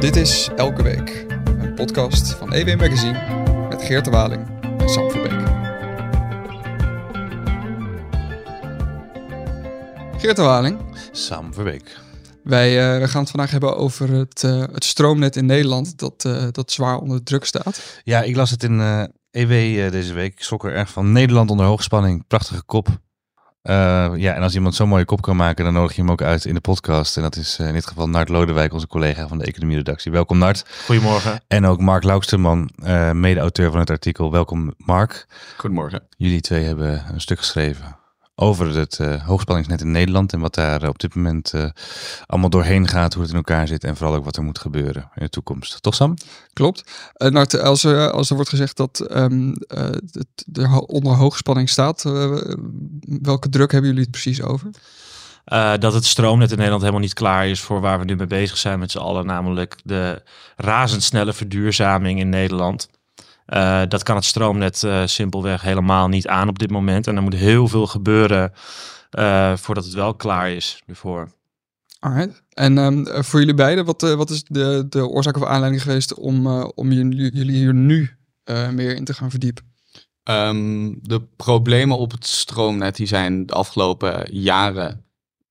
Dit 0.00 0.16
is 0.16 0.48
Elke 0.56 0.82
Week, 0.82 1.26
een 1.44 1.74
podcast 1.74 2.32
van 2.34 2.52
EW 2.52 2.78
Magazine 2.80 3.44
met 3.68 3.82
Geert 3.82 4.04
de 4.04 4.10
Waling 4.10 4.46
en 4.62 4.88
Sam 4.88 5.10
Verbeek. 5.10 5.46
Geert 10.20 10.36
de 10.36 10.42
Waling, 10.42 10.78
Sam 11.12 11.54
Verbeek. 11.54 11.98
wij 12.42 13.00
eh, 13.00 13.08
gaan 13.08 13.20
het 13.20 13.30
vandaag 13.30 13.50
hebben 13.50 13.76
over 13.76 14.10
het, 14.12 14.44
eh, 14.44 14.60
het 14.72 14.84
stroomnet 14.84 15.36
in 15.36 15.46
Nederland 15.46 15.98
dat, 15.98 16.24
eh, 16.24 16.46
dat 16.50 16.72
zwaar 16.72 16.98
onder 16.98 17.22
druk 17.22 17.44
staat. 17.44 18.00
Ja, 18.04 18.22
ik 18.22 18.36
las 18.36 18.50
het 18.50 18.62
in 18.62 18.80
EW 19.30 19.52
eh, 19.52 19.90
deze 19.90 20.12
week. 20.12 20.32
Ik 20.32 20.42
schrok 20.42 20.64
er 20.64 20.74
erg 20.74 20.90
van. 20.90 21.12
Nederland 21.12 21.50
onder 21.50 21.66
hoogspanning. 21.66 22.26
Prachtige 22.26 22.62
kop. 22.64 22.88
Eh, 23.62 24.10
ja, 24.16 24.34
en 24.34 24.42
als 24.42 24.54
iemand 24.54 24.74
zo'n 24.74 24.88
mooie 24.88 25.04
kop 25.04 25.20
kan 25.20 25.36
maken, 25.36 25.64
dan 25.64 25.72
nodig 25.72 25.96
je 25.96 26.00
hem 26.00 26.10
ook 26.10 26.22
uit 26.22 26.44
in 26.44 26.54
de 26.54 26.60
podcast. 26.60 27.16
En 27.16 27.22
dat 27.22 27.36
is 27.36 27.58
eh, 27.58 27.66
in 27.66 27.72
dit 27.72 27.86
geval 27.86 28.08
Nart 28.08 28.28
Lodewijk, 28.28 28.72
onze 28.72 28.86
collega 28.86 29.28
van 29.28 29.38
de 29.38 29.44
economie-redactie. 29.44 30.12
Welkom 30.12 30.38
Nart. 30.38 30.64
Goedemorgen. 30.84 31.40
En 31.48 31.66
ook 31.66 31.80
Mark 31.80 32.02
Lauksterman, 32.02 32.70
eh, 32.82 33.12
mede-auteur 33.12 33.70
van 33.70 33.80
het 33.80 33.90
artikel. 33.90 34.32
Welkom 34.32 34.74
Mark. 34.76 35.26
Goedemorgen. 35.56 36.02
Jullie 36.16 36.40
twee 36.40 36.64
hebben 36.64 37.04
een 37.12 37.20
stuk 37.20 37.38
geschreven 37.38 37.97
over 38.40 38.76
het 38.76 38.98
eh, 38.98 39.26
hoogspanningsnet 39.26 39.80
in 39.80 39.90
Nederland. 39.90 40.32
En 40.32 40.40
wat 40.40 40.54
daar 40.54 40.88
op 40.88 40.98
dit 40.98 41.14
moment 41.14 41.52
eh, 41.52 41.64
allemaal 42.26 42.50
doorheen 42.50 42.88
gaat, 42.88 43.12
hoe 43.12 43.22
het 43.22 43.30
in 43.30 43.36
elkaar 43.36 43.66
zit. 43.66 43.84
En 43.84 43.96
vooral 43.96 44.16
ook 44.16 44.24
wat 44.24 44.36
er 44.36 44.42
moet 44.42 44.58
gebeuren 44.58 45.10
in 45.14 45.22
de 45.22 45.28
toekomst. 45.28 45.82
Toch 45.82 45.94
Sam? 45.94 46.14
Klopt. 46.52 47.10
Eh 47.14 47.30
Nart, 47.30 47.60
als, 47.60 47.84
er, 47.84 48.10
als 48.10 48.28
er 48.28 48.34
wordt 48.34 48.50
gezegd 48.50 48.76
dat 48.76 49.00
ehm 49.00 49.52
eh, 49.52 49.84
het 50.10 50.44
er 50.52 50.78
onder 50.78 51.12
hoogspanning 51.12 51.68
staat, 51.68 52.02
welke 53.22 53.48
druk 53.48 53.72
hebben 53.72 53.90
jullie 53.90 54.04
het 54.04 54.12
precies 54.12 54.42
over? 54.42 54.70
Eh, 55.48 55.72
dat 55.78 55.94
het 55.94 56.04
stroomnet 56.04 56.50
in 56.50 56.56
Nederland 56.56 56.82
helemaal 56.82 57.02
niet 57.02 57.14
klaar 57.14 57.48
is 57.48 57.60
voor 57.60 57.80
waar 57.80 57.98
we 57.98 58.04
nu 58.04 58.16
mee 58.16 58.26
bezig 58.26 58.56
zijn 58.56 58.78
met 58.78 58.90
z'n 58.90 58.98
allen, 58.98 59.26
namelijk 59.26 59.76
de 59.84 60.22
razendsnelle 60.56 61.32
verduurzaming 61.32 62.20
in 62.20 62.28
Nederland. 62.28 62.88
Eh, 63.48 63.82
dat 63.88 64.02
kan 64.02 64.16
het 64.16 64.24
stroomnet 64.24 64.82
eh, 64.82 65.02
simpelweg 65.06 65.62
helemaal 65.62 66.08
niet 66.08 66.26
aan 66.26 66.48
op 66.48 66.58
dit 66.58 66.70
moment. 66.70 67.06
En 67.06 67.16
er 67.16 67.22
moet 67.22 67.34
heel 67.34 67.68
veel 67.68 67.86
gebeuren 67.86 68.52
eh, 69.10 69.56
voordat 69.56 69.84
het 69.84 69.94
wel 69.94 70.14
klaar 70.14 70.50
is 70.50 70.82
ervoor. 70.86 71.28
Alright. 72.00 72.42
En 72.52 72.78
ehm, 72.78 73.06
eh, 73.06 73.22
voor 73.22 73.40
jullie 73.40 73.54
beiden, 73.54 73.84
wat, 73.84 74.02
eh, 74.02 74.14
wat 74.14 74.30
is 74.30 74.44
de, 74.44 74.86
de 74.88 75.06
oorzaak 75.06 75.36
of 75.36 75.44
aanleiding 75.44 75.82
geweest 75.82 76.14
om, 76.14 76.46
eh, 76.46 76.68
om 76.74 76.92
jullie, 76.92 77.32
jullie 77.34 77.56
hier 77.56 77.74
nu 77.74 78.10
eh, 78.44 78.68
meer 78.68 78.96
in 78.96 79.04
te 79.04 79.14
gaan 79.14 79.30
verdiepen? 79.30 79.64
Ehm, 80.22 80.94
de 81.02 81.22
problemen 81.36 81.98
op 81.98 82.10
het 82.10 82.26
stroomnet 82.26 82.96
die 82.96 83.06
zijn 83.06 83.46
de 83.46 83.52
afgelopen 83.52 84.34
jaren 84.34 85.04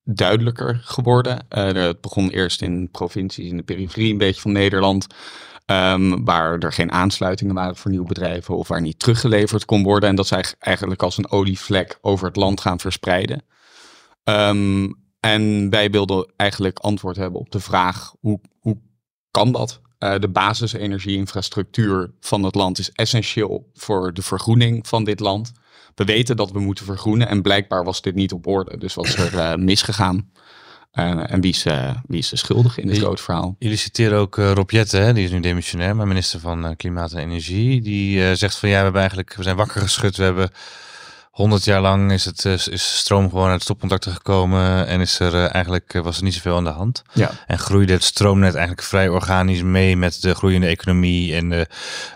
duidelijker 0.04 0.80
geworden. 0.84 1.46
Het 1.50 2.02
begon 2.02 2.30
eerst 2.30 2.62
in 2.62 2.90
provincies 2.92 3.50
in 3.50 3.58
de 3.58 3.64
periferie 3.64 4.12
een 4.12 4.18
beetje 4.18 4.42
van 4.42 4.52
Nederland. 4.52 5.08
Ehm, 5.68 6.24
waar 6.24 6.58
er 6.58 6.74
geen 6.74 6.92
aansluitingen 6.92 7.56
waren 7.56 7.76
voor 7.76 7.92
nieuwe 7.92 8.08
bedrijven 8.08 8.58
of 8.58 8.68
waar 8.68 8.82
niet 8.82 9.00
teruggeleverd 9.00 9.66
kon 9.66 9.84
worden. 9.84 10.10
En 10.10 10.16
dat 10.16 10.26
is 10.26 10.54
eigenlijk- 10.60 11.04
als 11.04 11.18
een 11.18 11.32
olievlek 11.32 11.98
over 12.02 12.28
het 12.28 12.36
land 12.36 12.62
gaan 12.62 12.80
verspreiden. 12.80 13.44
Ehm, 14.24 14.92
en 15.20 15.70
wij 15.70 15.90
wilden 15.90 16.32
eigenlijk 16.36 16.80
antwoord 16.80 17.16
hebben 17.16 17.40
op 17.40 17.52
de 17.52 17.60
vraag: 17.60 18.14
hoe, 18.20 18.40
hoe 18.60 18.78
kan 19.32 19.52
dat? 19.52 19.82
Eh, 19.98 20.20
de 20.20 20.30
basisenergieinfrastructuur 20.30 22.12
van 22.20 22.44
het 22.44 22.56
land 22.56 22.80
is 22.80 22.92
essentieel 22.92 23.70
voor 23.74 24.14
de 24.14 24.22
vergroening 24.22 24.88
van 24.88 25.04
dit 25.04 25.20
land. 25.20 25.52
We 25.96 26.06
weten 26.06 26.36
dat 26.36 26.52
we 26.52 26.60
moeten 26.60 26.86
vergroenen 26.86 27.28
en 27.28 27.42
blijkbaar 27.42 27.84
was 27.84 28.02
dit 28.02 28.16
niet 28.16 28.34
op 28.34 28.48
orde. 28.48 28.78
Dus 28.78 28.94
wat 28.94 29.06
is 29.06 29.16
er 29.16 29.38
eh, 29.38 29.56
misgegaan? 29.56 30.32
En 30.92 31.42
wie 31.42 31.52
is, 31.52 31.66
eh, 31.66 31.90
wie 32.08 32.20
is 32.20 32.30
de 32.30 32.36
schuldige 32.36 32.82
in 32.82 32.88
dit 32.88 32.98
grote 32.98 33.24
verhaal? 33.24 33.56
Jullie 33.60 33.78
citeren 33.78 34.20
ook 34.20 34.38
eh, 34.38 34.52
Rob 34.52 34.70
Jetten, 34.70 35.02
hè? 35.02 35.14
die 35.14 35.24
is 35.24 35.32
nu 35.32 35.40
demissionair, 35.40 35.96
maar 35.96 36.08
minister 36.08 36.40
van 36.40 36.66
eh, 36.66 36.76
Klimaat 36.78 37.12
en 37.12 37.18
Energie. 37.18 37.82
Die 37.82 38.36
zegt 38.36 38.58
van 38.58 38.70
ja, 38.70 38.76
we, 38.78 38.84
hebben 38.84 39.02
eigenlijk, 39.02 39.34
we 39.36 39.44
zijn 39.44 39.56
wakker 39.56 39.82
geschud. 39.82 40.18
We 40.18 40.24
hebben 40.24 40.50
honderd 41.32 41.64
jaar 41.64 41.82
lang 41.82 42.12
is, 42.12 42.26
het, 42.26 42.46
is 42.46 42.98
stroom 42.98 43.30
gewoon 43.30 43.50
uit 43.50 43.62
stopcontacten 43.62 44.12
gekomen. 44.12 44.88
En 44.88 45.02
is 45.02 45.20
er 45.20 45.46
eigenlijk 45.46 46.00
was 46.04 46.18
er 46.18 46.24
niet 46.24 46.34
zoveel 46.34 46.56
aan 46.56 46.64
de 46.64 46.70
hand. 46.70 47.04
Ja. 47.14 47.32
En 47.48 47.60
groeide 47.60 47.94
het 47.94 48.04
stroomnet 48.04 48.54
eigenlijk 48.56 48.88
vrij 48.88 49.10
organisch 49.10 49.62
mee 49.62 49.98
met 49.98 50.22
de 50.22 50.36
groeiende 50.36 50.68
economie 50.68 51.36
en 51.36 51.50
de, 51.50 51.68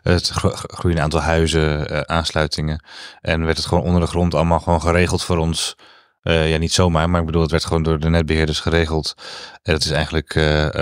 het 0.02 0.28
gro- 0.28 0.53
groeiende 0.56 1.03
aantal 1.03 1.22
huizen, 1.22 2.09
aansluitingen. 2.09 2.84
En 3.22 3.46
werd 3.46 3.58
het 3.58 3.66
gewoon 3.66 3.84
onder 3.84 4.02
de 4.02 4.08
grond 4.08 4.34
allemaal 4.34 4.59
gewoon 4.59 4.82
geregeld 4.82 5.24
voor 5.24 5.38
ons. 5.38 5.76
Eh, 6.22 6.50
ja, 6.52 6.58
niet 6.58 6.74
zomaar, 6.74 7.09
maar 7.09 7.20
ik 7.20 7.26
bedoel, 7.26 7.42
het 7.42 7.52
werd 7.52 7.66
gewoon 7.66 7.84
door 7.84 8.00
de 8.00 8.09
netbeheerders 8.09 8.59
geregeld. 8.59 9.14
En 9.64 9.74
het 9.74 9.84
is 9.86 9.92
eigenlijk, 9.92 10.36
eh, 10.36 10.66
eh, 10.66 10.74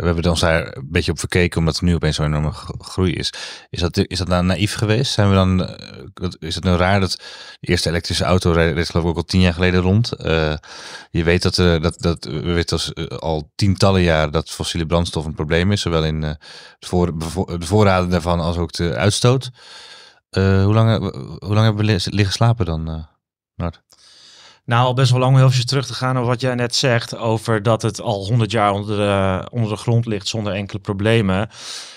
we 0.00 0.04
hebben 0.06 0.30
ons 0.30 0.40
daar 0.40 0.76
een 0.76 0.86
beetje 0.90 1.10
op 1.12 1.18
verkeken, 1.18 1.58
omdat 1.58 1.76
er 1.76 1.84
nu 1.84 1.94
opeens 1.94 2.16
zo'n 2.16 2.26
enorme 2.26 2.50
gro- 2.50 2.74
groei 2.78 3.12
is. 3.12 3.32
Is 3.70 3.80
dat, 3.80 3.96
is 3.96 4.18
dat 4.18 4.28
nou 4.28 4.44
naïef 4.44 4.74
geweest? 4.74 5.12
Zijn 5.12 5.28
we 5.28 5.34
dan, 5.34 5.56
dat- 6.14 6.36
is 6.40 6.54
het 6.54 6.64
nou 6.64 6.78
raar 6.78 7.00
dat 7.00 7.10
de 7.60 7.68
eerste 7.68 7.88
elektrische 7.88 8.24
auto 8.24 8.50
reed, 8.52 8.88
geloof 8.90 9.04
ik 9.04 9.10
ook 9.10 9.16
al 9.16 9.24
tien 9.24 9.40
jaar 9.40 9.52
geleden 9.54 9.80
rond? 9.80 10.10
Je 11.10 11.24
weet 11.24 11.42
dat, 11.42 11.54
dat, 11.54 11.94
dat 12.00 12.24
we 12.24 12.52
weten 12.52 12.94
al 13.18 13.52
tientallen 13.54 14.02
jaren 14.02 14.32
dat 14.32 14.50
fossiele 14.50 14.86
brandstof 14.86 15.24
een 15.24 15.34
probleem 15.34 15.72
is, 15.72 15.80
zowel 15.80 16.04
in 16.04 16.20
de, 16.20 16.36
voor, 16.78 17.12
voorraden 17.58 18.10
daarvan 18.10 18.40
als 18.40 18.56
ook 18.56 18.72
de 18.72 18.94
uitstoot. 18.94 19.50
Hoe, 20.30 20.74
lang, 20.74 20.98
hoe 21.38 21.54
lang 21.54 21.64
hebben 21.64 21.86
we 21.86 21.92
li- 21.92 22.16
liggen 22.16 22.34
slapen 22.34 22.66
dan, 22.66 23.06
Nart? 23.54 23.82
Nou, 24.66 24.86
al 24.86 24.94
best 24.94 25.10
wel 25.10 25.20
lang 25.20 25.32
om 25.32 25.38
heel 25.38 25.48
even 25.48 25.66
terug 25.66 25.86
te 25.86 25.94
gaan 25.94 26.16
over 26.16 26.28
wat 26.28 26.40
jij 26.40 26.54
net 26.54 26.74
zegt 26.74 27.16
over 27.16 27.62
dat 27.62 27.82
het 27.82 28.00
al 28.00 28.26
100 28.26 28.50
jaar 28.50 28.72
onder 28.72 28.96
de, 28.96 29.46
onder 29.50 29.70
de 29.70 29.76
grond 29.76 30.06
ligt 30.06 30.28
zonder 30.28 30.52
enkele 30.52 30.78
problemen. 30.78 31.48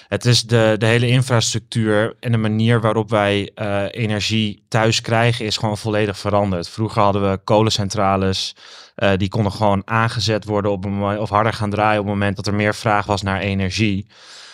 Het 0.07 0.25
is 0.25 0.43
de, 0.43 0.75
de 0.77 0.85
hele 0.85 1.07
infrastructuur 1.07 2.15
en 2.19 2.31
de 2.31 2.37
manier 2.37 2.81
waarop 2.81 3.09
wij 3.09 3.51
eh, 3.55 3.85
energie 3.91 4.63
thuis 4.67 5.01
krijgen 5.01 5.45
is 5.45 5.57
gewoon 5.57 5.77
volledig 5.77 6.17
veranderd. 6.17 6.69
Vroeger 6.69 7.01
hadden 7.01 7.31
we 7.31 7.39
kolencentrales, 7.43 8.55
eh, 8.95 9.11
die 9.17 9.29
konden 9.29 9.51
gewoon 9.51 9.81
aangezet 9.85 10.45
worden 10.45 10.71
op 10.71 10.85
of 11.19 11.29
harder 11.29 11.53
gaan 11.53 11.69
draaien 11.69 11.99
op 11.99 12.05
het 12.05 12.13
moment 12.13 12.35
dat 12.35 12.47
er 12.47 12.53
meer 12.53 12.75
vraag 12.75 13.05
was 13.05 13.21
naar 13.21 13.39
energie. 13.39 14.07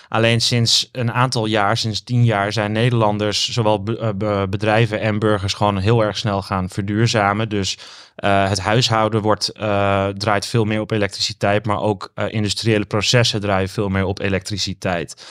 Alleen 0.09 0.41
sinds 0.41 0.89
een 0.91 1.11
aantal 1.11 1.45
jaar, 1.45 1.77
sinds 1.77 2.03
tien 2.03 2.23
jaar, 2.25 2.53
zijn 2.53 2.71
Nederlanders, 2.71 3.51
zowel 3.51 3.83
eh, 3.83 4.09
be- 4.16 4.47
bedrijven 4.49 4.99
en 4.99 5.19
burgers, 5.19 5.53
gewoon 5.53 5.77
heel 5.77 6.03
erg 6.03 6.17
snel 6.17 6.41
gaan 6.41 6.69
verduurzamen. 6.69 7.49
Dus 7.49 7.77
eh, 8.16 8.49
het 8.49 8.59
huishouden 8.59 9.21
wordt, 9.21 9.49
eh, 9.49 10.07
draait 10.07 10.45
veel 10.45 10.66
meer 10.66 10.81
op 10.81 10.91
elektriciteit, 10.91 11.66
maar 11.66 11.79
ook 11.79 12.11
industriële 12.27 12.85
processen 12.85 13.41
draaien 13.41 13.69
veel 13.69 13.89
meer 13.89 14.05
op 14.05 14.19
elektriciteit. 14.19 15.25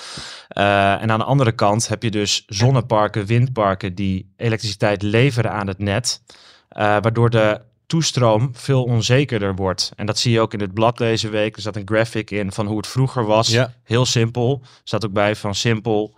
En 0.48 1.10
aan 1.10 1.18
de 1.18 1.24
andere 1.24 1.52
kant 1.52 1.88
heb 1.88 2.02
je 2.02 2.10
dus 2.10 2.44
zonneparken, 2.46 3.26
windparken 3.26 3.94
die 3.94 4.32
elektriciteit 4.36 5.02
leveren 5.02 5.52
aan 5.52 5.66
het 5.66 5.78
net, 5.78 6.22
waardoor 6.68 7.30
de 7.30 7.60
toestroom 7.94 8.50
veel 8.52 8.84
onzekerder 8.84 9.54
wordt. 9.54 9.92
En 9.96 10.06
dat 10.06 10.18
zie 10.18 10.32
je 10.32 10.40
ook 10.40 10.52
in 10.52 10.60
het 10.60 10.74
blad 10.74 10.98
deze 10.98 11.28
week. 11.28 11.56
Er 11.56 11.62
zat 11.62 11.76
een 11.76 11.86
graphic 11.86 12.30
in 12.30 12.52
van 12.52 12.66
hoe 12.66 12.76
het 12.76 12.86
vroeger 12.86 13.24
was. 13.24 13.48
Ja. 13.48 13.74
Heel 13.84 14.06
simpel. 14.06 14.60
Er 14.62 14.68
staat 14.84 15.04
ook 15.04 15.12
bij 15.12 15.36
van 15.36 15.54
simpel 15.54 16.14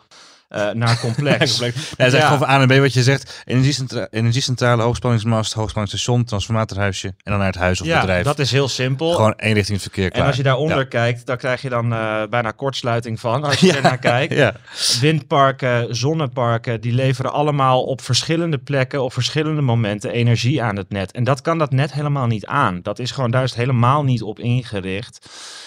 eh, 0.48 0.70
naar 0.70 0.98
complex. 1.06 1.60
Is 1.60 1.74
echt 1.96 2.12
Ja. 2.12 2.20
gewoon 2.20 2.38
van 2.38 2.48
A 2.48 2.56
naar 2.58 2.66
B 2.76 2.80
wat 2.80 2.92
je 2.92 3.02
zegt. 3.02 3.42
Energiecentra 3.44 4.06
energiecentrale, 4.10 4.82
hoogspanningsmast, 4.82 5.52
hoogspanningsstation, 5.52 6.24
transformatorhuisje. 6.24 7.06
En 7.06 7.14
dan 7.22 7.38
naar 7.38 7.46
het 7.46 7.56
huis 7.56 7.80
of 7.80 7.86
ja, 7.86 8.00
bedrijf. 8.00 8.24
dat 8.24 8.38
is 8.38 8.50
heel 8.52 8.68
simpel. 8.68 9.12
Gewoon 9.14 9.34
eenrichtingsverkeer 9.36 10.10
klaar. 10.10 10.20
en 10.22 10.26
als 10.26 10.36
je 10.36 10.42
daaronder 10.42 10.78
Ja. 10.78 10.84
kijkt, 10.84 11.26
dan 11.26 11.36
krijg 11.36 11.62
je 11.62 11.68
dan 11.68 11.92
eh, 11.92 12.22
bijna 12.30 12.50
kortsluiting 12.50 13.20
van. 13.20 13.44
Als 13.44 13.60
je 13.60 13.72
er 13.76 13.82
naar 13.82 13.98
kijkt. 13.98 14.52
Windparken, 15.00 15.96
zonneparken, 15.96 16.80
die 16.80 16.92
leveren 16.92 17.32
allemaal 17.32 17.82
op 17.82 18.00
verschillende 18.00 18.58
plekken, 18.58 19.02
op 19.02 19.12
verschillende 19.12 19.62
momenten 19.62 20.10
energie 20.10 20.62
aan 20.62 20.76
het 20.76 20.90
net. 20.90 21.12
En 21.12 21.24
dat 21.24 21.40
kan 21.40 21.58
dat 21.58 21.70
net 21.72 21.92
helemaal 21.92 22.26
niet 22.26 22.46
aan. 22.46 22.80
Dat 22.82 22.98
is 22.98 23.10
gewoon, 23.10 23.30
daar 23.30 23.42
is 23.42 23.50
het 23.50 23.58
helemaal 23.58 24.04
niet 24.04 24.22
op 24.22 24.38
ingericht. 24.38 25.26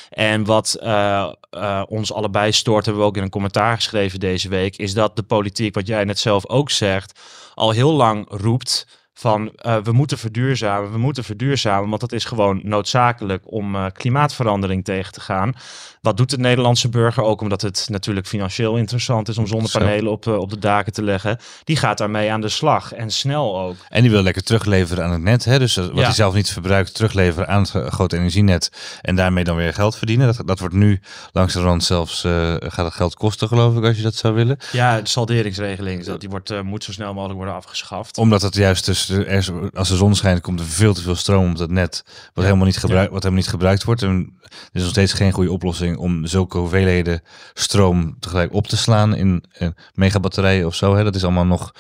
En 0.10 0.46
wat 0.46 0.74
eh, 0.74 1.32
eh, 1.50 1.84
ons 1.88 2.14
allebei 2.14 2.52
stoort, 2.52 2.86
hebben 2.86 3.04
we 3.04 3.10
ook 3.10 3.18
in 3.18 3.24
een 3.24 3.30
commentaar 3.30 3.76
geschreven 3.76 4.20
deze 4.20 4.50
week, 4.50 4.76
is 4.76 4.94
dat 4.94 5.16
de 5.16 5.24
politiek, 5.24 5.76
wat 5.76 5.88
jij 5.88 6.04
net 6.04 6.20
zelf 6.20 6.48
ook 6.48 6.70
zegt, 6.70 7.20
al 7.54 7.72
heel 7.72 7.94
lang 7.94 8.26
roept 8.30 8.88
van 9.14 9.52
eh, 9.56 9.78
we 9.78 9.92
moeten 9.92 10.18
verduurzamen, 10.18 10.92
we 10.92 10.98
moeten 10.98 11.24
verduurzamen, 11.24 11.90
want 11.90 12.02
dat 12.02 12.12
is 12.12 12.26
gewoon 12.26 12.60
noodzakelijk 12.64 13.52
om 13.52 13.92
klimaatverandering 13.92 14.84
tegen 14.84 15.14
te 15.14 15.22
gaan. 15.22 15.54
Wat 16.02 16.18
doet 16.18 16.30
de 16.30 16.38
Nederlandse 16.38 16.90
burger 16.90 17.24
ook 17.24 17.42
omdat 17.42 17.62
het 17.62 17.88
natuurlijk 17.90 18.28
financieel 18.28 18.76
interessant 18.78 19.28
is 19.28 19.38
om 19.38 19.48
zonnepanelen 19.48 20.12
op, 20.12 20.28
eh, 20.28 20.38
op 20.38 20.50
de 20.50 20.60
daken 20.60 20.94
te 20.94 21.04
leggen? 21.04 21.38
Die 21.64 21.76
gaat 21.78 21.98
daarmee 21.98 22.32
aan 22.32 22.42
de 22.42 22.50
slag 22.50 22.94
en 22.94 23.10
snel 23.12 23.60
ook. 23.60 23.76
En 23.90 24.02
die 24.02 24.12
wil 24.12 24.22
lekker 24.22 24.44
terugleveren 24.44 25.04
aan 25.04 25.12
het 25.12 25.22
net. 25.22 25.46
Hè? 25.46 25.60
Dus 25.60 25.76
wat 25.76 25.92
Ja. 25.94 26.02
hij 26.04 26.14
zelf 26.14 26.34
niet 26.34 26.50
verbruikt, 26.50 26.96
terugleveren 26.96 27.48
aan 27.48 27.62
het 27.62 27.70
gro- 27.70 27.90
grote 27.90 28.18
energienet. 28.18 28.72
En 29.02 29.16
daarmee 29.16 29.44
dan 29.44 29.56
weer 29.56 29.74
geld 29.74 29.96
verdienen. 29.96 30.36
Dat, 30.36 30.48
dat 30.48 30.60
wordt 30.60 30.76
nu 30.76 31.00
langs 31.32 31.54
de 31.54 31.62
rand 31.62 31.84
zelfs, 31.84 32.24
eh, 32.24 32.56
gaat 32.60 32.86
het 32.86 32.94
geld 32.94 33.16
kosten 33.16 33.48
geloof 33.48 33.76
ik, 33.78 33.84
als 33.84 33.98
je 33.98 34.04
dat 34.04 34.16
zou 34.16 34.34
willen. 34.34 34.58
Ja, 34.72 35.02
de 35.02 35.10
salderingsregeling, 35.10 36.04
dat 36.06 36.20
die 36.20 36.30
wordt, 36.30 36.50
eh, 36.50 36.62
moet 36.62 36.84
zo 36.84 36.92
snel 36.92 37.14
mogelijk 37.14 37.38
worden 37.38 37.56
afgeschaft. 37.56 38.18
Omdat 38.18 38.42
het 38.42 38.56
juist 38.56 38.86
dus 38.86 39.10
er 39.10 39.70
als 39.74 39.90
de 39.90 39.96
zon 39.96 40.16
schijnt, 40.16 40.42
komt 40.42 40.60
er 40.60 40.66
veel 40.66 40.94
te 40.94 41.02
veel 41.02 41.16
stroom 41.16 41.50
op 41.52 41.58
dat 41.58 41.70
net, 41.70 42.04
wat, 42.34 42.44
helemaal, 42.44 42.66
niet 42.66 42.78
gebruik, 42.78 43.10
wat 43.12 43.24
helemaal 43.24 43.44
niet 43.44 43.52
gebruikt 43.52 43.84
wordt. 43.84 44.02
En 44.02 44.38
er 44.44 44.50
is 44.72 44.82
nog 44.82 44.90
steeds 44.92 45.14
geen 45.14 45.32
goede 45.32 45.52
oplossing 45.52 45.89
om 45.98 46.26
zulke 46.26 46.58
hoeveelheden 46.58 47.22
stroom 47.54 48.18
tegelijk 48.20 48.54
op 48.54 48.68
te 48.68 48.78
slaan 48.78 49.16
in, 49.16 49.44
in 49.58 49.76
megabatterijen 49.94 50.66
of 50.66 50.76
zo. 50.76 50.96
Hè. 50.96 51.04
Dat 51.04 51.16
is 51.16 51.24
allemaal 51.24 51.46
nog, 51.46 51.72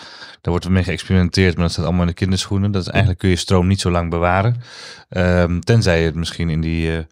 daar 0.42 0.52
wordt 0.52 0.70
mee 0.70 0.84
geëxperimenteerd, 0.84 1.54
maar 1.54 1.64
dat 1.64 1.72
staat 1.72 1.86
allemaal 1.86 2.02
in 2.02 2.08
de 2.08 2.14
kinderschoenen. 2.14 2.72
Dat 2.72 2.82
is 2.82 2.88
eigenlijk 2.88 3.20
kun 3.20 3.30
je 3.30 3.36
stroom 3.36 3.68
niet 3.68 3.82
zo 3.82 3.92
lang 3.92 4.10
bewaren. 4.10 4.62
Ehm, 5.10 5.60
tenzij 5.60 6.00
je 6.00 6.06
het 6.06 6.16
misschien 6.16 6.50
in 6.50 6.62
die... 6.62 6.98
eh, 6.98 7.04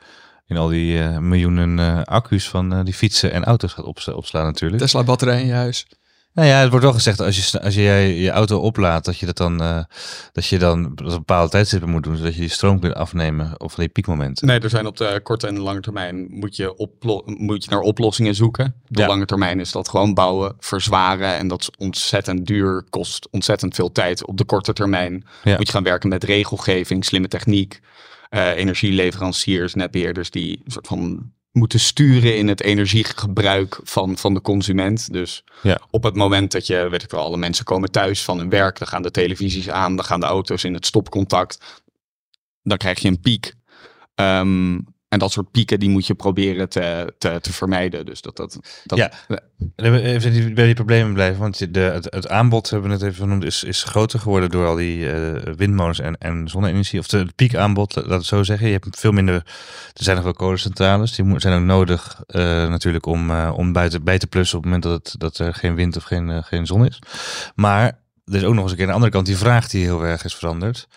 in 0.48 0.58
al 0.58 0.68
die 0.68 1.02
eh, 1.02 1.18
miljoenen 1.18 1.80
eh, 1.80 2.02
accu's 2.04 2.50
van 2.50 2.74
eh, 2.74 2.84
die 2.84 2.94
fietsen 2.94 3.32
en 3.32 3.44
auto's 3.44 3.74
gaat 3.74 3.86
opsla- 3.86 4.14
opslaan 4.14 4.46
natuurlijk. 4.46 4.82
Tesla 4.82 5.04
batterij 5.04 5.42
in 5.42 5.48
je 5.48 5.54
huis. 5.54 5.88
Nou 6.38 6.50
ja, 6.50 6.60
het 6.60 6.70
wordt 6.70 6.86
wel 6.86 6.94
gezegd 6.94 7.20
als 7.20 7.52
je, 7.52 7.62
als 7.62 7.74
je 7.76 7.82
je, 7.82 8.20
je 8.22 8.30
auto 8.30 8.60
oplaadt, 8.60 9.06
dat 9.06 9.18
je 9.18 9.26
dat 9.26 9.38
dan, 9.38 9.62
eh, 9.62 9.80
dat 10.32 10.46
je 10.48 10.58
dan 10.60 10.84
dat 10.96 11.12
een 11.12 11.18
bepaalde 11.18 11.50
tijdstippen 11.50 11.90
moet 11.90 12.04
doen, 12.04 12.18
zodat 12.18 12.34
je 12.34 12.40
die 12.40 12.50
stroom 12.50 12.80
kunt 12.80 12.94
afnemen 12.94 13.60
of 13.62 13.76
die 13.76 13.88
piekmomenten. 13.88 14.48
Nee, 14.48 14.60
er 14.60 14.70
zijn 14.70 14.86
op 14.86 14.98
de 14.98 15.20
korte 15.24 15.48
en 15.48 15.56
de 15.56 15.62
lange 15.62 15.80
termijn 15.80 16.26
moet 16.30 16.56
je, 16.56 16.90
moet 17.26 17.64
je 17.64 17.70
naar 17.70 17.80
oplossingen 17.80 18.36
zoeken. 18.36 18.76
De 18.88 19.02
Ja. 19.02 19.08
lange 19.08 19.26
termijn 19.26 19.60
is 19.60 19.72
dat 19.72 19.90
gewoon 19.90 20.14
bouwen, 20.14 20.56
verzwaren 20.60 21.38
en 21.38 21.48
dat 21.48 21.62
is 21.62 21.70
ontzettend 21.78 22.46
duur, 22.46 22.86
kost 22.90 23.28
ontzettend 23.32 23.76
veel 23.76 23.92
tijd. 23.92 24.26
Op 24.26 24.38
de 24.38 24.46
korte 24.46 24.74
termijn 24.74 25.26
Ja. 25.44 25.56
moet 25.58 25.68
je 25.68 25.74
gaan 25.74 25.84
werken 25.84 26.10
met 26.10 26.24
regelgeving, 26.24 27.06
slimme 27.06 27.28
techniek, 27.28 27.80
eh, 28.30 28.56
energieleveranciers, 28.58 29.74
netbeheerders 29.74 30.30
die 30.32 30.62
een 30.66 30.72
soort 30.72 30.88
van 30.88 31.32
moeten 31.58 31.80
sturen 31.80 32.38
in 32.38 32.48
het 32.48 32.62
energiegebruik 32.62 33.80
van, 33.84 34.18
van 34.18 34.34
de 34.34 34.42
consument. 34.42 35.14
Dus 35.14 35.44
Ja. 35.62 35.80
op 35.90 36.04
het 36.04 36.16
moment 36.16 36.52
dat 36.52 36.68
je, 36.68 36.90
weet 36.90 37.04
ik 37.04 37.12
wel, 37.12 37.24
alle 37.24 37.38
mensen 37.38 37.66
komen 37.66 37.92
thuis 37.92 38.24
van 38.24 38.38
hun 38.38 38.50
werk, 38.50 38.78
dan 38.80 38.88
gaan 38.88 39.02
de 39.02 39.12
televisies 39.12 39.70
aan, 39.70 39.96
dan 39.96 40.06
gaan 40.06 40.20
de 40.20 40.26
auto's 40.26 40.64
in 40.64 40.74
het 40.74 40.86
stopcontact. 40.86 41.82
Dan 42.64 42.78
krijg 42.78 43.00
je 43.00 43.08
een 43.08 43.20
piek. 43.20 43.54
Ehm, 44.16 44.80
en 45.10 45.20
dat 45.20 45.32
soort 45.32 45.52
pieken 45.52 45.80
die 45.80 45.90
moet 45.90 46.08
je 46.08 46.14
proberen 46.14 46.70
te, 46.70 47.14
te, 47.18 47.38
te 47.42 47.54
vermijden. 47.54 48.06
Dus 48.06 48.22
dat 48.22 48.36
dat. 48.36 48.60
dat 48.86 48.98
Ja. 48.98 49.12
En 49.76 50.04
Even 50.04 50.54
bij 50.54 50.66
die 50.66 50.74
problemen 50.74 51.14
blijven, 51.14 51.40
want 51.40 51.74
de, 51.74 51.80
het, 52.10 52.28
aanbod, 52.28 52.70
hebben 52.70 52.90
we 52.90 52.96
het 52.96 53.04
even 53.04 53.24
genoemd, 53.24 53.44
is, 53.44 53.64
is 53.64 53.84
groter 53.84 54.20
geworden 54.20 54.50
door 54.50 54.68
al 54.68 54.76
die 54.76 55.12
eh, 55.12 55.54
windmolens 55.54 56.00
en, 56.00 56.18
en 56.18 56.48
zonne-energie. 56.48 57.00
Of 57.00 57.08
de, 57.08 57.18
het 57.18 57.36
piekaanbod, 57.36 57.96
laat 57.96 58.10
het 58.10 58.26
zo 58.26 58.44
zeggen. 58.44 58.68
Je 58.68 58.74
hebt 58.74 59.00
veel 59.00 59.12
minder, 59.12 59.36
er 59.94 60.04
zijn 60.04 60.16
nog 60.16 60.26
wel 60.26 60.34
kolencentrales, 60.34 61.16
die 61.16 61.40
zijn 61.40 61.60
ook 61.60 61.66
nodig 61.66 62.24
eh, 62.28 62.42
natuurlijk 62.70 63.06
om, 63.06 63.32
eh, 63.32 63.54
om 63.56 63.74
buiten, 63.74 64.04
bij 64.04 64.18
te 64.18 64.28
plussen 64.28 64.58
op 64.58 64.64
het 64.64 64.74
moment 64.74 64.92
dat, 64.92 65.12
het, 65.12 65.20
dat 65.20 65.38
er 65.48 65.54
geen 65.54 65.76
wind 65.76 65.96
of 65.96 66.04
geen, 66.04 66.44
geen 66.44 66.66
zon 66.66 66.86
is. 66.86 67.00
Maar 67.56 68.00
er 68.26 68.36
is 68.36 68.44
ook 68.44 68.54
nog 68.54 68.64
eens 68.64 68.72
een 68.72 68.78
keer 68.78 68.86
aan 68.86 68.92
de 68.92 68.96
andere 68.96 69.12
kant 69.12 69.26
die 69.26 69.38
vraag 69.38 69.68
die 69.68 69.84
heel 69.84 70.06
erg 70.06 70.24
is 70.24 70.36
veranderd. 70.36 70.88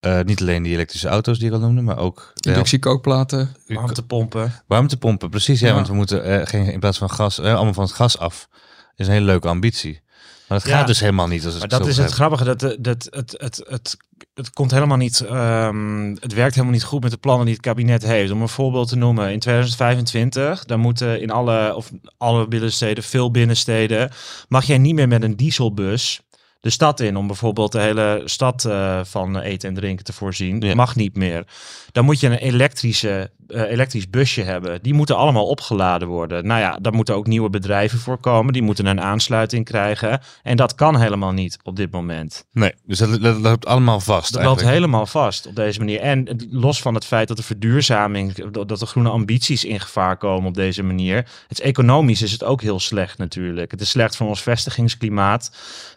Eh, 0.00 0.20
niet 0.20 0.40
alleen 0.40 0.62
die 0.62 0.72
elektrische 0.74 1.08
auto's 1.08 1.38
die 1.38 1.46
ik 1.48 1.52
al 1.52 1.58
noemde, 1.60 1.80
maar 1.82 1.98
ook 1.98 2.30
de 2.34 2.48
Inductiekookplaten. 2.48 3.54
Warmtepompen. 3.66 4.52
Warmtepompen, 4.66 5.30
precies. 5.30 5.60
Ja, 5.60 5.68
Ja. 5.68 5.74
want 5.74 5.88
we 5.88 5.94
moeten 5.94 6.24
eh, 6.24 6.46
geen, 6.46 6.64
in 6.72 6.80
plaats 6.80 6.98
van 6.98 7.10
gas, 7.10 7.38
eh, 7.38 7.54
allemaal 7.54 7.74
van 7.74 7.84
het 7.84 7.92
gas 7.92 8.18
af. 8.18 8.48
is 8.96 9.06
een 9.06 9.12
hele 9.12 9.24
leuke 9.26 9.48
ambitie. 9.48 10.00
Maar 10.48 10.58
dat 10.58 10.68
Ja. 10.68 10.76
gaat 10.78 10.86
dus 10.86 11.00
helemaal 11.00 11.26
niet. 11.26 11.44
Als 11.44 11.54
Maar 11.54 11.62
ik 11.64 11.70
dat 11.70 11.86
is 11.86 11.96
het 11.96 12.10
grappige. 12.10 12.44
Dat, 12.44 12.60
dat, 12.60 13.06
het, 13.10 13.34
het, 13.38 13.64
het, 13.68 13.96
het 14.34 14.50
komt 14.52 14.70
helemaal 14.70 14.96
niet. 14.96 15.20
ehm, 15.20 16.08
het 16.20 16.32
werkt 16.34 16.54
helemaal 16.54 16.74
niet 16.74 16.84
goed 16.84 17.02
met 17.02 17.10
de 17.10 17.16
plannen 17.16 17.44
die 17.46 17.54
het 17.54 17.64
kabinet 17.64 18.02
heeft. 18.02 18.30
Om 18.32 18.42
een 18.42 18.48
voorbeeld 18.48 18.88
te 18.88 18.96
noemen. 18.96 19.32
In 19.32 19.38
2025, 19.38 20.64
dan 20.64 20.80
moeten 20.80 21.20
in 21.20 21.30
alle 21.30 21.74
of 21.74 21.90
alle 22.18 22.48
binnensteden, 22.48 23.04
veel 23.04 23.30
binnensteden, 23.30 24.10
mag 24.48 24.64
jij 24.64 24.78
niet 24.78 24.94
meer 24.94 25.08
met 25.08 25.22
een 25.22 25.36
dieselbus 25.36 26.20
de 26.60 26.70
stad 26.70 27.00
in 27.00 27.16
om 27.16 27.26
bijvoorbeeld 27.26 27.72
de 27.72 27.80
hele 27.80 28.22
stad 28.24 28.64
eh, 28.64 29.00
van 29.04 29.38
eten 29.38 29.68
en 29.68 29.74
drinken 29.74 30.04
te 30.04 30.12
voorzien. 30.12 30.60
Ja. 30.60 30.74
Mag 30.74 30.96
niet 30.96 31.16
meer. 31.16 31.44
Dan 31.92 32.04
moet 32.04 32.20
je 32.20 32.26
een 32.26 32.38
elektrische, 32.38 33.30
eh, 33.48 33.62
elektrisch 33.62 34.10
busje 34.10 34.42
hebben. 34.42 34.82
Die 34.82 34.94
moeten 34.94 35.16
allemaal 35.16 35.46
opgeladen 35.46 36.08
worden. 36.08 36.46
Nou 36.46 36.60
ja, 36.60 36.78
daar 36.82 36.92
moeten 36.92 37.14
ook 37.14 37.26
nieuwe 37.26 37.50
bedrijven 37.50 37.98
voor 37.98 38.18
komen. 38.18 38.52
Die 38.52 38.62
moeten 38.62 38.86
een 38.86 39.00
aansluiting 39.00 39.64
krijgen. 39.64 40.20
En 40.42 40.56
dat 40.56 40.74
kan 40.74 41.00
helemaal 41.00 41.32
niet 41.32 41.58
op 41.62 41.76
dit 41.76 41.90
moment. 41.90 42.46
Nee, 42.52 42.74
dus 42.84 42.98
dat, 42.98 43.22
dat 43.22 43.38
loopt 43.38 43.66
allemaal 43.66 44.00
vast. 44.00 44.32
Dat 44.32 44.42
loopt 44.42 44.62
helemaal 44.62 45.06
vast 45.06 45.46
op 45.46 45.56
deze 45.56 45.78
manier. 45.78 46.00
En 46.00 46.48
los 46.50 46.82
van 46.82 46.94
het 46.94 47.04
feit 47.04 47.28
dat 47.28 47.36
de 47.36 47.42
verduurzaming, 47.42 48.34
dat 48.34 48.68
dat 48.68 48.78
de 48.78 48.86
groene 48.86 49.08
ambities 49.08 49.64
in 49.64 49.80
gevaar 49.80 50.16
komen 50.16 50.48
op 50.48 50.54
deze 50.54 50.82
manier. 50.82 51.16
Het 51.16 51.58
is 51.58 51.60
economisch 51.60 52.22
is 52.22 52.32
het 52.32 52.44
ook 52.44 52.62
heel 52.62 52.80
slecht 52.80 53.18
natuurlijk. 53.18 53.70
Het 53.70 53.80
is 53.80 53.90
slecht 53.90 54.16
voor 54.16 54.28
ons 54.28 54.42
vestigingsklimaat. 54.42 55.50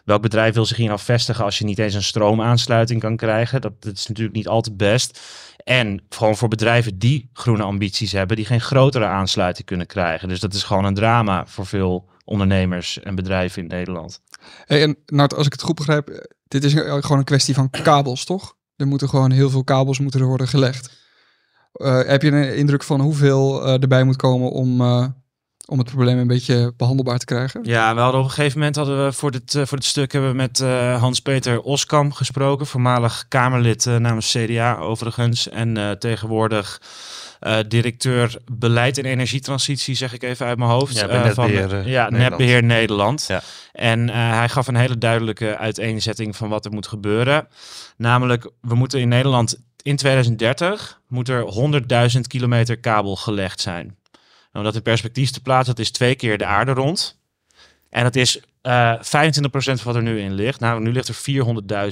Welk 0.04 0.22
bedrijf 0.22 0.53
wil 0.54 0.66
zich 0.66 0.76
hier 0.76 0.86
nou 0.86 0.98
vestigen 0.98 1.44
als 1.44 1.58
je 1.58 1.64
niet 1.64 1.78
eens 1.78 1.94
een 1.94 2.02
stroomaansluiting 2.02 3.00
kan 3.00 3.16
krijgen? 3.16 3.60
Dat, 3.60 3.82
dat 3.82 3.94
is 3.94 4.06
natuurlijk 4.06 4.36
niet 4.36 4.48
al 4.48 4.60
te 4.60 4.74
best. 4.74 5.20
En 5.56 6.02
gewoon 6.08 6.36
voor 6.36 6.48
bedrijven 6.48 6.98
die 6.98 7.30
groene 7.32 7.62
ambities 7.62 8.12
hebben, 8.12 8.36
die 8.36 8.46
geen 8.46 8.60
grotere 8.60 9.04
aansluiting 9.04 9.66
kunnen 9.66 9.86
krijgen. 9.86 10.28
Dus 10.28 10.40
dat 10.40 10.54
is 10.54 10.62
gewoon 10.62 10.84
een 10.84 10.94
drama 10.94 11.46
voor 11.46 11.66
veel 11.66 12.08
ondernemers 12.24 13.00
en 13.00 13.14
bedrijven 13.14 13.62
in 13.62 13.68
Nederland. 13.68 14.20
Hey, 14.64 14.82
en 14.82 14.96
nou, 15.06 15.28
als 15.36 15.46
ik 15.46 15.52
het 15.52 15.62
goed 15.62 15.74
begrijp, 15.74 16.08
eh, 16.08 16.18
dit 16.48 16.64
is 16.64 16.72
gewoon 16.72 17.18
een 17.18 17.24
kwestie 17.24 17.54
van 17.54 17.70
kabels, 17.70 18.24
toch? 18.24 18.56
Er 18.76 18.86
moeten 18.86 19.08
gewoon 19.08 19.30
heel 19.30 19.50
veel 19.50 19.64
kabels 19.64 19.98
moeten 19.98 20.22
worden 20.22 20.48
gelegd. 20.48 21.02
Eh, 21.72 22.02
heb 22.02 22.22
je 22.22 22.30
een 22.30 22.56
indruk 22.56 22.82
van 22.82 23.00
hoeveel 23.00 23.64
eh, 23.64 23.82
erbij 23.82 24.04
moet 24.04 24.16
komen 24.16 24.50
om, 24.50 24.80
om 25.66 25.78
het 25.78 25.90
probleem 25.90 26.18
een 26.18 26.26
beetje 26.26 26.72
behandelbaar 26.76 27.18
te 27.18 27.24
krijgen? 27.24 27.60
Ja, 27.64 27.94
we 27.94 28.00
hadden 28.00 28.20
op 28.20 28.26
een 28.26 28.32
gegeven 28.32 28.58
moment 28.58 28.76
hadden 28.76 29.04
we 29.04 29.12
voor 29.12 29.30
dit, 29.30 29.54
eh, 29.54 29.66
voor 29.66 29.78
dit 29.78 29.86
stuk 29.86 30.12
hebben 30.12 30.30
we 30.30 30.36
met 30.36 30.60
eh, 30.60 31.00
Hans-Peter 31.00 31.60
Oskam 31.60 32.12
gesproken, 32.12 32.66
voormalig 32.66 33.24
Kamerlid 33.28 33.86
eh, 33.86 33.96
namens 33.96 34.30
CDA 34.36 34.76
overigens 34.76 35.48
en 35.48 35.76
eh, 35.76 35.90
tegenwoordig 35.90 36.80
eh, 37.44 37.58
directeur 37.68 38.36
beleid 38.52 38.98
en 38.98 39.04
energietransitie, 39.04 39.94
zeg 39.94 40.12
ik 40.12 40.22
even 40.22 40.46
uit 40.46 40.58
mijn 40.58 40.70
hoofd. 40.70 40.94
Ja, 40.94 41.08
eh, 41.08 41.24
Netbeheer, 41.24 41.68
van, 41.68 41.78
ja, 41.78 42.02
Nederland. 42.02 42.10
Netbeheer 42.10 42.62
Nederland. 42.62 43.24
Ja. 43.28 43.42
En 43.72 44.10
eh, 44.10 44.14
hij 44.14 44.48
gaf 44.48 44.66
een 44.66 44.76
hele 44.76 44.98
duidelijke 44.98 45.56
uiteenzetting 45.56 46.36
van 46.36 46.48
wat 46.48 46.64
er 46.64 46.72
moet 46.72 46.86
gebeuren. 46.86 47.48
Namelijk, 47.96 48.50
we 48.60 48.74
moeten 48.74 49.00
in 49.00 49.08
Nederland 49.08 49.56
in 49.82 49.96
2030 49.96 51.00
moet 51.08 51.28
er 51.28 51.44
100.000 52.14 52.20
kilometer 52.26 52.78
kabel 52.78 53.16
gelegd 53.16 53.60
zijn. 53.60 53.96
Nou, 54.54 54.66
om 54.66 54.72
dat 54.72 54.74
in 54.74 54.82
perspectief 54.82 55.30
te 55.30 55.40
plaatsen, 55.40 55.74
dat 55.74 55.84
is 55.84 55.90
twee 55.90 56.14
keer 56.14 56.38
de 56.38 56.44
aarde 56.46 56.72
rond. 56.72 57.18
En 57.90 58.02
dat 58.02 58.16
is 58.16 58.40
eh 58.62 58.94
25% 58.94 59.00
van 59.50 59.78
wat 59.82 59.94
er 59.94 60.02
nu 60.02 60.20
in 60.20 60.32
ligt. 60.34 60.60
Nou, 60.60 60.80
nu 60.80 60.92
ligt 60.92 61.08
er 61.08 61.14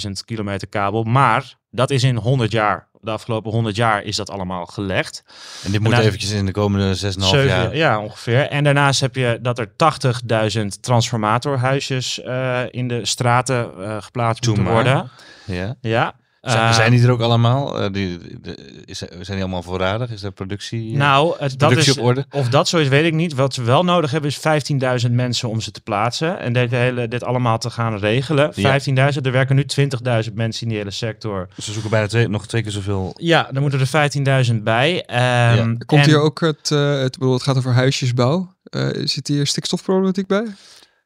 400.000 0.07 0.11
kilometer 0.25 0.69
kabel. 0.69 1.03
Maar 1.03 1.55
dat 1.71 1.91
is 1.91 2.03
in 2.03 2.17
100 2.17 2.53
jaar. 2.53 2.89
De 3.01 3.11
afgelopen 3.11 3.51
100 3.51 3.77
jaar 3.77 4.03
is 4.03 4.17
dat 4.17 4.31
allemaal 4.31 4.67
gelegd. 4.67 5.25
En 5.65 5.71
dit 5.73 5.81
moet 5.81 5.99
eventjes 5.99 6.31
in 6.31 6.47
de 6.47 6.53
komende 6.53 6.95
6,5 6.95 7.29
Zeven- 7.29 7.47
jaar. 7.47 7.77
Ja, 7.77 8.01
ongeveer. 8.01 8.49
En 8.49 8.65
daarnaast 8.65 9.01
heb 9.01 9.15
je 9.15 9.39
dat 9.43 9.59
er 9.59 9.73
80.000 9.77 10.81
transformatorhuisjes 10.81 12.21
eh, 12.23 12.63
in 12.71 12.89
de 12.89 13.07
straten 13.07 13.71
eh, 13.79 14.03
geplaatst 14.03 14.47
moeten 14.47 14.65
worden. 14.65 15.11
Ja. 15.45 15.77
Ja. 15.81 16.15
Zijn, 16.43 16.59
Eh, 16.69 16.73
zijn 16.75 16.91
die 16.91 17.03
er 17.03 17.11
ook 17.11 17.21
allemaal? 17.21 17.79
Eh, 17.81 17.93
die, 17.93 18.19
de- 18.41 18.83
is, 18.85 18.99
zijn 18.99 19.19
die 19.27 19.41
allemaal 19.41 19.63
voorradig? 19.63 20.11
Is 20.11 20.23
er 20.23 20.33
productie? 20.33 20.93
eh, 20.93 20.99
Nou, 20.99 21.35
het, 21.39 21.59
dat 21.59 21.69
productie 21.69 21.93
is, 21.93 21.99
op 21.99 22.05
orde? 22.05 22.27
of 22.31 22.49
dat 22.49 22.69
zo 22.69 22.79
is, 22.79 22.89
weet 22.89 23.05
ik 23.05 23.13
niet. 23.15 23.35
Wat 23.35 23.55
ze 23.55 23.63
wel 23.63 23.85
nodig 23.85 24.11
hebben 24.11 24.31
is 24.31 24.39
15.000 25.07 25.11
mensen 25.13 25.49
om 25.49 25.61
ze 25.61 25.71
te 25.71 25.81
plaatsen. 25.81 26.39
En 26.39 26.53
dit, 26.53 26.71
hele, 26.71 27.09
dit 27.09 27.25
allemaal 27.25 27.59
te 27.59 27.71
gaan 27.71 27.97
regelen. 27.99 28.53
15.000. 28.55 29.27
Er 29.27 29.33
werken 29.33 29.57
nu 29.57 29.65
20.000 29.65 30.35
mensen 30.35 30.63
in 30.63 30.69
die 30.69 30.79
hele 30.79 30.91
sector. 30.91 31.49
Ze 31.59 31.73
zoeken 31.73 31.91
bijna 31.91 32.07
twee, 32.07 32.29
nog 32.29 32.47
twee 32.47 32.63
keer 32.63 32.71
zoveel. 32.73 33.15
Ja, 33.17 33.49
dan 33.53 33.63
moeten 33.63 33.81
er 33.81 33.87
15.000 34.51 34.63
bij. 34.63 35.05
Ehm, 35.07 35.77
Komt 35.87 36.03
en- 36.03 36.09
hier 36.09 36.21
ook 36.21 36.41
het, 36.41 36.71
eh, 36.71 37.01
het, 37.01 37.19
bedoel, 37.19 37.33
het 37.35 37.43
gaat 37.43 37.57
over 37.57 37.73
huisjesbouw. 37.73 38.55
Eh, 38.63 38.89
zit 39.05 39.29
hier 39.29 39.47
stikstofproblematiek 39.47 40.27
bij? 40.27 40.47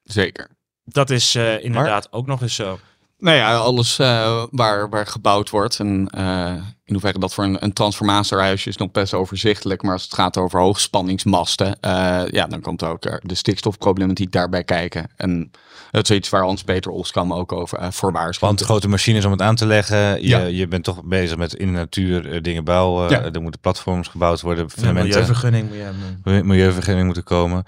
Zeker. 0.04 0.48
Dat 0.84 1.10
is 1.10 1.34
eh, 1.34 1.64
inderdaad 1.64 2.08
ook 2.12 2.26
nog 2.26 2.42
eens 2.42 2.54
zo. 2.54 2.78
Nou 3.18 3.36
ja, 3.36 3.56
alles 3.56 3.98
eh, 3.98 4.44
waar, 4.50 4.88
waar 4.88 5.06
gebouwd 5.06 5.50
wordt. 5.50 5.78
En 5.80 6.08
eh, 6.10 6.52
in 6.84 6.92
hoeverre 6.92 7.18
dat 7.18 7.34
voor 7.34 7.44
een, 7.44 7.64
een 7.64 7.72
transformatorhuisje 7.72 8.68
is 8.68 8.76
nog 8.76 8.90
best 8.90 9.14
overzichtelijk. 9.14 9.82
Maar 9.82 9.92
als 9.92 10.02
het 10.02 10.14
gaat 10.14 10.36
over 10.36 10.60
hoogspanningsmasten, 10.60 11.80
eh, 11.80 12.22
ja, 12.30 12.46
dan 12.46 12.60
komt 12.60 12.82
ook 12.84 13.04
er 13.04 13.20
de 13.24 13.34
stikstofproblematiek 13.34 14.32
daarbij 14.32 14.64
kijken. 14.64 15.10
En 15.16 15.50
dat 15.90 16.10
is 16.10 16.16
iets 16.16 16.28
waar 16.28 16.42
Hans-Peter 16.42 16.90
Oskam 16.90 17.32
ook 17.32 17.52
over 17.52 17.80
uh, 17.80 17.86
voor 17.90 18.12
waarschuwt. 18.12 18.50
Want 18.50 18.60
grote 18.60 18.88
machines 18.88 19.24
om 19.24 19.30
het 19.30 19.42
aan 19.42 19.56
te 19.56 19.66
leggen. 19.66 19.98
Je, 19.98 20.28
Ja. 20.28 20.38
je 20.44 20.68
bent 20.68 20.84
toch 20.84 21.04
bezig 21.04 21.36
met 21.36 21.54
in 21.54 21.66
de 21.66 21.72
natuur 21.72 22.42
dingen 22.42 22.64
bouwen. 22.64 23.10
Ja. 23.10 23.22
Er 23.32 23.42
moeten 23.42 23.60
platforms 23.60 24.08
gebouwd 24.08 24.40
worden. 24.40 24.64
Een 24.64 24.70
Fundamenten, 24.70 25.08
milieuvergunning 25.08 25.66
moet 25.68 25.76
je 25.76 25.82
hebben. 25.82 26.20
milieu- 26.24 26.42
milieuvergunning 26.44 27.04
moeten 27.06 27.24
komen. 27.24 27.64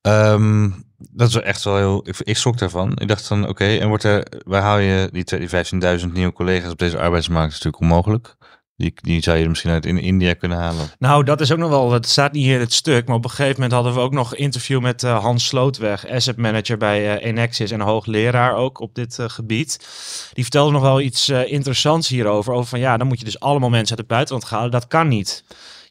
Ehm, 0.00 0.70
dat 1.10 1.28
is 1.28 1.34
echt 1.34 1.64
wel 1.64 1.76
heel... 1.76 2.08
Ik, 2.08 2.18
ik 2.18 2.36
schrok 2.36 2.58
daarvan. 2.58 2.92
Ik 2.98 3.08
dacht 3.08 3.26
van, 3.26 3.48
oké, 3.48 3.76
en 3.76 3.88
wordt 3.88 4.04
er... 4.04 4.26
Waar 4.44 4.62
haal 4.62 4.78
je 4.78 5.08
die, 5.12 5.24
twee- 5.24 5.48
die 5.48 6.00
15.000 6.00 6.12
nieuwe 6.12 6.32
collega's 6.32 6.72
op 6.72 6.78
deze 6.78 6.98
arbeidsmarkt? 6.98 7.52
Is 7.52 7.62
natuurlijk 7.62 7.82
onmogelijk. 7.82 8.36
Die, 8.76 8.92
die 8.94 9.22
zou 9.22 9.38
je 9.38 9.48
misschien 9.48 9.70
uit 9.70 9.86
in 9.86 9.98
India 9.98 10.34
kunnen 10.34 10.58
halen. 10.58 10.86
Nou, 10.98 11.24
dat 11.24 11.40
is 11.40 11.52
ook 11.52 11.58
nog 11.58 11.68
wel, 11.68 11.92
het 11.92 12.08
staat 12.08 12.32
niet 12.32 12.46
in 12.46 12.60
het 12.60 12.72
stuk, 12.72 13.06
maar 13.06 13.16
op 13.16 13.24
een 13.24 13.30
gegeven 13.30 13.54
moment 13.54 13.72
hadden 13.72 13.94
we 13.94 14.00
ook 14.00 14.12
nog 14.12 14.34
interview 14.34 14.80
met 14.80 15.02
eh, 15.02 15.18
Hans 15.18 15.46
Slootweg, 15.46 16.08
asset 16.08 16.36
manager 16.36 16.76
bij 16.76 17.00
uh, 17.00 17.26
Enexis 17.26 17.70
en 17.70 17.80
hoogleraar 17.80 18.54
ook 18.54 18.80
op 18.80 18.94
dit 18.94 19.18
uh, 19.18 19.28
gebied. 19.28 19.78
Die 20.32 20.44
vertelde 20.44 20.72
nog 20.72 20.82
wel 20.82 21.00
iets 21.00 21.28
interessants 21.28 22.08
hierover, 22.08 22.52
over 22.52 22.68
van 22.68 22.78
ja, 22.78 22.96
dan 22.96 23.06
moet 23.06 23.18
je 23.18 23.24
dus 23.24 23.40
allemaal 23.40 23.70
mensen 23.70 23.90
uit 23.90 24.06
het 24.06 24.16
buitenland 24.16 24.50
halen. 24.50 24.70
Dat 24.70 24.86
kan 24.86 25.08
niet. 25.08 25.44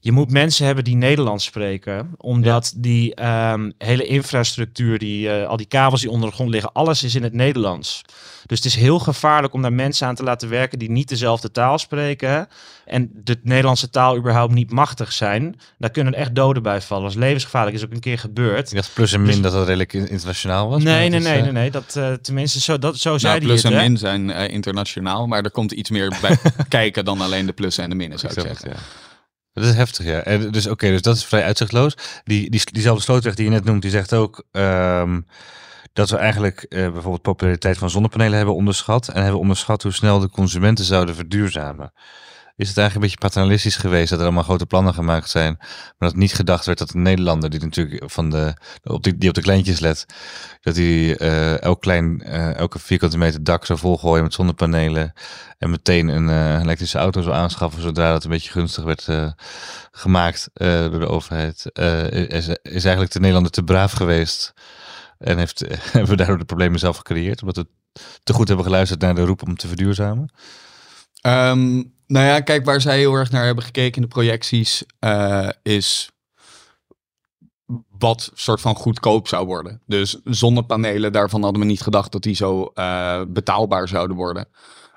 Je 0.04 0.12
moet 0.12 0.32
mensen 0.32 0.66
hebben 0.66 0.84
die 0.84 0.96
Nederlands 0.96 1.46
spreken, 1.46 2.12
omdat 2.18 2.74
die 2.76 3.26
um, 3.26 3.74
hele 3.78 4.06
infrastructuur, 4.06 5.00
die, 5.00 5.28
uh, 5.28 5.48
al 5.48 5.58
die 5.58 5.66
kabels 5.66 6.02
die 6.02 6.10
onder 6.10 6.30
de 6.30 6.36
grond 6.36 6.50
liggen, 6.50 6.72
alles 6.72 7.04
is 7.04 7.16
in 7.16 7.24
het 7.24 7.34
Nederlands. 7.34 8.02
Dus 8.46 8.58
het 8.58 8.68
is 8.68 8.76
heel 8.76 9.00
gevaarlijk 9.00 9.54
om 9.54 9.62
daar 9.62 9.74
mensen 9.74 10.08
aan 10.08 10.16
te 10.16 10.24
laten 10.24 10.50
werken 10.50 10.80
die 10.80 10.92
niet 10.92 11.10
dezelfde 11.10 11.52
taal 11.52 11.78
spreken 11.78 12.48
en 12.86 13.12
de 13.14 13.40
Nederlandse 13.44 13.90
taal 13.90 14.18
überhaupt 14.18 14.54
niet 14.54 14.72
machtig 14.72 15.12
zijn. 15.12 15.60
Daar 15.78 15.90
kunnen 15.90 16.14
echt 16.14 16.36
doden 16.36 16.64
bij 16.64 16.82
vallen. 16.82 17.04
Dat 17.04 17.14
is 17.14 17.20
levensgevaarlijk, 17.20 17.76
is 17.76 17.86
ook 17.86 17.92
een 17.92 18.00
keer 18.00 18.20
gebeurd. 18.20 18.70
Ik 18.70 18.76
dacht 18.76 18.94
plus 18.94 19.14
en 19.14 19.22
min 19.22 19.32
dus... 19.32 19.42
dat 19.42 19.52
dat 19.52 19.66
redelijk 19.66 19.94
internationaal 19.94 20.70
was. 20.70 20.84
Nee, 20.84 21.10
nee, 21.10 21.20
nee, 21.20 21.42
nee, 21.42 21.52
nee, 21.52 21.72
dat 21.72 21.96
uh, 21.98 22.14
tenminste 22.14 22.60
zo, 22.60 22.80
dat, 22.80 22.98
zo 22.98 23.10
nou, 23.10 23.20
zei 23.20 23.40
plus 23.40 23.62
Plus 23.62 23.74
en 23.74 23.82
min 23.82 23.98
zijn 23.98 24.30
uh, 24.30 24.48
internationaal, 24.48 25.28
maar 25.28 25.44
er 25.44 25.52
komt 25.52 25.72
iets 25.72 25.90
meer 25.90 26.18
bij 26.22 26.38
kijken 26.68 27.06
dan 27.06 27.22
alleen 27.22 27.46
de 27.46 27.54
plus 27.54 27.78
en 27.78 27.90
de 27.90 27.96
minnen, 27.96 28.20
zou 28.20 28.34
ik 28.34 28.40
zeggen. 28.40 28.70
Ja. 28.70 28.76
Dat 29.54 29.64
is 29.64 29.76
heftig, 29.76 30.06
ja. 30.06 30.20
En 30.24 30.52
dus 30.52 30.68
oké, 30.68 30.90
dus 30.90 31.02
dat 31.02 31.16
is 31.16 31.26
vrij 31.26 31.44
uitzichtloos. 31.44 31.98
Die, 32.24 32.50
die, 32.50 32.62
diezelfde 32.72 33.04
slootweg 33.04 33.36
die 33.36 33.46
je 33.46 33.52
net 33.52 33.64
noemt, 33.64 33.82
die 33.82 33.92
zegt 33.92 34.14
ook 34.14 34.44
um, 34.52 35.26
dat 35.94 36.10
we 36.10 36.18
eigenlijk 36.18 36.66
uh, 36.70 36.92
bijvoorbeeld 36.92 37.22
populariteit 37.22 37.78
van 37.78 37.90
zonnepanelen 37.90 38.38
hebben 38.38 38.56
onderschat. 38.56 39.08
En 39.08 39.22
hebben 39.22 39.40
onderschat 39.40 39.84
hoe 39.84 39.92
snel 39.92 40.20
de 40.20 40.30
consumenten 40.30 40.86
zouden 40.86 41.16
verduurzamen 41.16 41.94
is 42.56 42.68
het 42.68 42.78
eigenlijk 42.78 42.96
een 42.96 43.02
beetje 43.02 43.28
paternalistisch 43.28 43.76
geweest 43.76 44.10
dat 44.10 44.20
er 44.20 44.26
allemaal 44.26 44.44
grote 44.44 44.66
plannen 44.66 44.94
gemaakt 44.94 45.30
zijn. 45.30 45.56
Maar 45.98 46.10
dat 46.10 46.16
niet 46.16 46.34
gedacht 46.34 46.66
werd 46.66 46.78
dat 46.78 46.90
de 46.90 46.98
Nederlander, 46.98 47.50
die 47.50 47.60
natuurlijk 47.60 48.04
van 48.12 48.30
de, 48.30 48.54
op 48.84 49.04
die, 49.04 49.18
die 49.18 49.30
op 49.30 49.36
de 49.36 49.42
kleintjes 49.42 49.80
let, 49.80 50.06
dat 50.62 50.76
hij 50.76 51.22
uh, 51.22 51.62
elk 51.62 51.82
klein, 51.82 52.24
uh, 52.26 52.56
elke 52.56 52.80
vierkante 52.80 53.18
meter 53.18 53.44
dak 53.44 53.66
zou 53.66 53.80
volgooien 53.80 54.24
met 54.24 54.34
zonnepanelen. 54.34 55.14
En 55.58 55.70
meteen 55.70 56.08
een 56.08 56.28
uh, 56.28 56.60
elektrische 56.60 56.98
auto 56.98 57.22
zou 57.22 57.36
aanschaffen 57.36 57.82
zodra 57.82 58.12
dat 58.12 58.24
een 58.24 58.30
beetje 58.30 58.52
gunstig 58.52 58.84
werd 58.84 59.36
gemaakt 59.92 60.50
door 60.54 61.00
de 61.00 61.08
overheid. 61.08 61.66
is, 62.30 62.48
is 62.62 62.84
eigenlijk 62.84 63.12
de 63.12 63.20
Nederlander 63.20 63.52
te 63.52 63.64
braaf 63.64 63.92
geweest. 63.92 64.54
En 65.18 65.38
heeft, 65.38 65.60
hebben 65.92 66.10
we 66.10 66.16
daardoor 66.16 66.38
de 66.38 66.46
problemen 66.46 66.80
zelf 66.80 66.98
gecreëerd. 66.98 67.42
Omdat 67.42 67.58
we 67.58 67.68
te 68.24 68.34
goed 68.34 68.48
hebben 68.48 68.66
geluisterd 68.66 69.02
naar 69.02 69.16
de 69.16 69.26
roep 69.26 69.48
om 69.48 69.56
te 69.56 69.68
verduurzamen. 69.68 70.34
Um, 71.26 71.93
nou 72.08 72.26
ja, 72.26 72.40
kijk, 72.40 72.66
waar 72.66 72.82
zij 72.82 72.98
heel 72.98 73.14
erg 73.14 73.32
naar 73.32 73.46
hebben 73.46 73.64
gekeken 73.64 73.96
in 73.96 74.02
de 74.02 74.14
projecties 74.14 74.84
uh, 75.00 75.50
is 75.62 76.12
wat 77.98 78.32
soort 78.34 78.62
van 78.62 78.76
goedkoop 78.76 79.28
zou 79.28 79.46
worden. 79.46 79.82
Dus 79.86 80.20
zonnepanelen, 80.24 81.12
daarvan 81.12 81.44
hadden 81.44 81.62
we 81.62 81.68
niet 81.68 81.82
gedacht 81.82 82.12
dat 82.12 82.22
die 82.22 82.36
zo 82.36 82.72
uh, 82.76 83.22
betaalbaar 83.28 83.88
zouden 83.88 84.16
worden. 84.18 84.48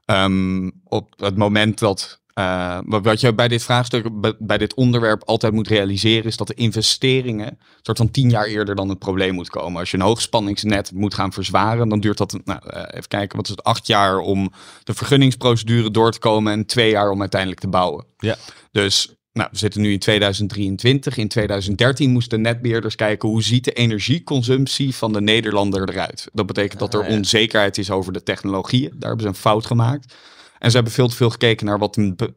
Um, 0.06 0.80
op 0.84 1.12
het 1.16 1.36
moment 1.36 1.78
dat 1.78 2.20
uh, 2.38 2.78
wat 2.84 3.20
je 3.20 3.34
bij 3.34 3.48
dit 3.48 3.62
vraagstuk, 3.62 4.06
bij 4.38 4.58
dit 4.58 4.74
onderwerp 4.74 5.24
altijd 5.24 5.52
moet 5.52 5.68
realiseren, 5.68 6.24
is 6.24 6.36
dat 6.36 6.46
de 6.46 6.54
investeringen 6.54 7.58
soort 7.82 7.98
van 7.98 8.10
tien 8.10 8.30
jaar 8.30 8.44
eerder 8.44 8.74
dan 8.74 8.88
het 8.88 8.98
probleem 8.98 9.34
moet 9.34 9.48
komen. 9.48 9.80
Als 9.80 9.90
je 9.90 9.96
een 9.96 10.02
hoogspanningsnet 10.02 10.92
moet 10.92 11.14
gaan 11.14 11.32
verzwaren, 11.32 11.88
dan 11.88 12.00
duurt 12.00 12.18
dat, 12.18 12.38
nou, 12.44 12.60
uh, 12.74 12.82
even 12.90 13.08
kijken, 13.08 13.36
wat 13.36 13.46
is 13.46 13.50
het, 13.50 13.64
acht 13.64 13.86
jaar 13.86 14.18
om 14.18 14.52
de 14.84 14.94
vergunningsprocedure 14.94 15.90
door 15.90 16.12
te 16.12 16.18
komen 16.18 16.52
en 16.52 16.66
twee 16.66 16.90
jaar 16.90 17.10
om 17.10 17.20
uiteindelijk 17.20 17.60
te 17.60 17.68
bouwen. 17.68 18.04
Ja. 18.18 18.36
Dus 18.72 19.16
nou, 19.32 19.48
we 19.52 19.58
zitten 19.58 19.80
nu 19.80 19.92
in 19.92 19.98
2023. 19.98 21.16
In 21.16 21.28
2013 21.28 22.10
moesten 22.10 22.40
netbeheerders 22.40 22.94
kijken 22.94 23.28
hoe 23.28 23.42
ziet 23.42 23.64
de 23.64 23.72
energieconsumptie 23.72 24.94
van 24.94 25.12
de 25.12 25.20
Nederlander 25.20 25.88
eruit. 25.88 26.28
Dat 26.32 26.46
betekent 26.46 26.80
dat 26.80 26.94
er 26.94 27.04
ah, 27.04 27.10
onzekerheid 27.10 27.78
is 27.78 27.90
over 27.90 28.12
de 28.12 28.22
technologieën. 28.22 28.90
Daar 28.90 29.08
hebben 29.08 29.20
ze 29.20 29.28
een 29.28 29.34
fout 29.34 29.66
gemaakt. 29.66 30.14
En 30.58 30.70
ze 30.70 30.76
hebben 30.76 30.94
veel 30.94 31.08
te 31.08 31.16
veel 31.16 31.30
gekeken 31.30 31.66
naar 31.66 31.78
wat 31.78 31.94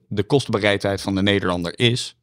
de 0.08 0.24
kostenbereidheid 0.24 1.02
van 1.02 1.16
de 1.16 1.22
Nederlander 1.22 1.80
is. 1.80 2.14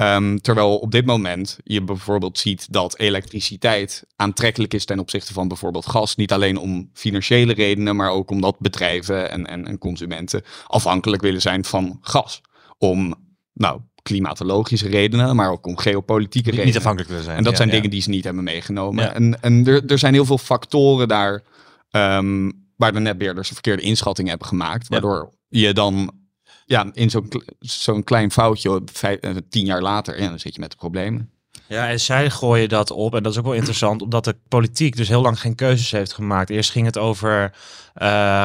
Um, 0.00 0.40
terwijl 0.40 0.78
op 0.78 0.90
dit 0.90 1.06
moment 1.06 1.58
je 1.64 1.82
bijvoorbeeld 1.82 2.38
ziet 2.38 2.72
dat 2.72 2.98
elektriciteit 2.98 4.04
aantrekkelijk 4.16 4.74
is 4.74 4.84
ten 4.84 4.98
opzichte 4.98 5.32
van 5.32 5.48
bijvoorbeeld 5.48 5.86
gas. 5.86 6.16
Niet 6.16 6.32
alleen 6.32 6.58
om 6.58 6.90
financiële 6.92 7.52
redenen, 7.52 7.96
maar 7.96 8.10
ook 8.10 8.30
omdat 8.30 8.58
bedrijven 8.58 9.30
en, 9.30 9.46
en, 9.46 9.66
en 9.66 9.78
consumenten 9.78 10.42
afhankelijk 10.66 11.22
willen 11.22 11.40
zijn 11.40 11.64
van 11.64 11.98
gas. 12.00 12.40
Om 12.78 13.14
nou, 13.52 13.80
klimatologische 14.02 14.88
redenen, 14.88 15.36
maar 15.36 15.50
ook 15.50 15.66
om 15.66 15.76
geopolitieke 15.76 16.48
redenen. 16.50 16.66
Niet 16.66 16.76
afhankelijk 16.76 17.10
willen 17.10 17.24
zijn. 17.24 17.36
En 17.36 17.44
dat 17.44 17.56
zijn 17.56 17.70
dingen 17.70 17.90
die 17.90 18.02
ze 18.02 18.10
niet 18.10 18.24
hebben 18.24 18.44
meegenomen. 18.44 19.04
Ja. 19.04 19.14
En, 19.14 19.42
en 19.42 19.66
er, 19.66 19.86
er 19.86 19.98
zijn 19.98 20.14
heel 20.14 20.24
veel 20.24 20.38
factoren 20.38 21.08
daar 21.08 21.42
um, 21.90 22.65
waar 22.76 22.92
de 22.92 23.00
netbeheerders 23.00 23.48
een 23.48 23.54
verkeerde 23.54 23.82
inschatting 23.82 24.28
hebben 24.28 24.46
gemaakt. 24.46 24.88
Waardoor 24.88 25.32
je 25.48 25.72
dan 25.72 26.12
ja, 26.66 26.90
in 26.92 27.10
zo'n 27.10 27.32
zo'n 27.58 28.04
klein 28.04 28.30
foutje, 28.30 28.82
vijf, 28.92 29.20
eh, 29.20 29.34
tien 29.48 29.66
jaar 29.66 29.82
later, 29.82 30.20
ja, 30.20 30.28
dan 30.28 30.38
zit 30.38 30.54
je 30.54 30.60
met 30.60 30.70
de 30.70 30.76
problemen. 30.76 31.30
Ja, 31.68 31.88
en 31.88 32.00
zij 32.00 32.30
gooien 32.30 32.68
dat 32.68 32.90
op. 32.90 33.14
En 33.14 33.22
dat 33.22 33.32
is 33.32 33.38
ook 33.38 33.44
wel 33.44 33.54
interessant, 33.54 34.02
omdat 34.02 34.24
de 34.24 34.36
politiek 34.48 34.96
dus 34.96 35.08
heel 35.08 35.22
lang 35.22 35.40
geen 35.40 35.54
keuzes 35.54 35.90
heeft 35.90 36.12
gemaakt. 36.12 36.50
Eerst 36.50 36.70
ging 36.70 36.86
het 36.86 36.98
over, 36.98 37.52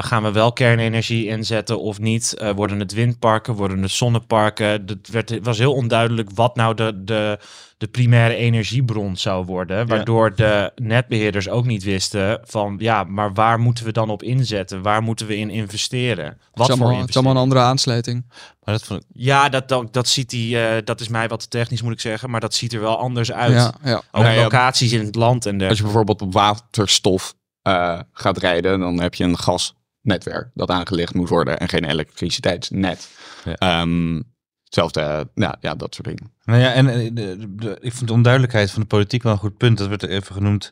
gaan 0.01 0.24
we 0.24 0.31
wel 0.31 0.53
kernenergie 0.53 1.27
inzetten 1.27 1.79
of 1.79 2.00
niet? 2.00 2.36
Uh, 2.41 2.50
worden 2.51 2.79
het 2.79 2.93
windparken, 2.93 3.53
worden 3.53 3.81
het 3.81 3.91
zonneparken? 3.91 4.67
Het, 4.67 5.10
werd, 5.12 5.39
was 5.43 5.58
heel 5.58 5.74
onduidelijk 5.74 6.29
wat 6.34 6.55
nou 6.55 6.75
de, 6.75 7.03
de, 7.03 7.39
de 7.77 7.88
primaire 7.88 8.36
energiebron 8.36 9.17
zou 9.17 9.46
worden. 9.46 9.88
Waardoor 9.88 10.36
de 10.36 10.72
netbeheerders 10.75 11.50
ook 11.50 11.65
niet 11.65 11.84
wisten 11.84 12.39
van, 12.43 12.75
ja, 12.79 13.03
maar 13.03 13.34
waar 13.34 13.60
moeten 13.60 13.86
we 13.86 13.91
dan 13.91 14.10
op 14.10 14.24
inzetten? 14.24 14.81
Waar 14.81 15.01
moeten 15.01 15.27
we 15.27 15.38
in 15.38 15.50
investeren? 15.50 16.38
Wat 16.53 16.67
het 16.67 16.77
voor 16.77 16.93
Het 16.93 17.10
is 17.10 17.15
allemaal 17.15 17.36
een 17.36 17.41
andere 17.41 17.62
aansluiting. 17.62 18.25
Maar 18.63 18.74
dat 18.74 18.84
vond 18.84 19.01
ik... 19.01 19.08
Ja, 19.13 19.50
dat, 19.50 19.70
dat, 19.70 19.93
dat 19.93 20.08
ziet 20.08 20.31
hij, 20.31 20.75
uh, 20.77 20.81
dat 20.84 21.00
is 21.00 21.08
mij 21.08 21.27
wat 21.27 21.50
technisch 21.50 21.81
moet 21.81 21.93
ik 21.93 22.00
zeggen, 22.00 22.29
maar 22.29 22.39
dat 22.39 22.53
ziet 22.53 22.74
er 22.74 22.81
wel 22.81 22.98
anders 22.98 23.31
uit. 23.31 23.53
Ja, 23.53 23.74
ja. 23.84 24.01
Ook 24.12 24.24
ja, 24.24 24.36
locaties 24.36 24.91
in 24.91 25.05
het 25.05 25.15
land 25.15 25.46
en 25.46 25.58
de... 25.58 25.67
Als 25.67 25.77
je 25.77 25.84
bijvoorbeeld 25.84 26.22
op 26.22 26.34
waterstof 26.34 27.34
uh, 27.63 27.99
gaat 28.13 28.37
rijden, 28.37 28.79
dan 28.79 28.99
heb 28.99 29.13
je 29.13 29.23
een 29.23 29.37
gasnetwerk 29.37 30.49
dat 30.53 30.69
aangelegd 30.69 31.13
moet 31.13 31.29
worden 31.29 31.59
en 31.59 31.69
geen 31.69 31.85
elektriciteitsnet. 31.85 33.09
Ja. 33.43 33.81
Um, 33.81 34.29
Hetzelfde, 34.63 35.29
ja, 35.33 35.57
ja, 35.59 35.75
dat 35.75 35.95
soort 35.95 36.07
dingen. 36.07 36.33
Nou 36.43 36.59
ja, 36.59 36.73
en 36.73 36.85
de, 36.85 37.13
de, 37.13 37.55
de, 37.55 37.77
ik 37.81 37.93
vond 37.93 38.07
de 38.07 38.13
onduidelijkheid 38.13 38.71
van 38.71 38.81
de 38.81 38.87
politiek 38.87 39.23
wel 39.23 39.31
een 39.31 39.37
goed 39.37 39.57
punt. 39.57 39.77
Dat 39.77 39.87
werd 39.87 40.03
er 40.03 40.09
even 40.09 40.35
genoemd. 40.35 40.71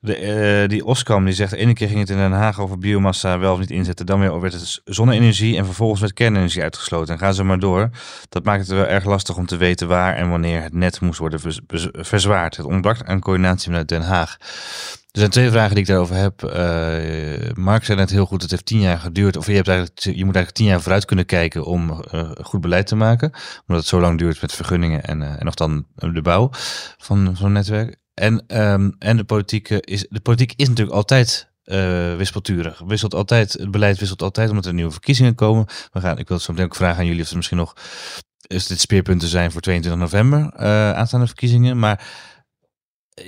De, 0.00 0.62
uh, 0.62 0.68
die 0.68 0.84
Oskam 0.84 1.24
die 1.24 1.34
zegt, 1.34 1.50
de 1.50 1.56
ene 1.56 1.72
keer 1.72 1.88
ging 1.88 2.00
het 2.00 2.10
in 2.10 2.16
Den 2.16 2.32
Haag 2.32 2.60
over 2.60 2.78
biomassa 2.78 3.38
wel 3.38 3.52
of 3.52 3.58
niet 3.58 3.70
inzetten. 3.70 4.06
Dan 4.06 4.20
weer 4.20 4.40
werd 4.40 4.52
het 4.52 4.80
zonne-energie 4.84 5.56
en 5.56 5.64
vervolgens 5.64 6.00
werd 6.00 6.12
kernenergie 6.12 6.62
uitgesloten. 6.62 7.14
En 7.14 7.20
gaan 7.20 7.34
ze 7.34 7.44
maar 7.44 7.58
door. 7.58 7.90
Dat 8.28 8.44
maakt 8.44 8.60
het 8.60 8.70
wel 8.70 8.86
erg 8.86 9.04
lastig 9.04 9.36
om 9.36 9.46
te 9.46 9.56
weten 9.56 9.88
waar 9.88 10.14
en 10.14 10.30
wanneer 10.30 10.62
het 10.62 10.74
net 10.74 11.00
moest 11.00 11.18
worden 11.18 11.40
verzwaard. 11.92 12.56
Het 12.56 12.66
ontbrak 12.66 13.02
aan 13.02 13.20
coördinatie 13.20 13.68
vanuit 13.68 13.88
Den 13.88 14.02
Haag. 14.02 14.36
Er 15.16 15.22
zijn 15.22 15.34
twee 15.34 15.50
vragen 15.50 15.74
die 15.74 15.82
ik 15.82 15.88
daarover 15.88 16.16
heb. 16.16 16.42
Uh, 16.42 17.52
Mark 17.54 17.84
zei 17.84 17.98
net 17.98 18.10
heel 18.10 18.26
goed, 18.26 18.42
het 18.42 18.50
heeft 18.50 18.66
tien 18.66 18.80
jaar 18.80 18.98
geduurd. 18.98 19.36
Of 19.36 19.46
je, 19.46 19.52
hebt 19.52 19.68
eigenlijk, 19.68 19.98
je 20.00 20.24
moet 20.24 20.34
eigenlijk 20.34 20.50
tien 20.50 20.66
jaar 20.66 20.80
vooruit 20.80 21.04
kunnen 21.04 21.26
kijken 21.26 21.64
om 21.64 21.90
uh, 21.90 22.30
goed 22.42 22.60
beleid 22.60 22.86
te 22.86 22.96
maken. 22.96 23.30
Omdat 23.66 23.76
het 23.76 23.86
zo 23.86 24.00
lang 24.00 24.18
duurt 24.18 24.40
met 24.40 24.52
vergunningen 24.52 25.04
en, 25.04 25.20
uh, 25.20 25.28
en 25.28 25.44
nog 25.44 25.54
dan 25.54 25.86
de 25.94 26.22
bouw 26.22 26.48
van 26.98 27.36
zo'n 27.36 27.52
netwerk. 27.52 27.96
En, 28.14 28.60
um, 28.60 28.96
en 28.98 29.16
de, 29.16 29.24
politiek 29.24 29.68
is, 29.68 30.06
de 30.08 30.20
politiek 30.20 30.52
is 30.56 30.68
natuurlijk 30.68 30.96
altijd 30.96 31.48
wispelturig. 32.16 32.82
Wisselt 32.86 33.14
altijd, 33.14 33.52
het 33.52 33.70
beleid 33.70 33.98
wisselt 33.98 34.22
altijd 34.22 34.50
omdat 34.50 34.66
er 34.66 34.74
nieuwe 34.74 34.92
verkiezingen 34.92 35.34
komen. 35.34 35.66
We 35.92 36.00
gaan, 36.00 36.18
ik 36.18 36.28
wil 36.28 36.38
zo 36.38 36.52
meteen 36.52 36.66
ook 36.66 36.76
vragen 36.76 36.98
aan 36.98 37.06
jullie 37.06 37.22
of 37.22 37.30
er 37.30 37.36
misschien 37.36 37.58
nog 37.58 37.76
is 38.46 38.66
dit 38.66 38.80
speerpunten 38.80 39.28
zijn 39.28 39.52
voor 39.52 39.60
22 39.60 40.00
november 40.00 40.52
aanstaande 40.94 41.26
verkiezingen. 41.26 41.78
Maar 41.78 42.06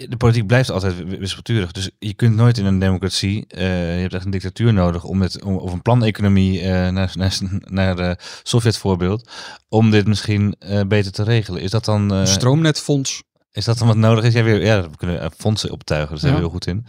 de 0.08 0.16
politiek 0.16 0.46
blijft 0.46 0.70
altijd 0.70 1.18
wispelturig. 1.18 1.72
Dus 1.72 1.90
je 1.98 2.14
kunt 2.14 2.34
nooit 2.34 2.58
in 2.58 2.64
een 2.64 2.78
democratie, 2.78 3.46
uh, 3.48 3.60
je 3.94 4.00
hebt 4.00 4.14
echt 4.14 4.24
een 4.24 4.30
dictatuur 4.30 4.72
nodig 4.72 5.04
om 5.04 5.22
om, 5.44 5.56
of 5.56 5.72
een 5.72 5.82
planeconomie 5.82 6.62
uh, 6.62 6.88
naar, 6.88 7.12
naar, 7.14 7.38
naar 7.64 7.96
de 7.96 8.16
Sovjet-voorbeeld, 8.42 9.30
om 9.68 9.90
dit 9.90 10.06
misschien 10.06 10.54
beter 10.86 11.12
te 11.12 11.22
regelen. 11.22 11.60
Is 11.60 11.70
dat 11.70 11.84
dan... 11.84 12.12
Uh, 12.12 12.24
Stroomnetfonds. 12.24 13.22
Is 13.52 13.64
dat 13.64 13.78
dan 13.78 13.86
wat 13.86 13.96
nodig 13.96 14.24
is? 14.24 14.32
Ja, 14.32 14.42
weer, 14.42 14.64
ja 14.64 14.90
we 14.90 14.96
kunnen 14.96 15.32
fondsen 15.36 15.70
optuigen, 15.70 16.10
daar 16.10 16.18
zijn 16.18 16.32
we 16.32 16.38
heel 16.38 16.48
goed 16.48 16.66
in. 16.66 16.86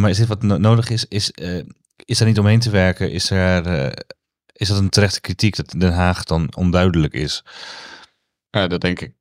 maar 0.00 0.10
is 0.10 0.16
dit 0.16 0.26
wat 0.26 0.42
nodig 0.42 0.90
is? 0.90 1.04
Is, 1.08 1.30
is 2.04 2.18
daar 2.18 2.28
niet 2.28 2.38
omheen 2.38 2.60
te 2.60 2.70
werken? 2.70 3.10
Is, 3.10 3.30
er, 3.30 3.94
is 4.52 4.68
dat 4.68 4.78
een 4.78 4.88
terechte 4.88 5.20
kritiek 5.20 5.56
dat 5.56 5.74
Den 5.78 5.92
Haag 5.92 6.24
dan 6.24 6.54
onduidelijk 6.56 7.14
is? 7.14 7.44
Ja, 8.50 8.66
dat 8.66 8.80
denk 8.80 9.00
ik 9.00 9.17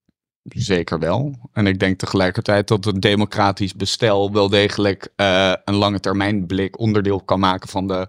Zeker 0.48 1.00
wel. 1.00 1.50
En 1.54 1.68
ik 1.68 1.80
denk 1.80 2.00
tegelijkertijd 2.00 2.68
dat 2.68 2.86
het 2.86 3.02
democratisch 3.02 3.76
bestel 3.76 4.32
wel 4.32 4.50
degelijk 4.50 5.10
uh, 5.16 5.54
een 5.66 5.76
lange 5.76 6.00
termijn 6.00 6.46
blik 6.46 6.80
onderdeel 6.80 7.22
kan 7.22 7.40
maken 7.40 7.70
van 7.70 7.88
de 7.88 8.08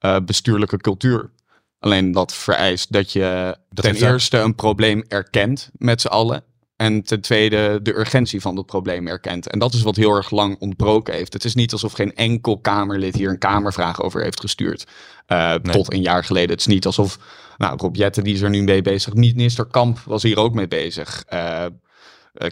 uh, 0.00 0.16
bestuurlijke 0.24 0.76
cultuur. 0.76 1.30
Alleen 1.78 2.12
dat 2.12 2.34
vereist 2.34 2.92
dat 2.92 3.12
je 3.12 3.56
Dat 3.70 3.84
ten 3.84 3.94
eerste 3.94 4.38
een 4.38 4.54
probleem 4.54 5.04
erkent 5.08 5.70
met 5.72 6.00
z'n 6.00 6.06
allen. 6.06 6.44
En 6.76 7.02
ten 7.02 7.20
tweede 7.20 7.80
de 7.82 7.98
urgentie 7.98 8.40
van 8.40 8.54
dat 8.54 8.66
probleem 8.66 9.06
erkent. 9.06 9.48
En 9.50 9.58
dat 9.58 9.74
is 9.74 9.82
wat 9.82 9.96
heel 9.96 10.14
erg 10.16 10.30
lang 10.30 10.56
ontbroken 10.58 11.14
heeft. 11.14 11.32
Het 11.32 11.44
is 11.44 11.54
niet 11.54 11.72
alsof 11.72 11.92
geen 11.92 12.14
enkel 12.14 12.58
Kamerlid 12.58 13.14
hier 13.14 13.30
een 13.30 13.38
Kamervraag 13.38 14.02
over 14.02 14.22
heeft 14.22 14.40
gestuurd. 14.40 14.86
eh, 15.26 15.54
Tot 15.54 15.92
een 15.92 16.02
jaar 16.02 16.24
geleden. 16.24 16.50
Het 16.50 16.60
is 16.60 16.66
niet 16.66 16.86
alsof, 16.86 17.18
nou, 17.56 17.76
Rob 17.76 17.96
Jetten 17.96 18.24
die 18.24 18.34
is 18.34 18.40
er 18.40 18.50
nu 18.50 18.62
mee 18.62 18.82
bezig. 18.82 19.14
Minister 19.14 19.64
Kamp 19.66 19.98
was 19.98 20.22
hier 20.22 20.38
ook 20.38 20.54
mee 20.54 20.68
bezig. 20.68 21.24
Eh, 21.26 21.64
eh, 21.64 21.70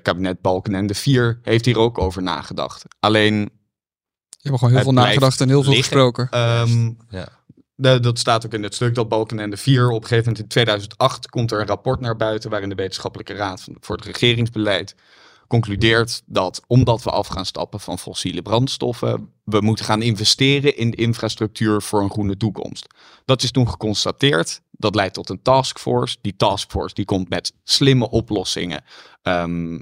kabinet 0.03 0.41
Balkenende 0.41 0.95
4 0.95 1.39
heeft 1.43 1.65
hier 1.65 1.79
ook 1.79 1.99
over 1.99 2.23
nagedacht. 2.23 2.85
Alleen 3.01 3.35
Je 3.35 4.49
hebt 4.49 4.59
gewoon 4.59 4.75
heel 4.75 4.83
veel 4.83 4.93
nagedacht 4.93 5.41
en 5.41 5.49
heel 5.49 5.63
veel 5.63 5.73
liggen. 5.73 5.93
gesproken. 5.93 6.29
Ehm, 6.31 6.91
Ja. 7.09 7.29
Dat 7.83 8.19
staat 8.19 8.47
ook 8.47 8.53
in 8.53 8.63
het 8.63 8.75
stuk 8.75 8.95
dat 8.95 9.09
Balkenende 9.09 9.57
4 9.57 9.89
op 9.89 10.03
een 10.03 10.09
gegeven 10.09 10.25
moment 10.25 10.39
in 10.39 10.49
2008 10.49 11.29
komt 11.29 11.51
er 11.51 11.61
een 11.61 11.67
rapport 11.67 12.01
naar 12.01 12.17
buiten 12.17 12.51
waarin 12.51 12.69
de 12.69 12.75
wetenschappelijke 12.75 13.35
raad 13.35 13.69
voor 13.81 13.97
het 13.97 14.05
regeringsbeleid 14.05 14.95
concludeert 15.53 16.23
dat 16.27 16.63
omdat 16.67 17.03
we 17.03 17.11
af 17.11 17.27
gaan 17.27 17.47
stappen 17.47 17.81
van 17.81 17.99
fossiele 17.99 18.43
brandstoffen, 18.43 19.33
we 19.45 19.61
moeten 19.61 19.85
gaan 19.85 20.03
investeren 20.03 20.77
in 20.77 20.91
de 20.91 20.97
infrastructuur 20.97 21.83
voor 21.83 22.03
een 22.03 22.11
groene 22.11 22.37
toekomst. 22.37 22.87
Dat 23.25 23.43
is 23.43 23.51
toen 23.51 23.69
geconstateerd. 23.69 24.61
Dat 24.71 24.95
leidt 24.95 25.15
tot 25.15 25.29
een 25.29 25.43
taskforce. 25.43 26.17
Die 26.21 26.37
taskforce 26.37 26.95
die 26.95 27.05
komt 27.05 27.29
met 27.29 27.53
slimme 27.63 28.11
oplossingen. 28.11 28.85
Ehm, 29.23 29.79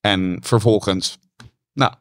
en 0.00 0.38
vervolgens, 0.40 1.18
nou, 1.72 1.92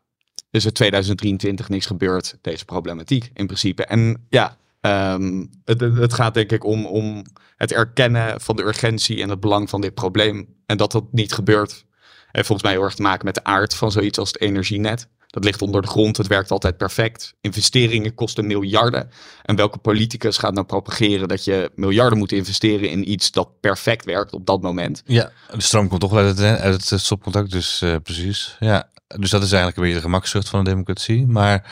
is 0.52 0.66
er 0.66 0.74
2023 0.74 1.70
niks 1.70 1.86
gebeurd, 1.86 2.38
deze 2.42 2.66
problematiek 2.66 3.30
in 3.34 3.46
principe. 3.46 3.86
En 3.86 4.26
ja, 4.30 4.58
ehm, 4.82 5.46
het, 5.66 6.14
gaat 6.14 6.34
denk 6.34 6.52
ik 6.52 6.64
om, 6.64 6.86
om 6.86 7.26
het 7.56 7.74
erkennen 7.74 8.42
van 8.42 8.56
de 8.56 8.64
urgentie 8.64 9.22
en 9.22 9.30
het 9.30 9.40
belang 9.40 9.70
van 9.70 9.82
dit 9.82 9.94
probleem. 9.94 10.56
En 10.66 10.78
dat 10.78 10.92
dat 10.92 11.06
niet 11.12 11.34
gebeurt, 11.34 11.86
heeft 12.32 12.48
volgens 12.48 12.64
mij 12.64 12.72
heel 12.72 12.84
erg 12.84 12.96
te 12.96 13.02
maken 13.02 13.26
met 13.26 13.36
de 13.36 13.44
aard 13.44 13.76
van 13.76 13.92
zoiets 13.92 14.18
als 14.18 14.28
het 14.28 14.42
energienet. 14.42 15.08
Dat 15.30 15.44
ligt 15.44 15.62
onder 15.62 15.82
de 15.82 15.88
grond, 15.88 16.18
het 16.18 16.28
werkt 16.28 16.52
altijd 16.52 16.78
perfect. 16.78 17.34
Investeringen 17.42 18.14
kosten 18.14 18.48
miljarden. 18.48 19.10
En 19.44 19.56
welke 19.56 19.78
politicus 19.78 20.38
gaat 20.38 20.54
nou 20.54 20.66
propageren 20.66 21.28
dat 21.28 21.44
je 21.44 21.72
miljarden 21.76 22.18
moet 22.18 22.32
investeren 22.32 22.90
in 22.90 23.12
iets 23.12 23.32
dat 23.32 23.60
perfect 23.60 24.06
werkt 24.06 24.34
op 24.34 24.46
dat 24.46 24.62
moment? 24.62 25.02
Ja, 25.06 25.32
de 25.52 25.62
stroom 25.62 25.88
komt 25.88 26.02
toch 26.02 26.12
wel 26.12 26.24
uit 26.26 26.38
het, 26.38 26.90
het 26.90 27.02
stopcontact, 27.02 27.52
dus 27.52 27.82
eh, 27.82 27.96
precies. 28.04 28.56
Ja, 28.60 28.90
dus 29.18 29.30
dat 29.30 29.44
is 29.44 29.52
eigenlijk 29.52 29.78
een 29.78 29.84
beetje 29.84 29.98
de 29.98 30.06
gemakzucht 30.06 30.50
van 30.50 30.64
de 30.64 30.70
democratie. 30.70 31.28
Maar 31.28 31.64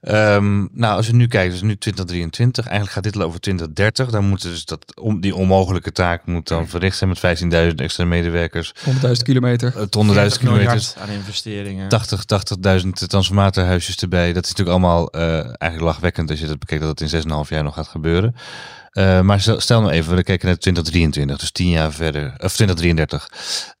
ehm, 0.00 0.66
nou, 0.72 0.96
als 0.96 1.06
je 1.06 1.12
nu 1.12 1.26
kijkt, 1.26 1.52
dus 1.52 1.62
nu 1.62 1.76
2023, 1.76 2.64
eigenlijk 2.66 2.94
gaat 2.94 3.04
dit 3.04 3.16
al 3.16 3.22
over 3.22 3.40
2030. 3.40 4.10
Dan 4.10 4.24
moet 4.24 4.42
dus 4.42 4.64
dat, 4.64 5.00
om, 5.00 5.20
die 5.20 5.34
onmogelijke 5.34 5.92
taak 5.92 6.26
moet 6.26 6.48
dan 6.48 6.68
verricht 6.68 6.96
zijn 6.96 7.10
met 7.10 7.72
15.000 7.72 7.74
extra 7.74 8.04
medewerkers. 8.04 8.74
100.000 8.74 8.90
kilometer. 9.22 9.72
Het 9.76 9.96
100.000 10.32 10.38
kilometer. 10.38 10.92
aan 11.00 11.08
investeringen. 11.08 11.88
80, 11.88 12.24
80.000 12.82 12.88
transformatorhuisjes 12.90 13.96
erbij. 13.96 14.32
Dat 14.32 14.44
is 14.44 14.50
natuurlijk 14.50 14.78
allemaal 14.78 15.10
eh, 15.10 15.32
eigenlijk 15.34 15.80
lachwekkend 15.80 16.30
als 16.30 16.40
je 16.40 16.46
dat 16.46 16.58
bekijkt 16.58 16.84
dat 16.84 16.98
het 16.98 17.12
in 17.12 17.22
6,5 17.44 17.48
jaar 17.48 17.62
nog 17.62 17.74
gaat 17.74 17.88
gebeuren. 17.88 18.34
Eh, 18.90 19.20
maar 19.20 19.40
stel, 19.40 19.80
nou 19.80 19.92
even, 19.92 20.16
we 20.16 20.22
kijken 20.22 20.46
naar 20.46 20.58
2023, 20.58 21.38
dus 21.38 21.50
10 21.50 21.68
jaar 21.68 21.92
verder, 21.92 22.34
of 22.38 22.54
2033, 22.54 23.30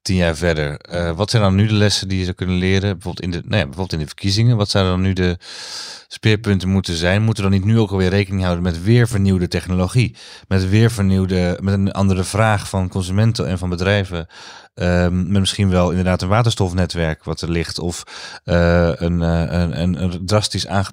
10 0.02 0.16
jaar 0.16 0.36
verder. 0.36 0.76
Eh, 0.76 1.16
wat 1.16 1.30
zijn 1.30 1.42
dan 1.42 1.54
nu 1.54 1.66
de 1.66 1.74
lessen 1.74 2.08
die 2.08 2.18
je 2.18 2.24
zou 2.24 2.36
kunnen 2.36 2.56
leren, 2.56 2.92
bijvoorbeeld 2.92 3.20
in 3.20 3.30
de, 3.30 3.36
nou 3.36 3.56
ja, 3.56 3.64
bijvoorbeeld 3.64 3.92
in 3.92 3.98
de 3.98 4.06
verkiezingen? 4.06 4.56
Wat 4.56 4.70
zouden 4.70 4.92
dan 4.92 5.02
nu 5.02 5.12
de 5.12 5.38
speerpunten 6.12 6.68
moeten 6.68 6.94
zijn? 6.94 7.22
Moeten 7.22 7.44
we 7.44 7.50
dan 7.50 7.58
niet 7.58 7.68
nu 7.68 7.78
ook 7.78 7.90
alweer 7.90 8.08
rekening 8.08 8.42
houden 8.42 8.62
met 8.62 8.82
weer 8.82 9.08
vernieuwde 9.08 9.48
technologie? 9.48 10.16
Met 10.48 10.68
weer 10.68 10.90
vernieuwde, 10.90 11.58
met 11.60 11.74
een 11.74 11.92
andere 11.92 12.24
vraag 12.24 12.68
van 12.68 12.88
consumenten 12.88 13.46
en 13.48 13.58
van 13.58 13.68
bedrijven? 13.68 14.26
Ehm, 14.74 15.30
met 15.30 15.40
misschien 15.40 15.70
wel 15.70 15.90
inderdaad 15.90 16.22
een 16.22 16.28
waterstofnetwerk 16.28 17.24
wat 17.24 17.40
er 17.40 17.50
ligt. 17.50 17.78
Of 17.78 18.02
eh, 18.44 18.92
een, 18.94 19.22
eh, 19.22 19.60
een, 19.60 19.80
een, 19.80 20.02
een 20.02 20.26
drastisch 20.26 20.66
eh, 20.66 20.86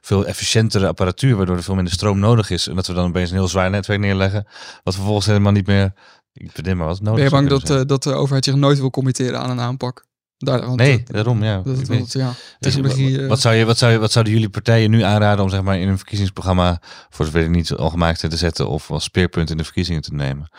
veel 0.00 0.26
efficiëntere 0.26 0.86
apparatuur, 0.86 1.36
waardoor 1.36 1.56
er 1.56 1.62
veel 1.62 1.74
minder 1.74 1.92
stroom 1.92 2.18
nodig 2.18 2.50
is. 2.50 2.68
En 2.68 2.74
dat 2.74 2.86
we 2.86 2.92
dan 2.92 3.08
opeens 3.08 3.30
een 3.30 3.36
heel 3.36 3.48
zwaar 3.48 3.70
netwerk 3.70 4.00
neerleggen, 4.00 4.46
wat 4.82 4.94
vervolgens 4.94 5.26
helemaal 5.26 5.52
niet 5.52 5.66
meer. 5.66 5.92
Ik 6.32 6.52
bedenk 6.52 6.76
maar 6.76 6.86
wat 6.86 7.00
nodig 7.00 7.14
Ben 7.14 7.40
je 7.40 7.48
bang 7.48 7.62
dat, 7.62 7.88
dat 7.88 8.02
de 8.02 8.12
overheid 8.12 8.44
zich 8.44 8.54
nooit 8.54 8.78
wil 8.78 8.90
committeren 8.90 9.40
aan 9.40 9.50
een 9.50 9.60
aanpak? 9.60 10.06
Daar, 10.38 10.60
want 10.60 10.76
nee, 10.76 10.96
dat- 11.02 11.14
daarom 11.14 11.42
ja. 11.44 11.60
dat, 11.64 11.78
Ik 11.78 12.12
ja, 12.12 12.32
Dus 12.58 12.72
technologie. 12.74 13.22
eh, 13.22 13.28
wat, 13.28 13.40
zou 13.40 13.54
je, 13.54 13.64
wat, 13.64 13.78
zou 13.78 13.92
je, 13.92 13.98
wat 13.98 14.12
zouden 14.12 14.32
jullie 14.32 14.48
partijen 14.48 14.90
nu 14.90 15.02
aanraden 15.02 15.44
om 15.44 15.50
zeg 15.50 15.62
maar 15.62 15.78
in 15.78 15.88
een 15.88 15.96
verkiezingsprogramma, 15.96 16.80
voor 17.10 17.24
zover 17.24 17.40
het 17.40 17.50
niet 17.50 17.72
al 17.74 17.90
gemaakt 17.90 18.20
te 18.30 18.36
zetten 18.36 18.68
of 18.68 18.90
als 18.90 19.04
speerpunt 19.04 19.50
in 19.50 19.56
de 19.56 19.64
verkiezingen 19.64 20.02
te 20.02 20.14
nemen? 20.14 20.50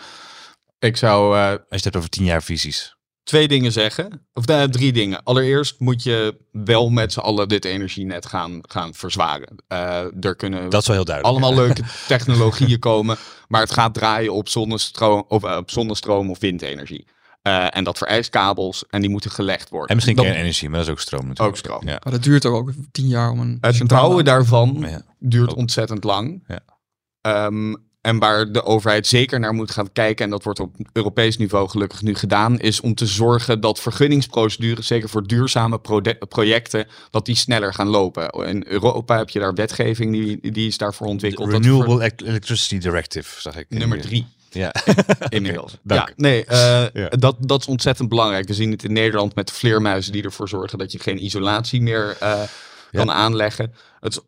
Ik 0.79 0.97
zou 0.97 1.37
eh, 1.37 1.49
Als 1.49 1.57
je 1.59 1.75
het 1.75 1.83
hebt 1.83 1.95
over 1.95 2.09
tien 2.09 2.25
jaar 2.25 2.43
visies. 2.43 2.95
twee 3.23 3.47
dingen 3.47 3.71
zeggen. 3.71 4.27
Of 4.33 4.45
eh, 4.45 4.63
drie 4.63 4.91
dingen. 4.93 5.23
Allereerst 5.23 5.79
moet 5.79 6.03
je 6.03 6.37
wel 6.51 6.89
met 6.89 7.13
z'n 7.13 7.19
allen 7.19 7.47
dit 7.47 7.65
energienet 7.65 8.25
gaan, 8.25 8.59
gaan 8.61 8.93
verzwaren. 8.93 9.63
Eh, 9.67 10.23
er 10.25 10.35
kunnen 10.35 10.69
Dat 10.69 10.81
is 10.81 10.87
wel 10.87 10.95
heel 10.95 11.05
duidelijk. 11.05 11.35
allemaal 11.37 11.59
leuke 11.65 11.83
technologieën 12.07 12.79
komen. 12.79 13.17
Maar 13.47 13.61
het 13.61 13.71
gaat 13.73 13.93
draaien 13.93 14.33
op 14.33 14.49
zonnestroom 14.49 15.23
of, 15.27 15.43
eh, 15.43 15.57
op 15.57 15.71
zonnestroom 15.71 16.29
of 16.29 16.39
windenergie. 16.39 17.07
Eh, 17.49 17.77
en 17.77 17.83
dat 17.83 17.97
vereist 17.97 18.29
kabels 18.29 18.83
en 18.89 19.01
die 19.01 19.09
moeten 19.09 19.31
gelegd 19.31 19.69
worden. 19.69 19.89
En 19.89 19.95
misschien 19.95 20.15
Dat- 20.15 20.25
kernenergie, 20.25 20.69
maar 20.69 20.77
dat 20.77 20.87
is 20.87 20.93
ook 20.93 20.99
stroom 20.99 21.27
natuurlijk. 21.27 21.49
Ook 21.49 21.57
stroom. 21.57 21.87
Ja. 21.87 21.99
maar 22.03 22.13
dat 22.13 22.23
duurt 22.23 22.41
toch 22.41 22.53
ook 22.53 22.71
tien 22.91 23.07
jaar 23.07 23.31
om 23.31 23.39
een 23.39 23.57
Het 23.61 23.87
bouwen 23.87 24.25
daarvan 24.25 24.77
Ja. 24.89 25.01
duurt 25.19 25.49
Ook. 25.51 25.57
ontzettend 25.57 26.03
lang. 26.03 26.43
Ja. 26.47 26.59
Ehm, 27.21 27.73
en 28.01 28.19
waar 28.19 28.51
de 28.51 28.63
overheid 28.63 29.07
zeker 29.07 29.39
naar 29.39 29.53
moet 29.53 29.71
gaan 29.71 29.91
kijken, 29.91 30.25
en 30.25 30.31
dat 30.31 30.43
wordt 30.43 30.59
op 30.59 30.75
Europees 30.93 31.37
niveau 31.37 31.69
gelukkig 31.69 32.01
nu 32.01 32.15
gedaan, 32.15 32.59
is 32.59 32.81
om 32.81 32.95
te 32.95 33.05
zorgen 33.05 33.61
dat 33.61 33.79
vergunningsprocedures, 33.79 34.87
zeker 34.87 35.09
voor 35.09 35.27
duurzame 35.27 35.79
projecten, 36.29 36.87
dat 37.09 37.25
die 37.25 37.35
sneller 37.35 37.73
gaan 37.73 37.87
lopen. 37.87 38.29
In 38.47 38.63
Europa 38.67 39.17
heb 39.17 39.29
je 39.29 39.39
daar 39.39 39.53
wetgeving, 39.53 40.11
die, 40.11 40.51
die 40.51 40.67
is 40.67 40.77
daarvoor 40.77 41.07
ontwikkeld. 41.07 41.51
Dat 41.51 41.61
Renewable 41.63 42.11
Electricity 42.25 42.77
Directive, 42.77 43.41
zag 43.41 43.57
ik. 43.57 43.65
nummer 43.69 44.01
drie. 44.01 44.27
Ja. 44.49 44.73
inmiddels. 45.29 45.77
Ja, 45.83 46.09
nee, 46.15 46.45
eh, 46.45 46.85
Ja. 46.93 47.09
Dat, 47.09 47.35
dat 47.39 47.59
is 47.61 47.67
ontzettend 47.67 48.09
belangrijk. 48.09 48.47
We 48.47 48.53
zien 48.53 48.71
het 48.71 48.83
in 48.83 48.93
Nederland 48.93 49.35
met 49.35 49.51
vleermuizen 49.51 50.11
die 50.11 50.23
ervoor 50.23 50.49
zorgen 50.49 50.77
dat 50.77 50.91
je 50.91 50.99
geen 50.99 51.23
isolatie 51.23 51.81
meer 51.81 52.17
eh, 52.19 52.41
kan 52.91 53.11
aanleggen. 53.11 53.73
Het 53.99 54.11
is 54.11 54.19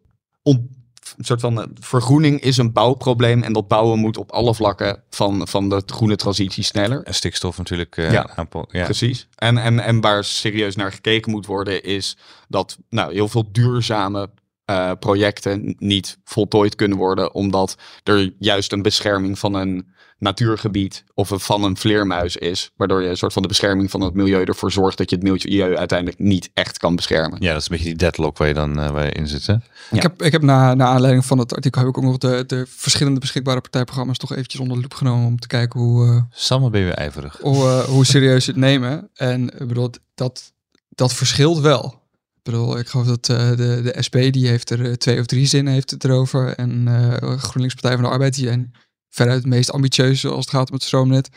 on- 0.43 0.79
een 1.17 1.25
soort 1.25 1.39
van 1.39 1.61
eh, 1.61 1.67
vergroening 1.79 2.41
is 2.41 2.57
een 2.57 2.71
bouwprobleem 2.73 3.43
en 3.43 3.53
dat 3.53 3.67
bouwen 3.67 3.99
moet 3.99 4.17
op 4.17 4.31
alle 4.31 4.55
vlakken 4.55 5.03
van, 5.09 5.47
van 5.47 5.69
de 5.69 5.81
groene 5.85 6.15
transitie 6.15 6.63
sneller. 6.63 7.03
En 7.03 7.13
stikstof 7.13 7.57
natuurlijk 7.57 7.97
uh, 7.97 8.11
Ja. 8.11 8.29
Ja. 8.71 8.83
Precies. 8.83 9.27
En, 9.35 9.57
en, 9.57 9.79
en 9.79 10.01
waar 10.01 10.23
serieus 10.23 10.75
naar 10.75 10.91
gekeken 10.91 11.31
moet 11.31 11.45
worden 11.45 11.83
is 11.83 12.17
dat 12.47 12.77
nou, 12.89 13.13
heel 13.13 13.27
veel 13.27 13.51
duurzame 13.51 14.29
eh, 14.71 14.91
projecten 14.99 15.75
niet 15.77 16.17
voltooid 16.23 16.75
kunnen 16.75 16.97
worden, 16.97 17.33
omdat 17.33 17.75
er 18.03 18.33
juist 18.39 18.71
een 18.71 18.81
bescherming 18.81 19.39
van 19.39 19.53
een 19.53 19.87
natuurgebied 20.17 21.03
of 21.13 21.29
een- 21.29 21.39
van 21.39 21.63
een 21.63 21.77
vleermuis 21.77 22.35
is, 22.37 22.71
waardoor 22.75 23.01
je 23.01 23.09
een 23.09 23.17
soort 23.17 23.33
van 23.33 23.41
de 23.41 23.47
bescherming 23.47 23.91
van 23.91 24.01
het 24.01 24.13
milieu 24.13 24.43
ervoor 24.43 24.71
zorgt 24.71 24.97
dat 24.97 25.09
je 25.09 25.15
het 25.15 25.25
milieu 25.25 25.77
uiteindelijk 25.77 26.19
niet 26.19 26.49
echt 26.53 26.77
kan 26.77 26.95
beschermen. 26.95 27.41
ja, 27.41 27.51
dat 27.53 27.61
is 27.61 27.63
een 27.69 27.71
beetje 27.75 27.89
die 27.89 27.97
deadlock 27.97 28.37
waar 28.37 28.47
je 28.47 28.53
dan 28.53 28.79
uh, 28.79 28.89
waar 28.89 29.05
je 29.05 29.11
in 29.11 29.27
zit. 29.27 29.45
Hè? 29.47 29.55
Ik 29.91 30.01
heb, 30.01 30.21
ik 30.21 30.31
heb 30.31 30.41
na, 30.41 30.73
na 30.73 30.85
aanleiding 30.85 31.25
van 31.25 31.37
het 31.37 31.55
artikel 31.55 31.81
heb 31.81 31.89
ik 31.89 31.97
ook 31.97 32.03
nog 32.03 32.17
de, 32.17 32.43
de 32.47 32.65
verschillende 32.67 33.19
beschikbare 33.19 33.61
partijprogramma's 33.61 34.17
toch 34.17 34.31
eventjes 34.31 34.59
onder 34.61 34.75
de 34.75 34.81
loep 34.81 34.93
genomen 34.93 35.25
om 35.27 35.39
te 35.39 35.47
kijken 35.47 35.79
hoe, 35.79 36.05
uh, 36.07 36.21
Samen 36.31 36.71
ben 36.71 36.79
je 36.79 36.85
weer 36.85 36.95
ijverig. 36.95 37.37
hoe, 37.41 37.55
uh, 37.65 37.79
hoe 37.79 38.05
serieus 38.05 38.45
het 38.45 38.55
nemen. 38.55 39.09
En 39.13 39.49
ik 39.59 39.67
bedoel, 39.67 39.89
dat, 40.15 40.53
dat 40.89 41.13
verschilt 41.13 41.59
wel. 41.59 42.00
Ik 42.43 42.51
bedoel, 42.51 42.77
ik 42.77 42.87
geloof 42.87 43.07
dat 43.07 43.29
uh, 43.29 43.49
de, 43.49 43.81
de 43.83 44.01
SP 44.05 44.15
die 44.31 44.47
heeft 44.47 44.69
er 44.69 44.97
twee 44.97 45.19
of 45.19 45.25
drie 45.25 45.45
zinnen 45.45 45.73
heeft 45.73 45.91
het 45.91 46.03
erover. 46.03 46.55
En 46.55 46.87
uh, 46.87 47.37
GroenLinks 47.37 47.73
Partij 47.73 47.93
van 47.93 48.03
de 48.03 48.09
Arbeid 48.09 48.35
die 48.35 48.45
zijn 48.45 48.73
veruit 49.09 49.37
het 49.37 49.45
meest 49.45 49.71
ambitieuze 49.71 50.27
als 50.27 50.45
het 50.45 50.53
gaat 50.53 50.67
om 50.67 50.73
het 50.73 50.83
stroomnet. 50.83 51.29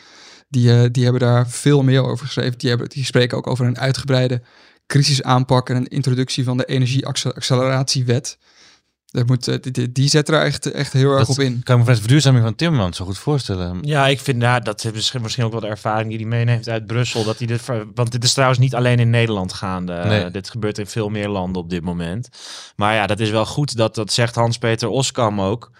Die, 0.49 0.91
die 0.91 1.03
hebben 1.03 1.21
daar 1.21 1.49
veel 1.49 1.83
meer 1.83 2.03
over 2.03 2.25
geschreven. 2.25 2.57
Die, 2.57 2.69
hebben, 2.69 2.89
die 2.89 3.05
spreken 3.05 3.37
ook 3.37 3.47
over 3.47 3.65
een 3.65 3.79
uitgebreide 3.79 4.41
crisisaanpak 4.87 5.69
en 5.69 5.75
een 5.75 5.87
introductie 5.87 6.43
van 6.43 6.57
de 6.57 6.65
energieacceleratiewet. 6.65 8.37
Dat 9.15 9.27
moet, 9.27 9.47
uh, 9.47 9.55
die, 9.61 9.91
die 9.91 10.09
zet 10.09 10.29
er 10.29 10.41
echt, 10.41 10.71
echt 10.71 10.93
heel 10.93 11.11
erg 11.11 11.29
op 11.29 11.39
in. 11.39 11.63
kan 11.63 11.75
ik 11.75 11.79
me 11.79 11.85
van 11.85 11.93
de 11.93 11.99
verduurzaming 11.99 12.43
van 12.43 12.55
Timmermans 12.55 12.97
zo 12.97 13.05
goed 13.05 13.17
voorstellen. 13.17 13.77
Ja, 13.81 14.07
ik 14.07 14.19
vind 14.19 14.37
nou, 14.37 14.61
dat 14.61 14.85
is 14.93 15.11
misschien 15.21 15.43
ook 15.43 15.51
wel 15.51 15.61
de 15.61 15.67
ervaring 15.67 16.09
die 16.09 16.17
hij 16.17 16.27
meeneemt 16.27 16.69
uit 16.69 16.85
Brussel. 16.85 17.23
Dat 17.23 17.37
hij 17.37 17.47
dit, 17.47 17.61
want 17.93 18.11
dit 18.11 18.23
is 18.23 18.33
trouwens 18.33 18.59
niet 18.59 18.75
alleen 18.75 18.99
in 18.99 19.09
Nederland 19.09 19.53
gaande. 19.53 19.93
Nee. 19.93 20.31
Dit 20.31 20.49
gebeurt 20.49 20.77
in 20.77 20.87
veel 20.87 21.09
meer 21.09 21.29
landen 21.29 21.61
op 21.61 21.69
dit 21.69 21.83
moment. 21.83 22.29
Maar 22.75 22.95
ja, 22.95 23.07
dat 23.07 23.19
is 23.19 23.29
wel 23.29 23.45
goed. 23.45 23.77
Dat, 23.77 23.95
dat 23.95 24.13
zegt 24.13 24.35
Hans-Peter 24.35 24.89
Oskam 24.89 25.41
ook. 25.41 25.71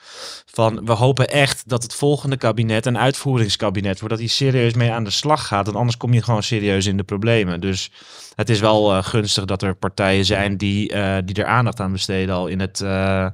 Van 0.46 0.86
we 0.86 0.92
hopen 0.92 1.30
echt 1.30 1.64
dat 1.70 1.84
het 1.84 1.94
volgende 1.94 2.38
kabinet 2.38 2.86
een 2.86 2.98
uitvoeringskabinet 2.98 4.00
wordt. 4.00 4.16
Dat 4.16 4.24
hij 4.24 4.34
serieus 4.34 4.74
mee 4.74 4.92
aan 4.92 5.04
de 5.04 5.10
slag 5.10 5.48
gaat. 5.48 5.68
En 5.68 5.76
anders 5.76 5.98
kom 5.98 6.14
je 6.14 6.22
gewoon 6.22 6.44
serieus 6.44 6.86
in 6.86 6.98
de 6.98 7.04
problemen. 7.04 7.62
Dus 7.62 7.92
het 8.36 8.50
is 8.50 8.60
wel 8.60 8.96
uh, 8.96 9.04
gunstig 9.04 9.46
dat 9.46 9.62
er 9.62 9.76
partijen 9.76 10.26
zijn 10.26 10.58
die, 10.58 10.94
uh, 10.94 11.18
die 11.26 11.36
er 11.36 11.46
aandacht 11.46 11.80
aan 11.80 11.92
besteden 11.92 12.36
al 12.36 12.48
in 12.48 12.60
het, 12.60 12.80
uh, 12.80 13.25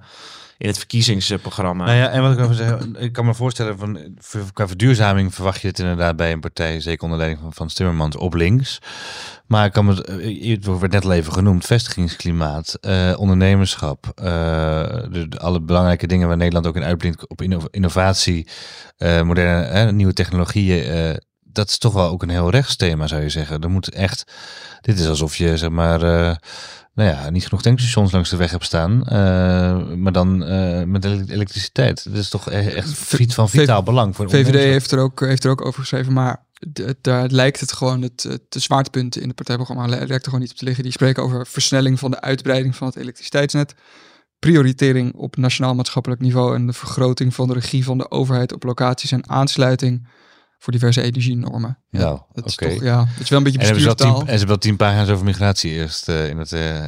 in 0.57 0.67
het 0.67 0.77
verkiezingsprogramma. 0.77 1.85
Nou 1.85 1.97
ja, 1.97 2.09
en 2.09 2.21
wat 2.21 2.31
ik 2.31 2.39
over 2.39 2.55
zeggen, 2.55 2.95
ik 2.99 3.13
kan 3.13 3.25
me 3.25 3.33
voorstellen 3.33 3.77
van 3.77 3.99
qua 4.53 4.67
verduurzaming 4.67 5.33
verwacht 5.33 5.61
je 5.61 5.67
het 5.67 5.79
inderdaad 5.79 6.15
bij 6.15 6.31
een 6.31 6.39
partij, 6.39 6.79
zeker 6.81 7.03
onder 7.03 7.17
leiding 7.17 7.41
van, 7.41 7.53
van 7.53 7.67
Timmermans, 7.67 8.15
op 8.15 8.33
links. 8.33 8.79
Maar 9.47 9.65
ik 9.65 9.71
kan 9.71 9.85
me, 9.85 10.03
eh, 10.03 10.51
het 10.51 10.79
werd 10.79 10.91
net 10.91 11.05
al 11.05 11.11
even 11.11 11.33
genoemd, 11.33 11.65
vestigingsklimaat, 11.65 12.77
eh, 12.81 13.13
ondernemerschap, 13.17 14.11
eh, 14.15 14.23
de, 14.25 15.27
alle 15.37 15.61
belangrijke 15.61 16.07
dingen 16.07 16.27
waar 16.27 16.37
Nederland 16.37 16.67
ook 16.67 16.75
in 16.75 16.83
uitblinkt 16.83 17.27
op 17.29 17.41
inno- 17.41 17.67
innovatie, 17.71 18.47
eh, 18.97 19.21
moderne, 19.21 19.63
eh, 19.63 19.89
nieuwe 19.89 20.13
technologieën. 20.13 20.83
eh, 20.83 21.15
dat 21.43 21.69
is 21.69 21.77
toch 21.77 21.93
wel 21.93 22.09
ook 22.09 22.23
een 22.23 22.29
heel 22.29 22.49
rechtsthema, 22.49 23.07
zou 23.07 23.21
je 23.21 23.29
zeggen. 23.29 23.61
Er 23.61 23.69
moet 23.69 23.89
echt, 23.89 24.31
dit 24.81 24.99
is 24.99 25.07
alsof 25.07 25.35
je 25.35 25.57
zeg 25.57 25.69
maar. 25.69 26.39
Nou 27.03 27.15
ja, 27.23 27.29
niet 27.29 27.43
genoeg 27.43 27.61
tankstations 27.61 28.11
langs 28.11 28.29
de 28.29 28.35
weg 28.35 28.51
hebt 28.51 28.65
staan. 28.65 29.03
eh, 29.05 29.15
maar 29.95 30.11
dan 30.11 30.43
eh, 30.43 30.83
met 30.83 31.05
ele- 31.05 31.23
elektriciteit. 31.27 32.03
Dat 32.03 32.15
is 32.17 32.29
toch 32.29 32.49
e- 32.49 32.51
echt 32.51 32.93
vit- 32.93 33.33
van 33.33 33.49
vitaal 33.49 33.83
belang 33.83 34.15
voor 34.15 34.27
de 34.27 34.31
VVD 34.31 34.53
heeft 34.53 34.91
er, 34.91 34.99
ook, 34.99 35.19
heeft 35.19 35.43
er 35.43 35.51
ook 35.51 35.65
over 35.65 35.79
geschreven, 35.79 36.13
maar 36.13 36.45
daar 37.01 37.27
lijkt 37.27 37.59
het 37.59 37.71
gewoon, 37.71 38.01
het, 38.01 38.23
het 38.23 38.41
de 38.49 38.59
zwaartepunten 38.59 39.21
in 39.21 39.27
het 39.27 39.35
partijprogramma 39.35 39.85
li- 39.85 39.95
lijkt 39.95 40.11
er 40.15 40.23
gewoon 40.23 40.39
niet 40.39 40.51
op 40.51 40.57
te 40.57 40.65
liggen. 40.65 40.83
Die 40.83 40.91
spreken 40.91 41.23
over 41.23 41.47
versnelling 41.47 41.99
van 41.99 42.11
de 42.11 42.21
uitbreiding 42.21 42.75
van 42.75 42.87
het 42.87 42.95
elektriciteitsnet, 42.95 43.75
prioritering 44.39 45.13
op 45.13 45.37
nationaal 45.37 45.75
maatschappelijk 45.75 46.21
niveau 46.21 46.55
en 46.55 46.65
de 46.67 46.73
vergroting 46.73 47.35
van 47.35 47.47
de 47.47 47.53
regie 47.53 47.83
van 47.83 47.97
de 47.97 48.11
overheid 48.11 48.53
op 48.53 48.63
locaties 48.63 49.11
en 49.11 49.29
aansluiting 49.29 50.07
voor 50.61 50.73
diverse 50.73 51.01
energienormen. 51.01 51.77
Ja, 51.89 51.99
Nou, 51.99 52.19
dat 52.33 52.45
is 52.45 52.55
toch, 52.55 52.83
ja, 52.83 53.05
het 53.07 53.21
is 53.23 53.29
wel 53.29 53.37
een 53.37 53.43
beetje 53.43 53.59
bestuurstaal. 53.59 54.19
en 54.19 54.25
ze 54.25 54.29
hebben 54.29 54.47
wel 54.47 54.57
tien 54.57 54.75
pagina's 54.75 55.09
over 55.09 55.25
migratie 55.25 55.71
eerst 55.71 56.09
eh, 56.09 56.29
in 56.29 56.37
het 56.37 56.51
eh, 56.53 56.85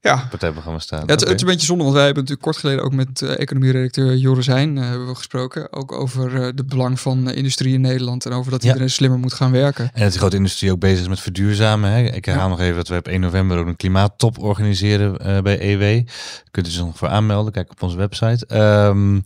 Ja, 0.00 0.26
partijprogramma 0.30 0.78
staan. 0.78 1.02
Ja, 1.06 1.12
het, 1.12 1.20
het 1.20 1.34
is 1.34 1.40
een 1.40 1.46
beetje 1.46 1.66
zonde, 1.66 1.82
want 1.82 1.94
wij 1.96 2.04
hebben 2.04 2.22
natuurlijk 2.22 2.48
kort 2.48 2.60
geleden 2.60 2.84
ook 2.84 2.92
met 2.94 3.22
eh 3.22 3.38
economie-redacteur 3.38 4.16
Joris 4.16 4.46
Heijn 4.46 4.76
hebben 4.76 5.06
we 5.08 5.14
gesproken. 5.14 5.72
Ook 5.72 5.92
over 5.92 6.42
eh, 6.42 6.48
de 6.54 6.64
belang 6.64 7.00
van 7.00 7.30
industrie 7.30 7.74
in 7.74 7.80
Nederland 7.80 8.26
en 8.26 8.32
over 8.32 8.50
dat 8.50 8.62
Ja. 8.62 8.68
iedereen 8.68 8.90
slimmer 8.90 9.18
moet 9.18 9.32
gaan 9.32 9.50
werken. 9.50 9.90
En 9.94 10.02
dat 10.02 10.12
de 10.12 10.18
grote 10.18 10.36
industrie 10.36 10.70
ook 10.72 10.80
bezig 10.80 11.00
is 11.00 11.08
met 11.08 11.20
verduurzamen. 11.20 11.90
Hè? 11.90 12.02
Ik 12.04 12.24
herhaal 12.24 12.48
nog 12.48 12.60
even 12.60 12.76
dat 12.76 12.88
we 12.88 12.96
op 12.96 13.08
1 13.08 13.20
november 13.20 13.58
ook 13.58 13.66
een 13.66 13.76
klimaattop 13.76 14.38
organiseren 14.38 15.42
bij 15.42 15.60
EW. 15.60 16.06
Kunt 16.50 16.66
u 16.66 16.70
zich 16.70 16.84
nog 16.84 16.96
voor 16.96 17.08
aanmelden. 17.08 17.52
Kijk 17.52 17.70
op 17.70 17.82
onze 17.82 17.96
website. 17.96 18.46
Ehm, 18.46 19.20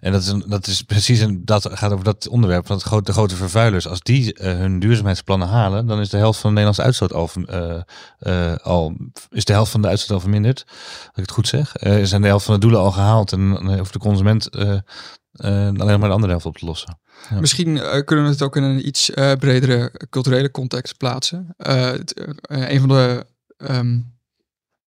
en 0.00 0.12
dat 0.12 0.22
is, 0.22 0.28
een, 0.28 0.44
dat 0.46 0.66
is 0.66 0.82
precies 0.82 1.20
een, 1.20 1.42
dat 1.44 1.68
gaat 1.72 1.92
over 1.92 2.04
dat 2.04 2.28
onderwerp 2.28 2.66
van 2.66 2.76
het 2.76 2.84
grote, 2.84 3.04
de 3.04 3.12
grote 3.12 3.36
vervuilers. 3.48 3.88
Als 3.88 4.00
die 4.00 4.34
eh, 4.34 4.56
hun 4.56 4.78
duurzaamheidsplannen 4.78 5.48
halen, 5.48 5.86
dan 5.86 6.00
is 6.00 6.08
de 6.08 6.16
helft 6.16 6.40
van 6.40 6.54
de 6.54 6.60
Nederlandse 6.60 6.82
uitstoot 6.82 7.12
al, 7.12 7.30
eh, 7.46 7.80
eh, 8.18 8.56
al 8.56 8.96
is 9.30 9.44
de 9.44 9.52
helft 9.52 9.70
van 9.70 9.82
de 9.82 9.88
uitstoot 9.88 10.10
al 10.10 10.20
verminderd. 10.20 10.64
Als 10.66 11.10
ik 11.14 11.22
het 11.22 11.30
goed 11.30 11.48
zeg. 11.48 11.72
Zijn 12.02 12.22
de 12.22 12.26
helft 12.26 12.44
van 12.44 12.54
de 12.54 12.60
doelen 12.60 12.80
al 12.80 12.92
gehaald 12.92 13.32
en 13.32 13.76
hoeft 13.78 13.92
de 13.92 13.98
consument 13.98 14.50
alleen 14.50 15.98
maar 16.00 16.08
de 16.08 16.14
andere 16.14 16.30
helft 16.30 16.46
op 16.46 16.58
te 16.58 16.66
lossen. 16.66 16.98
Misschien 17.40 18.04
kunnen 18.04 18.24
we 18.24 18.30
het 18.30 18.42
ook 18.42 18.56
in 18.56 18.62
een 18.62 18.86
iets 18.86 19.10
bredere 19.38 20.06
culturele 20.10 20.50
context 20.50 20.96
plaatsen. 20.96 21.54
Een 21.56 22.80
van 22.80 22.88
de, 22.88 23.26
ehm, 23.56 23.98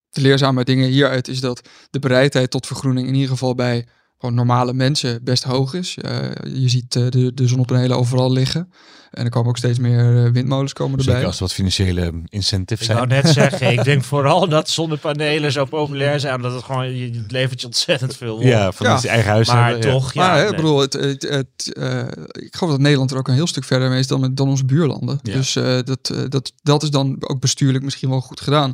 de 0.10 0.22
leerzame 0.22 0.64
dingen 0.64 0.90
hieruit 0.90 1.28
is 1.28 1.40
dat 1.40 1.70
de 1.90 2.00
bereidheid 2.00 2.52
tot 2.52 2.68
vergroening 2.68 3.08
in 3.08 3.14
ieder 3.14 3.30
geval 3.30 3.56
bij 3.56 3.88
gewoon 4.20 4.36
normale 4.36 4.74
mensen 4.74 5.24
best 5.24 5.44
hoog 5.44 5.74
is. 5.74 5.98
Eh, 5.98 6.20
je 6.54 6.70
ziet 6.70 6.96
eh, 6.96 7.04
de, 7.10 7.34
de 7.34 7.48
zonnepanelen 7.48 7.98
overal 7.98 8.32
liggen. 8.32 8.72
En 9.10 9.24
er 9.24 9.30
komen 9.32 9.50
ook 9.50 9.58
steeds 9.58 9.80
meer 9.80 10.26
eh, 10.26 10.32
windmolens 10.32 10.74
komen 10.74 10.92
erbij. 11.00 11.14
Zeker 11.14 11.28
als 11.28 11.36
er 11.36 11.42
wat 11.42 11.54
financiële 11.54 12.22
incentives 12.30 12.88
Ik 12.88 12.94
zijn. 12.94 13.08
wou 13.08 13.22
net 13.22 13.34
zeggen, 13.44 13.72
ik 13.72 13.84
denk 13.84 14.04
vooral 14.04 14.50
dat 14.50 14.70
zonnepanelen 14.70 15.52
zo 15.52 15.66
populair 15.66 16.20
zijn, 16.20 16.36
omdat 16.36 16.54
het 16.54 16.64
gewoon, 16.64 16.96
je, 16.96 17.12
het 17.18 17.32
levert 17.32 17.60
je 17.62 17.66
ontzettend 17.68 18.16
veel 18.16 18.36
op. 18.36 18.42
Ja, 18.42 18.72
van 18.72 18.86
Ja. 18.88 19.02
eigen 19.04 19.32
huis 19.32 19.48
maar 19.48 19.70
hebben. 19.70 19.90
toch, 19.92 20.14
ja. 20.14 20.28
maar 20.28 20.38
nee. 20.40 20.50
ik 20.50 20.56
bedoel, 20.56 20.80
het, 20.80 20.94
het, 20.94 21.22
het, 21.30 21.74
eh, 21.74 22.00
ik 22.32 22.56
geloof 22.56 22.72
dat 22.74 22.80
Nederland 22.82 23.12
er 23.12 23.18
ook 23.18 23.28
een 23.28 23.34
heel 23.34 23.48
stuk 23.48 23.64
verder 23.64 23.90
mee 23.90 24.00
is 24.00 24.08
dan, 24.08 24.20
met- 24.20 24.38
dan 24.38 24.48
onze 24.50 24.66
buurlanden. 24.66 25.20
Ja. 25.22 25.34
Dus 25.34 25.56
eh, 25.56 25.78
dat, 25.84 26.14
dat, 26.30 26.54
dat 26.62 26.84
is 26.84 26.90
dan 26.90 27.16
ook 27.20 27.40
bestuurlijk 27.40 27.84
misschien 27.84 28.10
wel 28.10 28.22
goed 28.22 28.42
gedaan. 28.42 28.74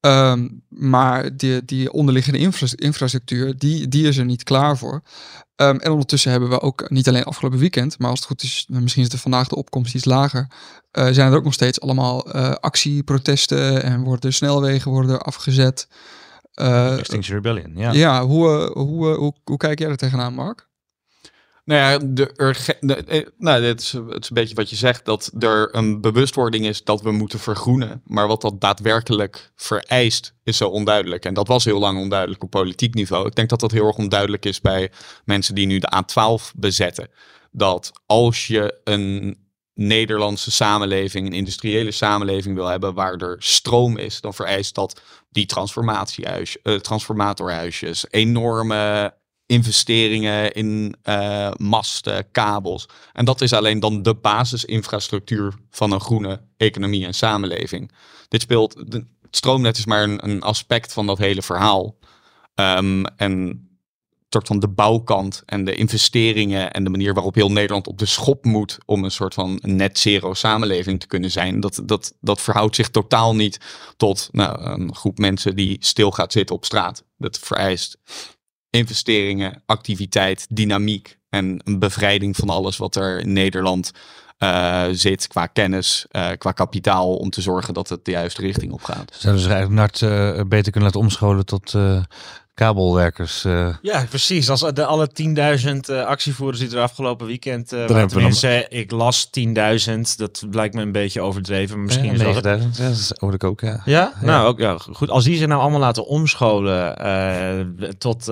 Ehm, 0.00 0.48
maar 0.68 1.36
die, 1.36 1.64
die 1.64 1.92
onderliggende 1.92 2.38
infra- 2.38 2.76
infrastructuur, 2.76 3.58
die, 3.58 3.88
die 3.88 4.06
is 4.06 4.16
er 4.16 4.24
niet 4.24 4.42
klaar 4.42 4.78
voor. 4.78 5.02
Ehm, 5.56 5.76
en 5.76 5.90
ondertussen 5.90 6.30
hebben 6.30 6.48
we 6.48 6.60
ook, 6.60 6.90
niet 6.90 7.08
alleen 7.08 7.24
afgelopen 7.24 7.58
weekend, 7.58 7.98
maar 7.98 8.10
als 8.10 8.18
het 8.18 8.28
goed 8.28 8.42
is, 8.42 8.66
misschien 8.68 9.02
is 9.02 9.08
de 9.08 9.18
vandaag 9.18 9.48
de 9.48 9.56
opkomst 9.56 9.94
iets 9.94 10.04
lager, 10.04 10.46
eh, 10.90 11.08
zijn 11.10 11.30
er 11.30 11.36
ook 11.36 11.44
nog 11.44 11.52
steeds 11.52 11.80
allemaal 11.80 12.32
eh, 12.32 12.50
actieprotesten 12.50 13.82
en 13.82 14.02
worden 14.02 14.32
snelwegen 14.32 14.90
worden 14.90 15.20
afgezet. 15.20 15.88
Eh, 16.54 16.98
Extinction 16.98 17.36
Rebellion, 17.36 17.72
ja. 17.76 17.92
ja, 17.92 18.26
hoe, 18.26 18.48
eh, 18.48 18.70
hoe, 18.70 19.06
hoe, 19.14 19.34
hoe 19.44 19.56
kijk 19.56 19.78
jij 19.78 19.88
er 19.88 19.96
tegenaan, 19.96 20.34
Mark? 20.34 20.67
Nou 21.68 21.80
ja, 21.80 21.98
de 21.98 22.32
eh, 23.06 23.26
nou, 23.38 23.60
dit 23.60 23.80
is, 23.80 23.92
het 23.92 24.22
is 24.22 24.28
een 24.28 24.34
beetje 24.34 24.54
wat 24.54 24.70
je 24.70 24.76
zegt, 24.76 25.04
dat 25.04 25.30
er 25.38 25.74
een 25.74 26.00
bewustwording 26.00 26.66
is 26.66 26.84
dat 26.84 27.02
we 27.02 27.12
moeten 27.12 27.38
vergroenen. 27.38 28.02
Maar 28.04 28.26
wat 28.26 28.40
dat 28.40 28.60
daadwerkelijk 28.60 29.52
vereist, 29.56 30.34
is 30.44 30.56
zo 30.56 30.68
onduidelijk. 30.68 31.24
En 31.24 31.34
dat 31.34 31.48
was 31.48 31.64
heel 31.64 31.78
lang 31.78 32.00
onduidelijk 32.00 32.42
op 32.42 32.50
politiek 32.50 32.94
niveau. 32.94 33.26
Ik 33.26 33.34
denk 33.34 33.48
dat 33.48 33.60
dat 33.60 33.70
heel 33.70 33.86
erg 33.86 33.96
onduidelijk 33.96 34.44
is 34.44 34.60
bij 34.60 34.90
mensen 35.24 35.54
die 35.54 35.66
nu 35.66 35.78
de 35.78 35.92
A12 35.96 36.52
bezetten. 36.56 37.08
Dat 37.50 37.92
als 38.06 38.46
je 38.46 38.80
een 38.84 39.38
Nederlandse 39.74 40.50
samenleving, 40.50 41.26
een 41.26 41.32
industriële 41.32 41.90
samenleving 41.90 42.54
wil 42.54 42.66
hebben 42.66 42.94
waar 42.94 43.14
er 43.14 43.36
stroom 43.38 43.96
is, 43.96 44.20
dan 44.20 44.34
vereist 44.34 44.74
dat 44.74 45.00
die 45.30 45.46
transformatiehuis, 45.46 46.62
eh, 46.62 46.74
transformatorhuisjes, 46.74 48.06
enorme 48.10 49.14
investeringen 49.48 50.52
in 50.52 50.96
eh, 51.02 51.50
masten, 51.56 52.30
kabels. 52.30 52.88
En 53.12 53.24
dat 53.24 53.40
is 53.40 53.52
alleen 53.52 53.80
dan 53.80 54.02
de 54.02 54.14
basisinfrastructuur 54.14 55.54
van 55.70 55.92
een 55.92 56.00
groene 56.00 56.40
economie 56.56 57.06
en 57.06 57.14
samenleving. 57.14 57.92
Dit 58.28 58.42
speelt, 58.42 58.74
het 58.74 59.04
stroomnet 59.30 59.78
is 59.78 59.86
maar 59.86 60.02
een, 60.02 60.28
een 60.28 60.42
aspect 60.42 60.92
van 60.92 61.06
dat 61.06 61.18
hele 61.18 61.42
verhaal. 61.42 61.96
Ehm, 62.54 63.04
en 63.16 63.62
soort 64.28 64.46
van 64.46 64.58
de 64.58 64.68
bouwkant 64.68 65.42
en 65.46 65.64
de 65.64 65.74
investeringen 65.74 66.72
en 66.72 66.84
de 66.84 66.90
manier 66.90 67.14
waarop 67.14 67.34
heel 67.34 67.52
Nederland 67.52 67.86
op 67.86 67.98
de 67.98 68.06
schop 68.06 68.44
moet 68.44 68.78
om 68.84 69.04
een 69.04 69.10
soort 69.10 69.34
van 69.34 69.58
net 69.62 69.98
zero 69.98 70.34
samenleving 70.34 71.00
te 71.00 71.06
kunnen 71.06 71.30
zijn. 71.30 71.60
Dat, 71.60 71.80
dat, 71.84 72.14
dat 72.20 72.40
verhoudt 72.40 72.76
zich 72.76 72.88
totaal 72.88 73.34
niet 73.34 73.60
tot 73.96 74.28
nou, 74.32 74.60
een 74.60 74.94
groep 74.94 75.18
mensen 75.18 75.56
die 75.56 75.76
stil 75.80 76.10
gaat 76.10 76.32
zitten 76.32 76.56
op 76.56 76.64
straat. 76.64 77.04
Dat 77.16 77.38
vereist 77.38 77.98
investeringen, 78.78 79.62
activiteit, 79.66 80.46
dynamiek 80.50 81.18
en 81.28 81.60
een 81.64 81.78
bevrijding 81.78 82.36
van 82.36 82.48
alles 82.48 82.76
wat 82.76 82.96
er 82.96 83.20
in 83.20 83.32
Nederland 83.32 83.92
eh, 84.38 84.84
zit 84.90 85.26
qua 85.26 85.46
kennis, 85.46 86.06
eh, 86.10 86.30
qua 86.38 86.52
kapitaal, 86.52 87.16
om 87.16 87.30
te 87.30 87.40
zorgen 87.40 87.74
dat 87.74 87.88
het 87.88 88.04
de 88.04 88.10
juiste 88.10 88.40
richting 88.40 88.72
op 88.72 88.82
gaat. 88.82 89.16
Zouden 89.18 89.42
ze 89.42 89.50
eigenlijk 89.50 89.80
NART 89.80 90.02
eh, 90.02 90.44
beter 90.48 90.72
kunnen 90.72 90.90
laten 90.90 91.00
omscholen 91.00 91.46
tot 91.46 91.74
kabelwerkers? 92.58 93.44
eh. 93.44 93.68
Ja, 93.82 94.04
precies. 94.08 94.50
Als 94.50 94.60
de, 94.60 94.84
alle 94.84 95.10
10.000 95.22 95.76
eh, 95.80 96.04
actievoerders 96.04 96.58
die 96.68 96.76
er 96.76 96.82
afgelopen 96.82 97.26
weekend 97.26 97.72
uh, 97.72 97.84
tenminste, 97.84 98.66
ik 98.68 98.90
las 98.90 99.30
10.000. 99.40 100.00
Dat 100.16 100.44
blijkt 100.50 100.74
me 100.74 100.82
een 100.82 100.92
beetje 100.92 101.20
overdreven. 101.20 101.84
Misschien 101.84 102.12
is 102.12 102.20
ja, 102.20 102.32
dat... 102.32 102.42
9000, 102.42 103.08
ja, 103.08 103.26
dat 103.26 103.34
ik 103.34 103.44
ook, 103.44 103.60
ja. 103.60 103.82
Ja? 103.84 104.12
Nou, 104.20 104.46
ook, 104.46 104.58
ja, 104.58 104.76
goed. 104.78 105.10
Als 105.10 105.24
die 105.24 105.36
zich 105.36 105.46
nou 105.46 105.60
allemaal 105.60 105.80
laten 105.80 106.06
omscholen 106.06 106.96
tot, 107.98 108.26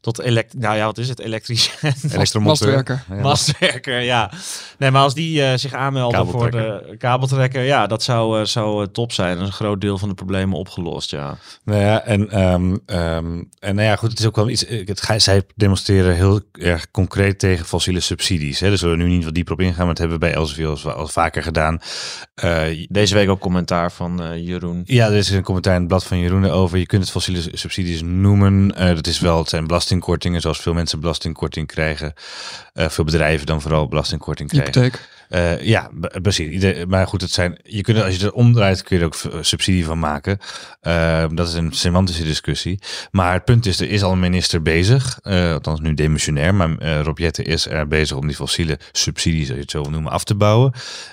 tot 0.00 0.20
elekt 0.20 0.54
nou 0.54 0.76
ja, 0.76 0.84
wat 0.84 0.98
is 0.98 1.08
het? 1.08 1.20
Elektrisch 1.20 1.70
Elektromonteur. 2.12 2.42
Mastwerker. 2.42 3.04
Ja. 3.08 3.22
Mastwerker, 3.22 4.00
ja. 4.00 4.30
Nee, 4.78 4.90
maar 4.90 5.02
als 5.02 5.14
die 5.14 5.42
eh, 5.42 5.58
zich 5.58 5.72
aanmelden 5.72 6.26
voor 6.26 6.50
de 6.50 6.94
kabeltrekker, 6.98 7.62
ja, 7.62 7.86
dat 7.86 8.02
zou, 8.02 8.40
eh, 8.40 8.46
zou 8.46 8.82
eh, 8.82 8.88
top 8.92 9.12
zijn. 9.12 9.32
Dat 9.32 9.42
is 9.42 9.48
een 9.48 9.54
groot 9.54 9.80
deel 9.80 9.98
van 9.98 10.08
de 10.08 10.14
problemen 10.14 10.58
opgelost, 10.58 11.10
ja. 11.10 11.36
Nou 11.64 11.80
ja, 11.80 12.02
en, 12.04 12.30
ehm, 12.30 12.76
ehm, 12.86 13.42
en 13.58 13.74
nou 13.74 13.82
ja, 13.88 13.96
goed, 13.96 14.10
het 14.10 14.18
is 14.18 14.26
ook 14.26 14.36
wel 14.36 14.48
iets. 14.48 14.64
Het, 14.68 15.22
zij 15.22 15.42
demonstreren 15.54 16.14
heel 16.14 16.40
erg 16.52 16.90
concreet 16.90 17.38
tegen 17.38 17.66
fossiele 17.66 18.00
subsidies. 18.00 18.60
Hè. 18.60 18.70
Dus 18.70 18.80
we 18.80 18.88
zullen 18.88 19.04
nu 19.04 19.14
niet 19.14 19.24
wat 19.24 19.34
dieper 19.34 19.52
op 19.52 19.60
ingaan, 19.60 19.86
maar 19.86 19.94
dat 19.94 19.98
hebben 19.98 20.18
we 20.18 20.24
bij 20.24 20.34
Elsevier 20.34 20.92
al, 20.92 21.08
vaker 21.08 21.42
gedaan. 21.42 21.80
Deze 22.88 23.14
week 23.14 23.28
ook 23.28 23.40
commentaar 23.40 23.92
van 23.92 24.42
Jeroen. 24.42 24.82
ja, 24.84 25.06
er 25.06 25.16
is 25.16 25.30
een 25.30 25.42
commentaar 25.42 25.74
in 25.74 25.80
het 25.80 25.88
blad 25.88 26.04
van 26.04 26.18
Jeroen 26.18 26.46
over. 26.46 26.78
Je 26.78 26.86
kunt 26.86 27.02
het 27.02 27.10
fossiele 27.10 27.42
subsidies 27.52 28.02
noemen. 28.02 28.68
Dat 28.68 29.06
is 29.06 29.20
wel, 29.20 29.38
het 29.38 29.48
zijn 29.48 29.66
belastingkortingen, 29.90 30.40
zoals 30.40 30.60
veel 30.60 30.74
mensen 30.74 31.00
belastingkorting 31.00 31.66
krijgen. 31.66 32.12
Eh, 32.72 32.88
veel 32.88 33.04
bedrijven 33.04 33.46
dan 33.46 33.60
vooral 33.60 33.88
belastingkorting 33.88 34.48
krijgen. 34.48 34.82
Hypotheek. 34.82 35.08
Eh, 35.30 35.60
ja, 35.60 35.90
precies. 36.22 36.84
Maar 36.86 37.06
goed, 37.06 37.20
het 37.20 37.30
zijn, 37.30 37.58
je 37.62 37.80
kunt, 37.80 38.02
als 38.02 38.16
je 38.16 38.26
er 38.26 38.32
omdraait, 38.32 38.82
kun 38.82 38.96
je 38.96 39.02
er 39.02 39.08
ook 39.08 39.44
subsidie 39.44 39.84
van 39.84 39.98
maken. 39.98 40.38
Eh, 40.80 41.24
dat 41.34 41.48
is 41.48 41.54
een 41.54 41.72
semantische 41.72 42.24
discussie. 42.24 42.78
Maar 43.10 43.32
het 43.32 43.44
punt 43.44 43.66
is, 43.66 43.80
er 43.80 43.90
is 43.90 44.02
al 44.02 44.12
een 44.12 44.20
minister 44.20 44.62
bezig, 44.62 45.18
eh, 45.22 45.52
althans 45.52 45.80
nu 45.80 45.94
demissionair, 45.94 46.54
maar 46.54 47.02
Rob 47.02 47.18
Jetten 47.18 47.44
is 47.44 47.66
er 47.66 47.88
bezig 47.88 48.16
om 48.16 48.26
die 48.26 48.36
fossiele 48.36 48.78
subsidies, 48.92 49.46
als 49.46 49.56
je 49.56 49.62
het 49.62 49.70
zo 49.70 49.82
wil 49.82 49.90
noemen, 49.90 50.12
af 50.12 50.24
te 50.24 50.34
bouwen. 50.34 50.72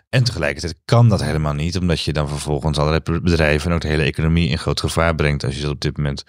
En 0.09 0.23
tegelijkertijd 0.23 0.75
kan 0.85 1.09
dat 1.09 1.23
helemaal 1.23 1.53
niet, 1.53 1.77
omdat 1.77 2.01
je 2.01 2.13
dan 2.13 2.27
vervolgens 2.27 2.77
allerlei 2.77 3.19
bedrijven 3.21 3.69
en 3.69 3.75
ook 3.75 3.81
de 3.81 3.87
hele 3.87 4.03
economie 4.03 4.49
in 4.49 4.57
groot 4.57 4.79
gevaar 4.79 5.15
brengt 5.15 5.43
als 5.43 5.55
je 5.55 5.61
dat 5.61 5.71
op 5.71 5.81
dit 5.81 5.97
moment 5.97 6.23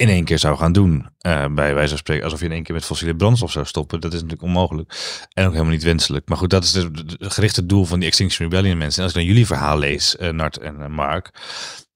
in 0.00 0.08
één 0.08 0.24
keer 0.24 0.38
zou 0.38 0.56
gaan 0.56 0.72
doen. 0.72 1.08
eh, 1.18 1.44
bij 1.50 1.74
wijze 1.74 1.88
van 1.88 1.98
spreken, 1.98 2.24
alsof 2.24 2.38
je 2.40 2.44
in 2.46 2.52
één 2.52 2.62
keer 2.62 2.74
met 2.74 2.84
fossiele 2.84 3.16
brandstof 3.16 3.50
zou 3.52 3.66
stoppen. 3.66 4.00
Dat 4.00 4.12
is 4.12 4.20
natuurlijk 4.22 4.48
onmogelijk. 4.48 4.92
En 5.32 5.44
ook 5.46 5.52
helemaal 5.52 5.72
niet 5.72 5.82
wenselijk. 5.82 6.28
Maar 6.28 6.38
goed, 6.38 6.50
dat 6.50 6.64
is 6.64 6.72
het 6.72 6.92
gerichte 7.18 7.66
doel 7.66 7.84
van 7.84 7.98
die 7.98 8.08
Extinction 8.08 8.48
Rebellion 8.50 8.78
mensen. 8.78 8.98
En 8.98 9.02
als 9.04 9.12
ik 9.12 9.18
dan 9.18 9.28
jullie 9.28 9.46
verhaal 9.46 9.78
lees, 9.78 10.16
eh, 10.16 10.30
Nart 10.30 10.58
en 10.58 10.80
eh, 10.82 10.86
Mark. 10.88 11.30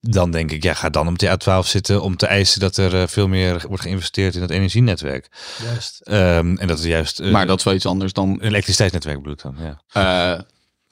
Dan 0.01 0.31
denk 0.31 0.51
ik, 0.51 0.63
ja, 0.63 0.75
ga 0.75 0.91
dan 0.91 1.09
op 1.09 1.19
de 1.19 1.39
A12 1.39 1.67
zitten 1.69 2.03
om 2.03 2.17
te 2.17 2.27
eisen 2.27 2.61
dat 2.61 2.77
er 2.77 2.95
eh, 3.01 3.07
veel 3.07 3.29
meer 3.29 3.65
wordt 3.69 3.83
geïnvesteerd 3.83 4.35
in 4.35 4.41
het 4.43 4.51
energienetwerk. 4.51 5.29
Juist. 5.65 6.01
Ehm, 6.01 6.57
en 6.57 6.67
dat 6.67 6.81
er 6.81 6.89
juist 6.89 7.21
eh, 7.21 7.31
maar 7.31 7.47
dat 7.47 7.59
is 7.59 7.65
wel 7.65 7.75
iets 7.75 7.87
anders 7.87 8.13
dan 8.13 8.29
een 8.29 8.41
elektriciteitsnetwerk 8.43 9.17
bedoel 9.17 9.33
ik 9.33 9.43
dan. 9.43 9.57
Ja. 9.95 10.35
eh, 10.35 10.41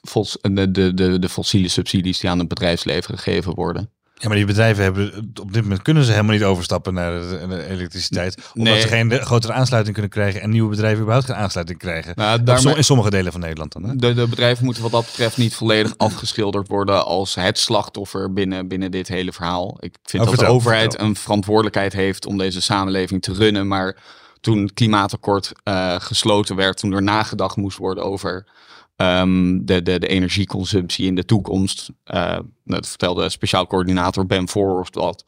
fos- 0.09 0.39
de, 0.41 0.71
de, 0.71 0.95
de, 0.95 1.19
de 1.19 1.29
fossiele 1.29 1.69
subsidies 1.69 2.19
die 2.21 2.31
aan 2.31 2.39
het 2.39 2.49
bedrijfsleven 2.49 3.19
gegeven 3.19 3.55
worden. 3.55 3.91
Ja, 4.23 4.29
maar 4.29 4.37
die 4.37 4.47
bedrijven 4.47 4.83
hebben 4.85 5.33
op 5.41 5.53
dit 5.53 5.63
moment 5.63 5.83
kunnen 5.83 6.05
ze 6.05 6.11
helemaal 6.11 6.33
niet 6.35 6.45
overstappen 6.45 6.95
naar 6.95 7.21
de, 7.21 7.47
de 7.49 7.67
elektriciteit. 7.69 8.37
Omdat 8.55 8.73
Nee. 8.73 8.83
ze 8.83 8.89
geen 8.89 9.11
grotere 9.21 9.53
aansluiting 9.53 9.93
kunnen 9.95 10.13
krijgen 10.13 10.41
en 10.41 10.51
nieuwe 10.51 10.71
bedrijven 10.71 11.01
überhaupt 11.01 11.27
geen 11.27 11.37
aansluiting 11.37 11.79
krijgen. 11.79 12.13
Nou, 12.17 12.43
daarmee- 12.43 12.77
in 12.77 12.85
sommige 12.85 13.11
delen 13.11 13.33
van 13.33 13.41
Nederland 13.41 13.73
dan. 13.73 13.85
Hè? 13.85 13.97
De, 13.97 14.15
de 14.15 14.27
bedrijven 14.29 14.65
moeten 14.65 14.83
wat 14.83 14.93
dat 14.93 15.05
betreft 15.05 15.37
niet 15.37 15.55
volledig 15.55 15.95
afgeschilderd 15.97 16.69
worden 16.69 17.05
als 17.05 17.35
het 17.35 17.59
slachtoffer 17.59 18.33
binnen, 18.33 18.69
binnen 18.69 18.91
dit 18.91 19.09
hele 19.09 19.33
verhaal. 19.33 19.77
Ik 19.81 19.95
vind 20.05 20.23
Oh, 20.23 20.31
dat 20.31 20.39
de 20.39 20.47
overheid 20.47 20.91
vertel. 20.91 21.07
een 21.07 21.17
verantwoordelijkheid 21.17 21.93
heeft 21.93 22.27
om 22.27 22.39
deze 22.39 22.61
samenleving 22.61 23.23
te 23.23 23.33
runnen. 23.33 23.69
Maar 23.69 23.97
toen 24.41 24.63
het 24.63 24.73
klimaatakkoord 24.75 25.53
eh, 25.63 25.95
gesloten 25.99 26.57
werd, 26.57 26.77
toen 26.77 26.93
er 26.93 27.03
nagedacht 27.03 27.57
moest 27.57 27.79
worden 27.79 28.05
over 28.05 28.47
ehm, 29.03 29.59
de, 29.65 29.83
de, 29.83 29.99
de 29.99 30.07
energieconsumptie 30.07 31.07
in 31.07 31.15
de 31.15 31.25
toekomst. 31.25 31.91
eh, 32.05 32.39
dat 32.65 32.89
vertelde 32.89 33.29
speciaal 33.29 33.67
coördinator 33.67 34.27
Ben 34.27 34.49
Voorhorst 34.49 34.95
wat 34.95 35.25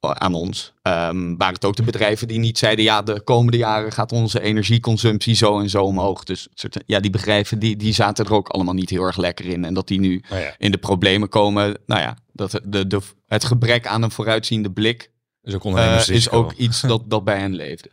aan 0.00 0.34
ons. 0.34 0.72
Ehm, 0.82 1.36
waren 1.36 1.54
het 1.54 1.64
ook 1.64 1.76
de 1.76 1.82
bedrijven 1.82 2.28
die 2.28 2.38
niet 2.38 2.58
zeiden, 2.58 2.84
ja, 2.84 3.02
de 3.02 3.20
komende 3.20 3.56
jaren 3.56 3.92
gaat 3.92 4.12
onze 4.12 4.40
energieconsumptie 4.40 5.34
zo 5.34 5.60
en 5.60 5.70
zo 5.70 5.82
omhoog. 5.82 6.24
Dus 6.24 6.48
soort- 6.54 6.82
ja, 6.86 7.00
die 7.00 7.10
bedrijven 7.10 7.58
die, 7.58 7.76
die 7.76 7.92
zaten 7.92 8.24
er 8.24 8.32
ook 8.34 8.48
allemaal 8.48 8.74
niet 8.74 8.90
heel 8.90 9.02
erg 9.02 9.16
lekker 9.16 9.44
in. 9.46 9.64
En 9.64 9.74
dat 9.74 9.88
die 9.88 10.00
nu 10.00 10.22
ja, 10.28 10.54
in 10.58 10.70
de 10.70 10.78
problemen 10.78 11.28
komen, 11.28 11.78
nou 11.86 12.00
ja, 12.00 12.16
dat 12.32 12.60
de, 12.64 12.86
de, 12.86 13.00
het 13.26 13.44
gebrek 13.44 13.86
aan 13.86 14.02
een 14.02 14.10
vooruitziende 14.10 14.70
blik 14.72 15.10
is 15.42 15.54
ook 15.54 15.62
eh, 16.08 16.14
is 16.16 16.30
ook 16.30 16.52
iets 16.52 16.80
dat, 16.92 17.02
dat 17.10 17.24
bij 17.24 17.38
hen 17.38 17.54
leefde. 17.54 17.90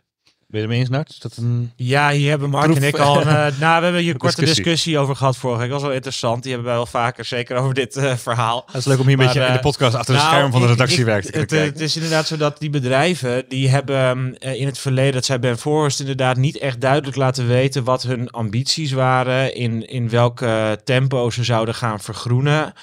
Ben 0.53 0.61
je 0.61 0.67
het 0.67 0.75
mee 0.77 0.85
eens, 0.85 0.95
Nart? 0.95 1.09
Is 1.09 1.19
dat 1.19 1.37
een... 1.37 1.71
Ja, 1.75 2.09
hier 2.11 2.29
hebben 2.29 2.49
Mark 2.49 2.65
Proef- 2.65 2.77
en 2.77 2.83
ik 2.83 2.97
al 2.97 3.21
een, 3.21 3.27
eh, 3.27 3.59
nou, 3.59 3.77
we 3.77 3.83
hebben 3.83 4.01
hier 4.01 4.11
een 4.13 4.17
korte 4.17 4.35
Discussie. 4.35 4.63
discussie. 4.63 4.97
over 4.97 5.15
gehad 5.15 5.37
vorige 5.37 5.59
week. 5.59 5.67
Dat 5.69 5.77
was 5.77 5.87
wel 5.87 5.95
interessant. 5.95 6.41
Die 6.43 6.51
hebben 6.51 6.69
wij 6.69 6.77
wel 6.79 6.87
vaker, 6.89 7.25
zeker 7.25 7.57
over 7.57 7.73
dit 7.73 7.95
eh, 7.95 8.15
verhaal. 8.15 8.63
Het 8.65 8.75
is 8.75 8.85
leuk 8.85 8.99
om 8.99 9.03
hier 9.07 9.11
een 9.11 9.17
Maar, 9.17 9.25
beetje 9.25 9.41
in 9.41 9.51
de 9.51 9.57
eh, 9.57 9.63
podcast 9.63 9.95
achter 9.95 10.13
de 10.13 10.19
Nou, 10.19 10.33
scherm 10.33 10.51
van 10.51 10.61
de 10.61 10.67
redactie 10.67 10.99
ik- 10.99 11.05
werkt. 11.05 11.31
te 11.33 11.39
Het, 11.39 11.51
het 11.51 11.79
is 11.79 11.95
inderdaad 11.95 12.27
zo 12.27 12.37
dat 12.37 12.59
die 12.59 12.69
bedrijven, 12.69 13.45
die 13.47 13.69
hebben 13.69 14.37
eh, 14.39 14.59
in 14.59 14.65
het 14.65 14.77
verleden, 14.79 15.13
dat 15.13 15.25
zei 15.25 15.39
Ben 15.39 15.57
Forrest 15.57 15.99
inderdaad 15.99 16.37
niet 16.37 16.57
echt 16.57 16.81
duidelijk 16.81 17.15
laten 17.15 17.47
weten 17.47 17.83
wat 17.83 18.03
hun 18.03 18.29
ambities 18.29 18.91
waren, 18.91 19.55
in, 19.55 19.87
in 19.87 20.09
welke 20.09 20.79
tempo 20.83 21.29
ze 21.29 21.43
zouden 21.43 21.75
gaan 21.75 21.99
vergroenen. 21.99 22.73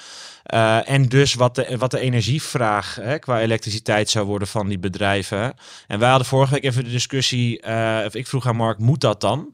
Eh, 0.51 0.89
en 0.89 1.05
dus 1.09 1.33
wat 1.33 1.55
de, 1.55 1.75
wat 1.77 1.91
de 1.91 1.99
energievraag 1.99 2.95
hè, 3.01 3.19
qua 3.19 3.39
elektriciteit 3.39 4.09
zou 4.09 4.25
worden 4.25 4.47
van 4.47 4.67
die 4.67 4.79
bedrijven. 4.79 5.53
En 5.87 5.99
wij 5.99 6.09
hadden 6.09 6.27
vorige 6.27 6.53
week 6.53 6.63
even 6.63 6.83
de 6.83 6.89
discussie, 6.89 7.61
eh, 7.61 8.05
of 8.05 8.15
ik 8.15 8.27
vroeg 8.27 8.47
aan 8.47 8.55
Mark, 8.55 8.77
moet 8.77 9.01
dat 9.01 9.21
dan? 9.21 9.53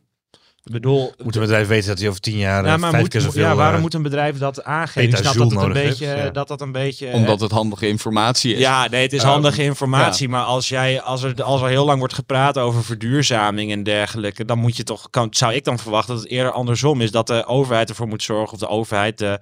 Ik 0.64 0.72
bedoel, 0.72 1.14
Moet 1.24 1.36
een 1.36 1.42
bedrijf 1.42 1.68
weten 1.68 1.88
dat 1.88 2.00
hij 2.00 2.08
over 2.08 2.22
tien 2.22 2.38
jaar 2.38 2.66
ja, 2.66 2.74
eh, 2.74 2.80
maar 2.80 2.90
vijf 2.90 3.02
moet, 3.02 3.12
keer 3.12 3.22
zoveel... 3.22 3.42
ja, 3.42 3.56
waarom 3.56 3.82
moet 3.82 3.94
een 3.94 4.02
bedrijf 4.02 4.38
dat 4.38 4.64
aangeven? 4.64 5.10
Ik 5.10 5.16
snap 5.16 5.34
dat 5.34 5.52
het 5.52 5.62
een 5.62 5.74
beetje, 5.74 6.06
heeft, 6.06 6.24
ja. 6.24 6.30
dat 6.30 6.48
dat 6.48 6.62
een 6.62 6.72
beetje. 6.72 7.12
Omdat 7.12 7.40
het 7.40 7.52
handige 7.52 7.88
informatie 7.88 8.54
is. 8.54 8.60
Ja, 8.60 8.88
nee, 8.88 9.02
het 9.02 9.14
is 9.14 9.24
handige 9.24 9.64
informatie. 9.64 10.30
Maar 10.30 10.44
als, 10.44 10.70
jij, 10.70 11.02
als, 11.02 11.24
er, 11.24 11.44
als 11.44 11.62
er 11.62 11.68
heel 11.68 11.86
lang 11.86 12.00
wordt 12.00 12.14
gepraat 12.14 12.58
over 12.58 12.84
verduurzaming 12.84 13.72
en 13.72 13.84
dergelijke, 13.84 14.46
dan 14.46 14.58
moet 14.58 14.78
je 14.78 14.84
toch, 14.84 15.10
kan, 15.10 15.28
zou 15.30 15.54
ik 15.54 15.64
dan 15.64 15.80
verwachten 15.80 16.14
dat 16.14 16.24
het 16.24 16.32
eerder 16.32 16.52
andersom 16.52 17.02
is. 17.02 17.12
Dat 17.12 17.28
de 17.28 17.46
overheid 17.46 17.90
ervoor 17.90 18.08
moet 18.08 18.24
zorgen, 18.24 18.54
of 18.54 18.60
de 18.60 18.68
overheid, 18.68 19.18
de 19.18 19.40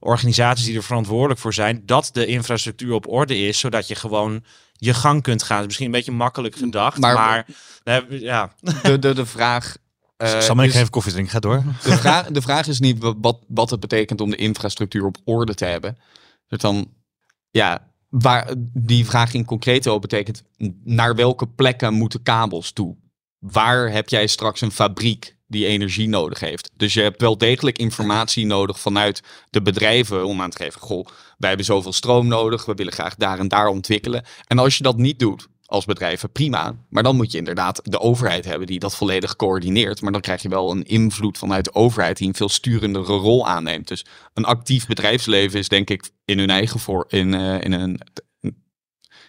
organisaties 0.00 0.64
die 0.64 0.76
er 0.76 0.82
verantwoordelijk 0.82 1.40
voor 1.40 1.54
zijn, 1.54 1.82
dat 1.86 2.10
de 2.12 2.26
infrastructuur 2.26 2.92
op 2.94 3.08
orde 3.08 3.36
is, 3.38 3.58
zodat 3.58 3.88
je 3.88 3.94
gewoon 3.94 4.44
je 4.72 4.94
gang 4.94 5.22
kunt 5.22 5.42
gaan. 5.42 5.58
Is 5.60 5.64
misschien 5.66 5.86
een 5.86 5.92
beetje 5.92 6.12
makkelijk 6.12 6.56
gedacht, 6.56 6.98
maar, 6.98 7.14
Maar- 7.84 8.04
ja. 8.14 8.52
De, 8.82 8.98
de, 8.98 9.12
de 9.14 9.26
vraag... 9.26 9.76
eh, 10.16 10.38
Zal 10.40 10.54
maar 10.54 10.64
ik 10.64 10.70
is- 10.70 10.76
even 10.76 10.90
koffie 10.90 11.12
drinken, 11.12 11.32
ga 11.32 11.38
door. 11.40 11.62
de, 11.82 11.96
vraag, 11.96 12.26
de 12.26 12.42
vraag 12.42 12.66
is 12.66 12.80
niet 12.80 12.98
wa- 12.98 13.14
wat, 13.20 13.38
wat 13.48 13.70
het 13.70 13.80
betekent 13.80 14.20
om 14.20 14.30
de 14.30 14.36
infrastructuur 14.36 15.04
op 15.04 15.16
orde 15.24 15.54
te 15.54 15.64
hebben. 15.64 15.98
Dus 16.48 16.58
dan, 16.58 16.92
ja, 17.50 17.86
waar, 18.08 18.54
die 18.72 19.04
vraag 19.06 19.34
in 19.34 19.44
concreto 19.44 19.98
betekent, 19.98 20.42
naar 20.84 21.14
welke 21.14 21.46
plekken 21.46 21.94
moeten 21.94 22.22
kabels 22.22 22.72
toe? 22.72 22.96
Waar 23.38 23.90
heb 23.92 24.08
jij 24.08 24.26
straks 24.26 24.60
een 24.60 24.70
fabriek 24.72 25.36
die 25.48 25.66
energie 25.66 26.08
nodig 26.08 26.40
heeft? 26.40 26.70
Dus 26.76 26.94
je 26.94 27.00
hebt 27.00 27.20
wel 27.20 27.38
degelijk 27.38 27.78
informatie 27.78 28.46
nodig 28.46 28.80
vanuit 28.80 29.22
de 29.50 29.62
bedrijven 29.62 30.26
om 30.26 30.40
aan 30.40 30.50
te 30.50 30.64
geven, 30.64 30.80
goh, 30.80 31.06
wij 31.38 31.48
hebben 31.48 31.66
zoveel 31.66 31.92
stroom 31.92 32.26
nodig, 32.26 32.64
we 32.64 32.74
willen 32.74 32.92
graag 32.92 33.14
daar 33.14 33.38
en 33.38 33.48
daar 33.48 33.68
ontwikkelen. 33.68 34.24
En 34.46 34.58
als 34.58 34.76
je 34.76 34.82
dat 34.82 34.96
niet 34.96 35.18
doet, 35.18 35.48
als 35.68 35.84
bedrijven, 35.84 36.32
prima. 36.32 36.74
Maar 36.88 37.02
dan 37.02 37.16
moet 37.16 37.32
je 37.32 37.38
inderdaad 37.38 37.80
de 37.84 38.00
overheid 38.00 38.44
hebben 38.44 38.66
die 38.66 38.78
dat 38.78 38.96
volledig 38.96 39.36
coördineert. 39.36 40.00
Maar 40.00 40.12
dan 40.12 40.20
krijg 40.20 40.42
je 40.42 40.48
wel 40.48 40.70
een 40.70 40.84
invloed 40.84 41.38
vanuit 41.38 41.64
de 41.64 41.74
overheid 41.74 42.16
die 42.16 42.28
een 42.28 42.34
veel 42.34 42.48
sturendere 42.48 43.12
rol 43.12 43.48
aanneemt. 43.48 43.88
Dus 43.88 44.04
een 44.34 44.44
actief 44.44 44.86
bedrijfsleven 44.86 45.58
is 45.58 45.68
denk 45.68 45.90
ik 45.90 46.10
in 46.24 46.38
hun 46.38 46.50
eigen, 46.50 46.80
voor, 46.80 47.04
in, 47.08 47.34
eh, 47.34 47.60
in 47.60 47.72
hun, 47.72 48.00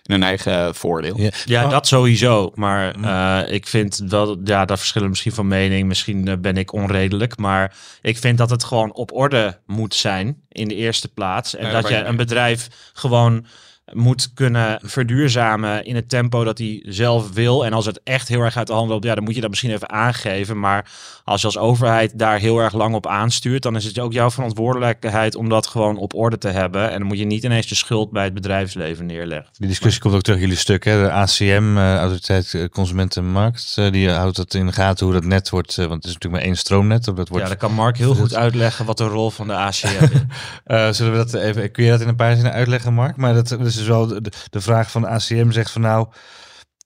in 0.09 0.15
hun 0.15 0.23
eigen 0.23 0.75
voordeel. 0.75 1.19
Ja. 1.19 1.29
Ja, 1.45 1.63
Oh. 1.65 1.69
dat 1.71 1.87
sowieso. 1.87 2.51
Maar 2.55 2.95
eh, 3.01 3.53
ik 3.53 3.67
vind 3.67 4.01
wel, 4.07 4.37
ja, 4.43 4.65
daar 4.65 4.77
verschillen 4.77 5.09
misschien 5.09 5.31
van 5.31 5.47
mening. 5.47 5.87
Misschien 5.87 6.27
eh, 6.27 6.37
ben 6.37 6.57
ik 6.57 6.73
onredelijk. 6.73 7.37
Maar 7.37 7.75
ik 8.01 8.17
vind 8.17 8.37
dat 8.37 8.49
het 8.49 8.63
gewoon 8.63 8.93
op 8.93 9.13
orde 9.13 9.59
moet 9.65 9.95
zijn 9.95 10.41
in 10.49 10.67
de 10.67 10.75
eerste 10.75 11.07
plaats. 11.07 11.55
En 11.55 11.65
Ja, 11.65 11.71
dat 11.81 11.89
je 11.89 11.95
een 11.95 12.15
bedrijf 12.15 12.67
gewoon 12.93 13.45
moet 13.93 14.33
kunnen 14.33 14.79
verduurzamen 14.83 15.85
in 15.85 15.95
het 15.95 16.09
tempo 16.09 16.43
dat 16.43 16.57
hij 16.57 16.83
zelf 16.87 17.33
wil. 17.33 17.65
En 17.65 17.73
als 17.73 17.85
het 17.85 18.01
echt 18.03 18.27
heel 18.27 18.41
erg 18.41 18.57
uit 18.57 18.67
de 18.67 18.73
hand 18.73 18.89
loopt, 18.89 19.03
ja, 19.03 19.15
dan 19.15 19.23
moet 19.23 19.35
je 19.35 19.41
dat 19.41 19.49
misschien 19.49 19.71
even 19.71 19.89
aangeven. 19.89 20.59
Maar 20.59 20.91
als 21.23 21.41
je 21.41 21.47
als 21.47 21.57
overheid 21.57 22.19
daar 22.19 22.39
heel 22.39 22.59
erg 22.59 22.73
lang 22.73 22.95
op 22.95 23.07
aanstuurt, 23.07 23.63
dan 23.63 23.75
is 23.75 23.85
het 23.85 23.99
ook 23.99 24.13
jouw 24.13 24.31
verantwoordelijkheid 24.31 25.35
om 25.35 25.49
dat 25.49 25.67
gewoon 25.67 25.97
op 25.97 26.13
orde 26.13 26.37
te 26.37 26.47
hebben. 26.47 26.91
En 26.91 26.97
dan 26.97 27.07
moet 27.07 27.17
je 27.17 27.25
niet 27.25 27.43
ineens 27.43 27.67
de 27.67 27.75
schuld 27.75 28.11
bij 28.11 28.23
het 28.23 28.33
bedrijfsleven 28.33 29.05
neerleggen. 29.05 29.51
Die 29.57 29.67
discussie 29.67 30.01
komt 30.01 30.15
ook 30.15 30.21
terug 30.21 30.39
in 30.39 30.45
jullie 30.45 30.57
stuk. 30.57 30.83
Hè? 30.83 31.01
De 31.03 31.11
ACM, 31.11 31.77
eh, 31.77 31.95
Autoriteit 31.95 32.53
eh, 32.53 32.65
Consumentenmarkt, 32.65 33.73
eh, 33.75 33.91
die 33.91 34.09
houdt 34.09 34.35
dat 34.35 34.53
in 34.53 34.65
de 34.65 34.71
gaten 34.71 35.05
hoe 35.05 35.15
dat 35.15 35.25
net 35.25 35.49
wordt. 35.49 35.75
want 35.75 35.89
het 35.89 36.05
is 36.05 36.13
natuurlijk 36.13 36.33
maar 36.33 36.51
één 36.51 36.57
stroomnet. 36.57 37.05
Dat 37.05 37.15
wordt, 37.15 37.43
Ja, 37.43 37.49
dan 37.49 37.57
kan 37.57 37.73
Mark 37.73 37.97
heel 37.97 38.15
goed 38.15 38.35
uitleggen 38.35 38.85
wat 38.85 38.97
de 38.97 39.07
rol 39.07 39.29
van 39.29 39.47
de 39.47 39.53
ACM 39.53 40.03
is. 40.03 40.17
Zullen 40.97 41.11
we 41.11 41.17
dat 41.17 41.33
even, 41.33 41.71
kun 41.71 41.83
je 41.83 41.89
dat 41.89 42.01
in 42.01 42.07
een 42.07 42.15
paar 42.15 42.33
zinnen 42.33 42.53
uitleggen, 42.53 42.93
Mark? 42.93 43.15
Maar 43.15 43.33
dat, 43.33 43.47
dat 43.47 43.65
is 43.79 43.87
wel 43.87 44.07
de, 44.49 44.61
vraag 44.61 44.91
van 44.91 45.01
de 45.01 45.07
ACM 45.07 45.51
zegt 45.51 45.71
van 45.71 45.81
nou, 45.81 46.07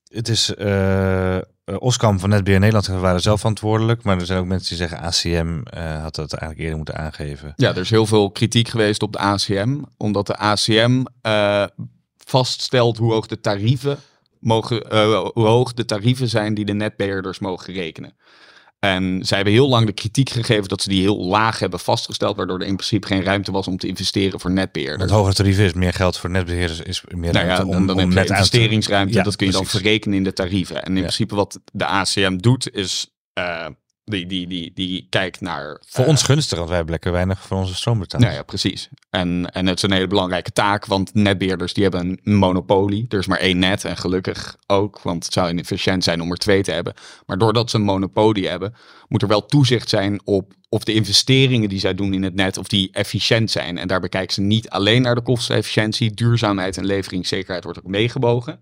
het 0.08 0.28
is 0.28 0.54
eh 0.54 1.38
eh, 1.64 1.74
Oscam 1.78 2.18
van 2.18 2.28
Netbeheer 2.28 2.60
Nederland 2.60 2.86
waren 2.86 3.20
zelf 3.20 3.40
verantwoordelijk, 3.40 4.02
maar 4.02 4.18
er 4.18 4.26
zijn 4.26 4.38
ook 4.38 4.46
mensen 4.46 4.68
die 4.68 4.86
zeggen 4.86 4.98
ACM 4.98 5.60
eh, 5.64 6.02
had 6.02 6.14
dat 6.14 6.32
eigenlijk 6.32 6.60
eerder 6.60 6.76
moeten 6.76 6.96
aangeven. 6.96 7.52
Ja, 7.56 7.70
er 7.70 7.76
is 7.76 7.90
heel 7.90 8.06
veel 8.06 8.30
kritiek 8.30 8.68
geweest 8.68 9.02
op 9.02 9.12
de 9.12 9.18
ACM, 9.18 9.82
omdat 9.96 10.26
de 10.26 10.36
ACM 10.36 11.04
vaststelt 12.24 12.96
hoe 12.96 13.12
hoog 13.12 13.26
de 13.26 13.40
tarieven 13.40 13.98
mogen, 14.38 14.76
hoe 15.34 15.46
hoog 15.46 15.72
de 15.72 15.84
tarieven 15.84 16.28
zijn 16.28 16.54
die 16.54 16.64
de 16.64 16.72
netbeheerders 16.72 17.38
mogen 17.38 17.74
rekenen. 17.74 18.16
En 18.84 19.18
zij 19.24 19.36
hebben 19.36 19.54
heel 19.54 19.68
lang 19.68 19.86
de 19.86 19.92
kritiek 19.92 20.30
gegeven 20.30 20.68
dat 20.68 20.82
ze 20.82 20.88
die 20.88 21.00
heel 21.00 21.24
laag 21.24 21.58
hebben 21.58 21.78
vastgesteld, 21.80 22.36
waardoor 22.36 22.60
er 22.60 22.66
in 22.66 22.76
principe 22.76 23.06
geen 23.06 23.22
ruimte 23.22 23.52
was 23.52 23.66
om 23.66 23.76
te 23.76 23.86
investeren 23.86 24.40
voor 24.40 24.50
netbeheerders. 24.50 25.02
Het 25.02 25.10
hogere 25.10 25.34
tarief 25.34 25.58
is 25.58 25.72
meer 25.72 25.92
geld 25.92 26.18
voor 26.18 26.30
netbeheerders, 26.30 26.80
is 26.80 27.02
meer 27.08 27.32
Nou 27.32 27.46
ja, 27.46 27.54
ruimte 27.54 27.72
dan, 27.72 27.86
dan 27.86 27.98
heb 27.98 28.08
je 28.08 28.14
net 28.14 28.26
te- 28.26 28.32
investeringsruimte, 28.32 29.14
Ja, 29.14 29.22
dat 29.22 29.36
kun 29.36 29.46
je 29.46 29.52
dan 29.52 29.66
verrekenen 29.66 30.16
in 30.16 30.24
de 30.24 30.32
tarieven. 30.32 30.76
En 30.82 30.88
in 30.90 30.94
Ja. 30.96 31.00
principe 31.00 31.34
wat 31.34 31.60
de 31.72 31.86
ACM 31.86 32.36
doet, 32.36 32.74
is 32.74 33.08
uh, 33.38 33.66
die, 34.04 34.26
die, 34.26 34.46
die, 34.46 34.72
die 34.74 35.06
kijkt 35.10 35.40
naar... 35.40 35.80
Voor 35.86 36.04
uh, 36.04 36.10
ons 36.10 36.22
gunstig, 36.22 36.56
want 36.56 36.68
wij 36.68 36.76
hebben 36.76 36.94
lekker 36.94 37.12
weinig 37.12 37.42
voor 37.42 37.56
onze 37.56 37.74
stroom 37.74 37.98
betaald. 37.98 38.22
Nou 38.22 38.34
ja, 38.34 38.42
precies. 38.42 38.88
En, 39.10 39.50
en 39.52 39.66
het 39.66 39.76
is 39.76 39.82
een 39.82 39.92
hele 39.92 40.06
belangrijke 40.06 40.52
taak, 40.52 40.86
want 40.86 41.14
netbeheerders 41.14 41.72
die 41.72 41.82
hebben 41.82 42.20
een 42.22 42.36
monopolie. 42.36 43.06
Er 43.08 43.18
is 43.18 43.26
maar 43.26 43.38
één 43.38 43.58
net 43.58 43.84
en 43.84 43.96
gelukkig 43.96 44.56
ook, 44.66 45.00
want 45.02 45.24
het 45.24 45.32
zou 45.32 45.50
inefficiënt 45.50 46.04
zijn 46.04 46.20
om 46.20 46.30
er 46.30 46.36
twee 46.36 46.62
te 46.62 46.70
hebben. 46.70 46.94
Maar 47.26 47.38
doordat 47.38 47.70
ze 47.70 47.76
een 47.76 47.82
monopolie 47.82 48.48
hebben, 48.48 48.74
moet 49.08 49.22
er 49.22 49.28
wel 49.28 49.46
toezicht 49.46 49.88
zijn 49.88 50.20
op 50.24 50.52
of 50.68 50.84
de 50.84 50.94
investeringen 50.94 51.68
die 51.68 51.78
zij 51.78 51.94
doen 51.94 52.14
in 52.14 52.22
het 52.22 52.34
net, 52.34 52.58
of 52.58 52.68
die 52.68 52.88
efficiënt 52.92 53.50
zijn. 53.50 53.78
En 53.78 53.88
daarbij 53.88 54.08
kijken 54.08 54.34
ze 54.34 54.40
niet 54.40 54.68
alleen 54.68 55.02
naar 55.02 55.14
de 55.14 55.22
kostenefficiëntie, 55.22 56.14
duurzaamheid 56.14 56.76
en 56.76 56.86
leveringszekerheid 56.86 57.64
wordt 57.64 57.78
ook 57.78 57.86
meegebogen. 57.86 58.60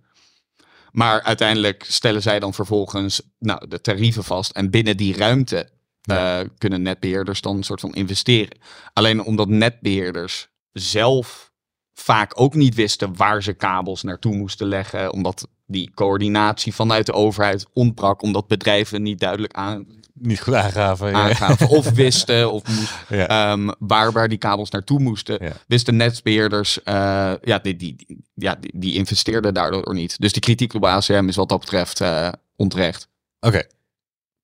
Maar 0.92 1.22
uiteindelijk 1.22 1.84
stellen 1.88 2.22
zij 2.22 2.40
dan 2.40 2.54
vervolgens 2.54 3.22
nou, 3.38 3.68
de 3.68 3.80
tarieven 3.80 4.24
vast. 4.24 4.50
En 4.50 4.70
binnen 4.70 4.96
die 4.96 5.16
ruimte 5.16 5.68
uh, 6.10 6.40
kunnen 6.58 6.82
netbeheerders 6.82 7.40
dan 7.40 7.56
een 7.56 7.62
soort 7.62 7.80
van 7.80 7.94
investeren. 7.94 8.58
Alleen 8.92 9.22
omdat 9.22 9.48
netbeheerders 9.48 10.48
zelf 10.72 11.52
vaak 11.92 12.40
ook 12.40 12.54
niet 12.54 12.74
wisten 12.74 13.16
waar 13.16 13.42
ze 13.42 13.52
kabels 13.52 14.02
naartoe 14.02 14.34
moesten 14.34 14.66
leggen. 14.66 15.12
Omdat 15.12 15.48
die 15.66 15.90
coördinatie 15.94 16.74
vanuit 16.74 17.06
de 17.06 17.12
overheid 17.12 17.66
ontbrak 17.72 18.22
omdat 18.22 18.46
bedrijven 18.46 19.02
niet 19.02 19.20
duidelijk 19.20 19.52
aan, 19.52 19.86
Niet 20.22 20.40
goed 20.40 20.54
aangaven. 20.54 21.68
of 21.68 21.90
wisten 22.04 22.52
of 22.52 22.62
moest, 22.68 22.92
ehm, 23.08 23.70
waar, 23.78 24.12
waar 24.12 24.28
die 24.28 24.38
kabels 24.38 24.70
naartoe 24.70 25.00
moesten. 25.00 25.38
Wisten 25.66 25.96
netbeheerders, 25.96 26.82
eh, 26.82 27.32
ja, 27.42 27.58
die, 27.58 27.76
die, 27.76 28.22
ja 28.34 28.54
die, 28.60 28.72
die 28.74 28.94
investeerden 28.94 29.54
daardoor 29.54 29.94
niet. 29.94 30.20
Dus 30.20 30.32
die 30.32 30.42
kritiek 30.42 30.74
op 30.74 30.84
ACM 30.84 31.28
is 31.28 31.36
wat 31.36 31.48
dat 31.48 31.60
betreft 31.60 32.00
eh, 32.00 32.28
onterecht. 32.56 33.08
Oké. 33.40 33.62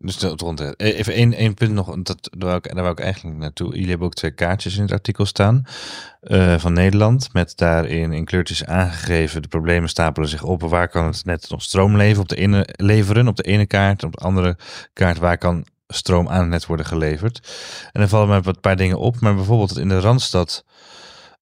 Dus 0.01 0.19
dat 0.19 0.41
rond. 0.41 0.61
Eh, 0.61 0.99
Even 0.99 1.13
één, 1.13 1.35
één 1.35 1.55
punt 1.55 1.73
nog, 1.73 2.03
dat, 2.03 2.29
daar, 2.39 2.49
wou 2.49 2.57
ik, 2.63 2.75
daar 2.75 2.95
eigenlijk 2.95 3.37
naartoe. 3.37 3.73
Jullie 3.73 3.89
hebben 3.89 4.07
ook 4.07 4.15
twee 4.15 4.31
kaartjes 4.31 4.77
in 4.77 4.83
het 4.83 4.93
artikel 4.93 5.27
staan 5.27 5.63
eh, 6.21 6.59
van 6.59 6.73
Nederland. 6.73 7.33
Met 7.33 7.57
daarin 7.57 8.13
in 8.13 8.25
kleurtjes 8.25 8.65
aangegeven, 8.65 9.43
de 9.43 9.49
problemen 9.49 9.89
stapelen 9.89 10.29
zich 10.29 10.43
op. 10.43 10.63
Waar 10.63 10.89
kan 10.89 11.05
het 11.05 11.25
net 11.25 11.51
nog 11.51 11.63
stroom 11.63 11.97
leveren 11.97 12.23
op 12.23 12.29
de 12.29 12.37
ene, 12.37 12.69
leveren 12.77 13.29
op 13.29 13.37
de 13.37 13.43
ene 13.43 13.67
kaart. 13.67 14.05
Op 14.05 14.13
de 14.13 14.25
andere 14.25 14.57
kaart, 14.93 15.19
waar 15.19 15.39
kan 15.39 15.67
stroom 15.87 16.29
aan 16.29 16.41
het 16.41 16.49
net 16.49 16.67
worden 16.67 16.87
geleverd. 16.87 17.41
En 17.93 18.01
dan 18.01 18.09
vallen 18.09 18.29
mij 18.29 18.41
wat 18.41 18.61
paar 18.61 18.77
dingen 18.77 18.99
op. 18.99 19.21
Maar 19.21 19.35
bijvoorbeeld 19.35 19.79
in 19.79 19.89
de 19.89 20.01
Randstad... 20.01 20.65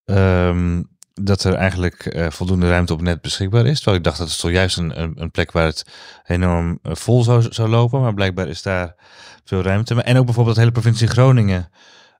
ehm, 0.04 0.82
dat 1.22 1.44
er 1.44 1.54
eigenlijk 1.54 2.06
eh, 2.06 2.30
voldoende 2.30 2.68
ruimte 2.68 2.92
op 2.92 3.00
net 3.00 3.20
beschikbaar 3.20 3.66
is. 3.66 3.76
Terwijl 3.76 3.96
ik 3.96 4.04
dacht 4.04 4.18
dat 4.18 4.28
het 4.28 4.40
toch 4.40 4.50
juist 4.50 4.76
een, 4.76 5.20
een, 5.22 5.30
plek 5.30 5.52
waar 5.52 5.64
het 5.64 5.84
enorm 6.26 6.78
eh, 6.82 6.94
vol 6.94 7.22
zou, 7.22 7.46
zou 7.50 7.68
lopen. 7.68 8.00
Maar 8.00 8.14
blijkbaar 8.14 8.48
is 8.48 8.62
daar 8.62 8.94
veel 9.44 9.62
ruimte. 9.62 9.94
Maar, 9.94 10.04
en 10.04 10.18
ook 10.18 10.24
bijvoorbeeld 10.24 10.54
de 10.56 10.62
hele 10.62 10.72
provincie 10.72 11.08
Groningen 11.08 11.70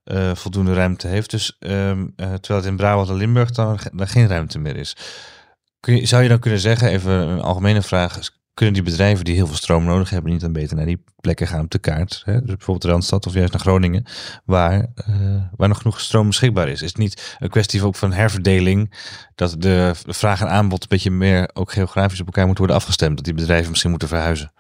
eh, 0.06 0.34
voldoende 0.34 0.74
ruimte 0.74 1.08
heeft. 1.08 1.30
Dus 1.30 1.56
ehm, 1.58 2.06
eh, 2.16 2.34
terwijl 2.34 2.60
het 2.60 2.64
in 2.64 2.76
Brabant 2.76 3.08
en 3.08 3.14
Limburg 3.14 3.50
dan, 3.50 3.78
dan 3.92 4.08
geen 4.08 4.28
ruimte 4.28 4.58
meer 4.58 4.76
is. 4.76 4.96
Kun 5.80 5.96
je, 5.96 6.06
zou 6.06 6.22
je 6.22 6.28
dan 6.28 6.38
kunnen 6.38 6.60
zeggen, 6.60 6.88
even 6.88 7.12
een 7.12 7.40
algemene 7.40 7.82
vraag. 7.82 8.18
Kunnen 8.56 8.74
die 8.74 8.82
bedrijven 8.82 9.24
die 9.24 9.34
heel 9.34 9.46
veel 9.46 9.56
stroom 9.56 9.84
nodig 9.84 10.10
hebben 10.10 10.32
niet 10.32 10.40
dan 10.40 10.52
beter 10.52 10.76
naar 10.76 10.86
die 10.86 11.04
plekken 11.20 11.46
gaan 11.46 11.64
op 11.64 11.70
de 11.70 11.78
kaart? 11.78 12.22
Hè? 12.24 12.32
Dus 12.32 12.56
bijvoorbeeld 12.56 12.92
Randstad 12.92 13.26
of 13.26 13.34
juist 13.34 13.52
naar 13.52 13.60
Groningen, 13.60 14.04
waar, 14.44 14.86
eh, 14.94 15.14
waar 15.56 15.68
nog 15.68 15.78
genoeg 15.78 16.00
stroom 16.00 16.26
beschikbaar 16.26 16.68
is. 16.68 16.82
Is 16.82 16.88
het 16.88 16.98
niet 16.98 17.36
een 17.38 17.48
kwestie 17.48 17.84
ook 17.84 17.96
van 17.96 18.12
herverdeling, 18.12 18.94
dat 19.34 19.56
de 19.58 19.94
vraag 20.06 20.40
en 20.40 20.48
aanbod 20.48 20.82
een 20.82 20.88
beetje 20.88 21.10
meer 21.10 21.50
ook 21.52 21.72
geografisch 21.72 22.20
op 22.20 22.26
elkaar 22.26 22.46
moet 22.46 22.58
worden 22.58 22.76
afgestemd? 22.76 23.16
Dat 23.16 23.24
die 23.24 23.34
bedrijven 23.34 23.68
misschien 23.68 23.90
moeten 23.90 24.08
verhuizen? 24.08 24.52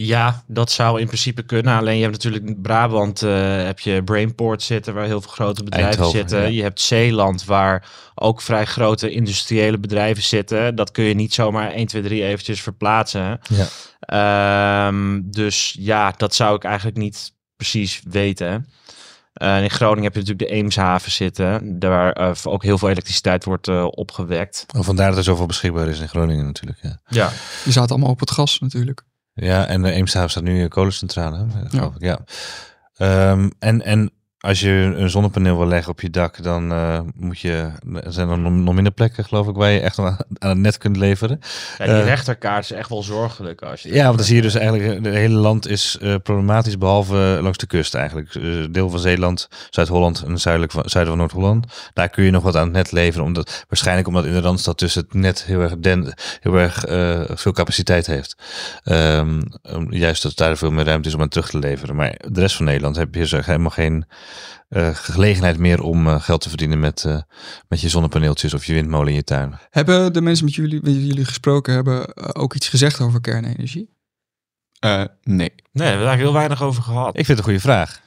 Ja, 0.00 0.42
dat 0.46 0.70
zou 0.70 1.00
in 1.00 1.06
principe 1.06 1.42
kunnen. 1.42 1.76
Alleen 1.76 1.96
je 1.96 2.02
hebt 2.02 2.24
natuurlijk 2.24 2.62
Brabant 2.62 3.22
eh, 3.22 3.64
heb 3.64 3.80
je 3.80 4.04
Brainport 4.04 4.62
zitten, 4.62 4.94
waar 4.94 5.04
heel 5.04 5.20
veel 5.20 5.30
grote 5.30 5.62
bedrijven 5.62 5.90
Eindhoven, 5.90 6.18
zitten. 6.18 6.40
ja. 6.40 6.46
Je 6.46 6.62
hebt 6.62 6.80
Zeeland, 6.80 7.44
waar 7.44 7.88
ook 8.14 8.40
vrij 8.40 8.64
grote 8.64 9.10
industriële 9.10 9.78
bedrijven 9.78 10.22
zitten. 10.22 10.74
Dat 10.74 10.90
kun 10.90 11.04
je 11.04 11.14
niet 11.14 11.34
zomaar 11.34 11.70
1, 11.72 11.86
2, 11.86 12.02
3 12.02 12.24
eventjes 12.24 12.62
verplaatsen. 12.62 13.40
Ja. 13.48 13.66
Ehm, 14.00 15.20
dus 15.24 15.76
ja, 15.78 16.14
dat 16.16 16.34
zou 16.34 16.56
ik 16.56 16.64
eigenlijk 16.64 16.96
niet 16.96 17.32
precies 17.56 18.02
weten. 18.08 18.66
Eh, 19.32 19.56
en 19.56 19.62
in 19.62 19.70
Groningen 19.70 20.02
heb 20.02 20.14
je 20.14 20.20
natuurlijk 20.20 20.48
de 20.48 20.56
Eemshaven 20.56 21.10
zitten, 21.12 21.78
daar 21.78 22.12
eh, 22.12 22.32
ook 22.42 22.62
heel 22.62 22.78
veel 22.78 22.88
elektriciteit 22.88 23.44
wordt 23.44 23.68
eh, 23.68 23.86
opgewekt. 23.90 24.66
Oh, 24.76 24.84
vandaar 24.84 25.08
dat 25.08 25.18
er 25.18 25.24
zoveel 25.24 25.46
beschikbaar 25.46 25.88
is 25.88 26.00
in 26.00 26.08
Groningen 26.08 26.44
natuurlijk. 26.44 26.78
Ja, 26.82 27.00
Ja. 27.08 27.32
Die 27.64 27.72
zaten 27.72 27.90
allemaal 27.90 28.10
op 28.10 28.20
het 28.20 28.30
gas 28.30 28.58
natuurlijk. 28.58 29.04
Ja 29.40 29.66
en 29.66 29.82
de 29.82 29.92
Eemshaven 29.92 30.30
staat 30.30 30.42
nu 30.42 30.62
een 30.62 30.68
kolencentrale. 30.68 31.36
hè, 31.36 31.68
geloof 31.68 31.94
ik, 31.94 32.02
ja. 32.02 32.18
Ehm, 32.96 33.50
en, 33.58 33.84
en 33.84 34.10
als 34.40 34.60
je 34.60 34.70
een 34.70 35.10
zonnepaneel 35.10 35.56
wil 35.56 35.66
leggen 35.66 35.92
op 35.92 36.00
je 36.00 36.10
dak, 36.10 36.42
dan 36.42 36.72
eh, 36.72 37.00
moet 37.14 37.40
je, 37.40 37.70
er 38.04 38.12
zijn 38.12 38.28
er 38.28 38.38
nog, 38.38 38.74
minder 38.74 38.92
plekken, 38.92 39.24
geloof 39.24 39.48
ik, 39.48 39.54
waar 39.54 39.70
je 39.70 39.80
echt 39.80 39.98
aan, 39.98 40.16
aan 40.38 40.48
het 40.48 40.58
net 40.58 40.78
kunt 40.78 40.96
leveren. 40.96 41.40
Ja, 41.78 41.84
die 41.84 41.94
Eh, 41.94 42.04
rechterkaart 42.04 42.64
is 42.64 42.72
echt 42.72 42.88
wel 42.88 43.02
zorgelijk. 43.02 43.62
Als 43.62 43.82
je 43.82 43.92
Ja, 43.92 44.04
want 44.04 44.16
dan 44.16 44.26
zie 44.26 44.36
je 44.36 44.42
dus 44.42 44.54
eigenlijk, 44.54 45.04
het 45.04 45.14
hele 45.14 45.34
land 45.34 45.68
is 45.68 45.98
eh, 46.00 46.14
problematisch, 46.22 46.78
behalve 46.78 47.38
langs 47.42 47.58
de 47.58 47.66
kust 47.66 47.94
eigenlijk. 47.94 48.34
Eh, 48.34 48.42
deel 48.70 48.90
van 48.90 48.98
Zeeland, 48.98 49.48
Zuid-Holland 49.70 50.22
en 50.26 50.38
zuidelijk 50.38 50.72
van, 50.72 50.82
zuiden 50.86 51.12
van 51.12 51.22
Noord-Holland. 51.22 51.90
Daar 51.92 52.08
kun 52.08 52.24
je 52.24 52.30
nog 52.30 52.42
wat 52.42 52.56
aan 52.56 52.64
het 52.64 52.72
net 52.72 52.92
leveren, 52.92 53.26
omdat, 53.26 53.64
waarschijnlijk 53.68 54.08
omdat 54.08 54.24
in 54.24 54.32
de 54.32 54.40
Randstad 54.40 54.78
tussen 54.78 55.02
het 55.02 55.14
net 55.14 55.44
heel 55.44 55.60
erg, 55.60 55.78
den, 55.78 56.14
heel 56.40 56.54
erg 56.54 56.84
eh, 56.84 57.20
veel 57.26 57.52
capaciteit 57.52 58.06
heeft. 58.06 58.36
Ehm, 58.84 59.40
juist 59.90 60.22
dat 60.22 60.36
daar 60.36 60.56
veel 60.56 60.70
meer 60.70 60.84
ruimte 60.84 61.08
is 61.08 61.14
om 61.14 61.20
aan 61.20 61.28
terug 61.28 61.48
te 61.50 61.58
leveren. 61.58 61.96
Maar 61.96 62.14
de 62.28 62.40
rest 62.40 62.56
van 62.56 62.64
Nederland 62.64 62.96
heb 62.96 63.14
je 63.14 63.20
dus 63.20 63.30
helemaal 63.30 63.70
geen 63.70 64.06
eh, 64.68 64.88
gelegenheid 64.92 65.58
meer 65.58 65.82
om 65.82 66.08
eh, 66.08 66.20
geld 66.20 66.40
te 66.40 66.48
verdienen 66.48 66.80
met, 66.80 67.04
eh, 67.04 67.18
met 67.68 67.80
je 67.80 67.88
zonnepaneeltjes 67.88 68.54
of 68.54 68.64
je 68.64 68.72
windmolen 68.72 69.08
in 69.08 69.14
je 69.14 69.24
tuin. 69.24 69.58
Hebben 69.70 70.12
de 70.12 70.20
mensen 70.20 70.44
met 70.44 70.54
jullie, 70.54 70.80
met 70.82 70.94
jullie 70.94 71.24
gesproken 71.24 71.74
hebben 71.74 72.16
ook 72.36 72.54
iets 72.54 72.68
gezegd 72.68 73.00
over 73.00 73.20
kernenergie? 73.20 73.96
Eh, 74.78 75.04
nee. 75.22 75.52
Nee, 75.52 75.52
we 75.72 75.84
hebben 75.84 76.06
daar 76.06 76.16
heel 76.16 76.32
weinig 76.32 76.62
over 76.62 76.82
gehad. 76.82 77.08
Ik 77.08 77.26
vind 77.26 77.28
het 77.28 77.38
een 77.38 77.44
goede 77.44 77.60
vraag. 77.60 78.00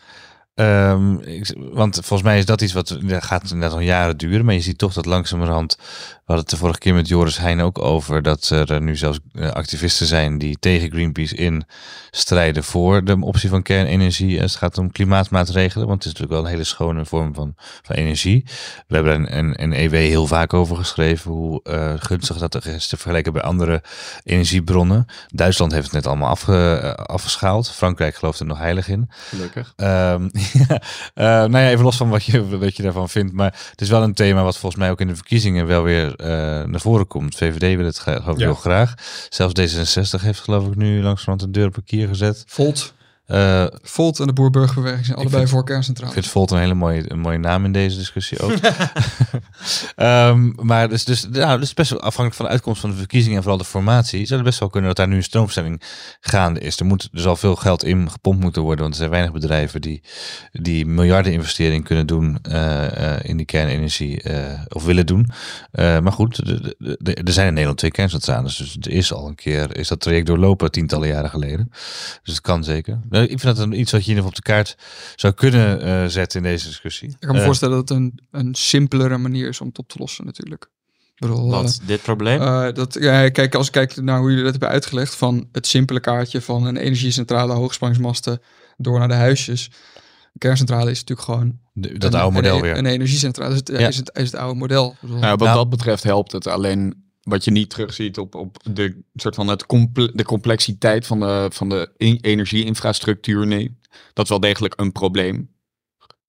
Ehm, 0.62 1.15
ik, 1.15 1.56
want 1.71 1.95
volgens 1.95 2.21
mij 2.21 2.38
is 2.38 2.45
dat 2.45 2.62
iets 2.62 2.74
wat 2.74 2.97
dat 3.02 3.24
gaat 3.24 3.54
net 3.54 3.71
al 3.71 3.80
jaren 3.80 4.17
duren. 4.17 4.45
Maar 4.45 4.54
je 4.54 4.62
ziet 4.62 4.78
toch 4.78 4.93
dat 4.93 5.06
langzamerhand. 5.06 5.76
We 5.78 5.84
hadden 6.26 6.45
het 6.45 6.50
de 6.50 6.58
vorige 6.58 6.80
keer 6.80 6.93
met 6.93 7.08
Joris 7.08 7.38
Heijn 7.38 7.62
ook 7.62 7.80
over. 7.80 8.21
Dat 8.21 8.50
er 8.50 8.71
eh, 8.71 8.80
nu 8.80 8.95
zelfs 8.95 9.19
eh, 9.34 9.50
activisten 9.50 10.08
zijn 10.08 10.38
die 10.38 10.58
tegen 10.60 10.91
Greenpeace 10.91 11.36
in 11.36 11.65
strijden 12.12 12.63
voor 12.63 13.04
de 13.04 13.17
optie 13.19 13.50
van 13.50 13.62
kernenergie. 13.62 14.41
Als 14.41 14.52
het 14.52 14.60
gaat 14.60 14.78
om 14.78 14.91
klimaatmaatregelen. 14.91 15.88
Want 15.88 16.04
het 16.04 16.13
is 16.13 16.19
natuurlijk 16.19 16.39
wel 16.39 16.52
een 16.52 16.58
hele 16.58 16.67
schone 16.69 17.06
vorm 17.06 17.34
van, 17.34 17.54
van 17.82 17.95
energie. 17.95 18.45
We 18.88 18.95
hebben 18.95 19.15
een, 19.15 19.38
een, 19.38 19.63
een 19.63 19.74
EW 19.74 19.93
heel 19.93 20.28
vaak 20.28 20.54
over 20.54 20.76
geschreven. 20.76 21.32
Hoe 21.32 21.63
eh, 21.63 21.93
gunstig 21.97 22.38
dat 22.38 22.65
is 22.65 22.88
te 22.88 22.95
vergelijken 22.95 23.34
bij 23.34 23.41
andere 23.41 23.84
energiebronnen. 24.24 25.06
Duitsland 25.28 25.71
heeft 25.71 25.86
het 25.86 25.93
net 25.93 26.08
allemaal 26.08 26.30
afge, 26.30 26.80
eh, 26.82 27.06
afgeschaald. 27.06 27.69
Frankrijk 27.69 28.15
gelooft 28.15 28.39
er 28.39 28.45
nog 28.45 28.58
heilig 28.58 28.88
in. 28.88 29.10
Gelukkig. 29.30 29.74
Ehm, 29.76 30.30
eh, 31.13 31.25
nou 31.25 31.57
ja, 31.57 31.69
even 31.69 31.83
los 31.83 31.97
van 31.97 32.09
wat 32.09 32.23
je, 32.23 32.57
wat 32.57 32.75
je 32.77 32.83
daarvan 32.83 33.09
vindt. 33.09 33.33
Maar 33.33 33.55
het 33.71 33.81
is 33.81 33.89
wel 33.89 34.03
een 34.03 34.13
thema 34.13 34.43
wat 34.43 34.57
volgens 34.57 34.81
mij 34.81 34.91
ook 34.91 34.99
in 35.01 35.07
de 35.07 35.15
verkiezingen 35.15 35.65
wel 35.67 35.83
weer 35.83 36.15
eh, 36.15 36.27
naar 36.63 36.79
voren 36.81 37.07
komt. 37.07 37.35
VVD 37.35 37.75
wil 37.77 37.85
het 37.85 37.97
gra- 37.97 38.19
geloof 38.19 38.33
ik 38.35 38.39
Ja. 38.39 38.45
heel 38.45 38.55
graag. 38.55 38.93
Zelfs 39.29 39.53
D66 39.61 40.21
heeft 40.21 40.39
geloof 40.39 40.67
ik 40.67 40.75
nu 40.75 41.01
langzamerhand 41.01 41.41
een 41.41 41.51
deur 41.51 41.67
op 41.67 41.77
een 41.77 41.83
kier 41.83 42.07
gezet. 42.07 42.43
Volt. 42.47 42.93
Eh, 43.25 43.65
Volt 43.81 44.19
en 44.19 44.27
de 44.27 44.34
Boerburgerbeweging 44.34 45.05
zijn 45.05 45.17
allebei 45.17 45.38
vind- 45.38 45.49
voor 45.49 45.60
ik 45.60 45.65
kerncentrales. 45.65 46.13
vind 46.13 46.27
Volt 46.27 46.51
een 46.51 46.57
hele 46.60 46.73
mooie, 46.73 47.12
een 47.12 47.19
mooie 47.19 47.38
naam 47.38 47.65
in 47.65 47.71
deze 47.71 47.97
discussie 47.97 48.39
ook. 48.39 48.51
Ehm, 49.95 50.51
maar 50.55 50.89
dus, 50.89 51.05
dus, 51.05 51.27
nou, 51.29 51.60
dus 51.60 51.73
best 51.73 51.89
wel 51.89 51.99
afhankelijk 51.99 52.36
van 52.36 52.45
de 52.45 52.51
uitkomst 52.51 52.81
van 52.81 52.89
de 52.89 52.95
verkiezingen 52.95 53.36
en 53.38 53.41
vooral 53.43 53.60
de 53.62 53.65
formatie, 53.67 54.25
zou 54.25 54.39
het 54.39 54.47
best 54.49 54.60
wel 54.60 54.69
kunnen 54.69 54.89
dat 54.89 54.97
daar 54.97 55.07
nu 55.07 55.15
een 55.15 55.23
stroomstelling 55.23 55.81
gaande 56.19 56.60
is. 56.60 56.79
Er 56.79 56.86
moet 56.86 57.10
dus 57.12 57.25
al 57.25 57.36
veel 57.36 57.55
geld 57.55 57.84
in 57.84 58.12
gepompt 58.12 58.41
moeten 58.43 58.62
worden, 58.62 58.79
want 58.81 58.91
er 58.93 58.99
zijn 58.99 59.10
weinig 59.12 59.31
bedrijven 59.31 59.81
die, 59.81 60.03
die 60.51 60.86
miljarden 60.86 61.31
investering 61.34 61.84
kunnen 61.84 62.07
doen 62.07 62.39
eh, 62.41 63.13
eh, 63.15 63.19
in 63.23 63.38
die 63.38 63.45
kernenergie 63.45 64.21
of 64.67 64.86
willen 64.86 65.05
doen. 65.05 65.29
Maar 65.71 66.12
goed, 66.12 66.38
er 67.03 67.31
zijn 67.34 67.47
in 67.47 67.51
Nederland 67.53 67.77
twee 67.77 67.91
kerncentrales, 67.91 68.55
dus 68.57 68.77
er 68.81 68.89
is 68.91 69.13
al 69.13 69.27
een 69.27 69.36
keer 69.36 69.77
is 69.77 69.88
dat 69.88 69.99
traject 69.99 70.25
doorlopen 70.25 70.71
tientallen 70.71 71.07
jaren 71.07 71.29
geleden. 71.29 71.67
Dus 72.23 72.34
het 72.34 72.41
kan 72.41 72.63
zeker. 72.63 72.99
Nou, 73.12 73.24
Ik 73.24 73.39
vind 73.39 73.56
dat 73.56 73.58
een, 73.65 73.80
iets 73.80 73.91
wat 73.91 74.06
je 74.06 74.12
in 74.12 74.17
ieder 74.17 74.24
geval 74.24 74.28
op 74.30 74.36
de 74.45 74.52
kaart 74.52 74.76
zou 75.15 75.34
kunnen 75.34 75.82
eh, 75.82 76.06
zetten 76.06 76.38
in 76.43 76.52
deze 76.52 76.67
discussie. 76.67 77.10
Ik 77.10 77.15
kan 77.19 77.32
me 77.34 77.39
Eh, 77.39 77.45
voorstellen 77.45 77.76
dat 77.78 77.89
het 77.89 77.97
een, 77.97 78.19
een 78.32 78.56
simpelere 78.56 79.17
manier 79.17 79.47
is 79.47 79.62
om 79.62 79.67
het 79.67 79.78
op 79.78 79.88
te 79.88 80.00
lossen 80.00 80.26
natuurlijk. 80.26 80.63
Ik 81.15 81.28
bedoel, 81.28 81.50
Wat, 81.50 81.82
dit 81.86 82.02
probleem? 82.02 82.41
eh, 82.41 82.67
eh, 82.67 82.74
dat, 82.76 82.97
ja, 83.00 83.30
kijk, 83.30 83.56
als 83.56 83.65
ik 83.67 83.71
kijk 83.71 83.95
naar 84.02 84.19
hoe 84.19 84.28
jullie 84.30 84.43
dat 84.43 84.52
hebben 84.52 84.69
uitgelegd, 84.69 85.15
van 85.15 85.47
het 85.52 85.67
simpele 85.67 86.00
kaartje 86.00 86.41
van 86.41 86.65
een 86.65 86.78
energiecentrale, 86.78 87.54
hoogspanningsmasten 87.54 88.41
door 88.78 89.00
naar 89.00 89.08
de 89.08 89.13
huisjes. 89.13 89.65
Een 90.24 90.39
kerncentrale 90.39 90.91
is 90.91 91.00
natuurlijk 91.00 91.28
gewoon 91.28 91.60
de- 91.74 91.97
dat 91.97 92.13
een, 92.13 92.19
oude 92.19 92.36
model 92.36 92.56
een, 92.56 92.62
weer. 92.62 92.78
Een 92.78 92.86
energiecentrale 92.86 93.52
is 93.54 93.58
het, 93.60 93.69
Ja. 93.69 93.88
is 93.88 93.97
het, 93.97 94.12
is 94.13 94.32
het 94.32 94.36
oude 94.41 94.60
model. 94.60 94.95
Nou, 95.02 95.19
wat 95.19 95.39
Nou- 95.39 95.56
dat 95.56 95.69
betreft 95.69 96.04
helpt 96.04 96.32
het. 96.32 96.47
Alleen 96.47 97.04
wat 97.21 97.43
je 97.43 97.51
niet 97.51 97.69
terugziet 97.69 98.17
op, 98.17 98.36
op 98.36 98.57
de 98.71 99.03
soort 99.13 99.36
van 99.36 99.47
het 99.47 99.65
comple- 99.65 100.12
de 100.13 100.23
complexiteit 100.23 101.07
van 101.07 101.19
de, 101.19 101.47
van 101.51 101.69
de 101.69 101.91
in- 101.97 102.19
energieinfrastructuur. 102.21 103.47
Nee, 103.47 103.77
dat 104.13 104.23
is 104.23 104.29
wel 104.29 104.39
degelijk 104.39 104.73
een 104.79 104.91
probleem. 104.91 105.49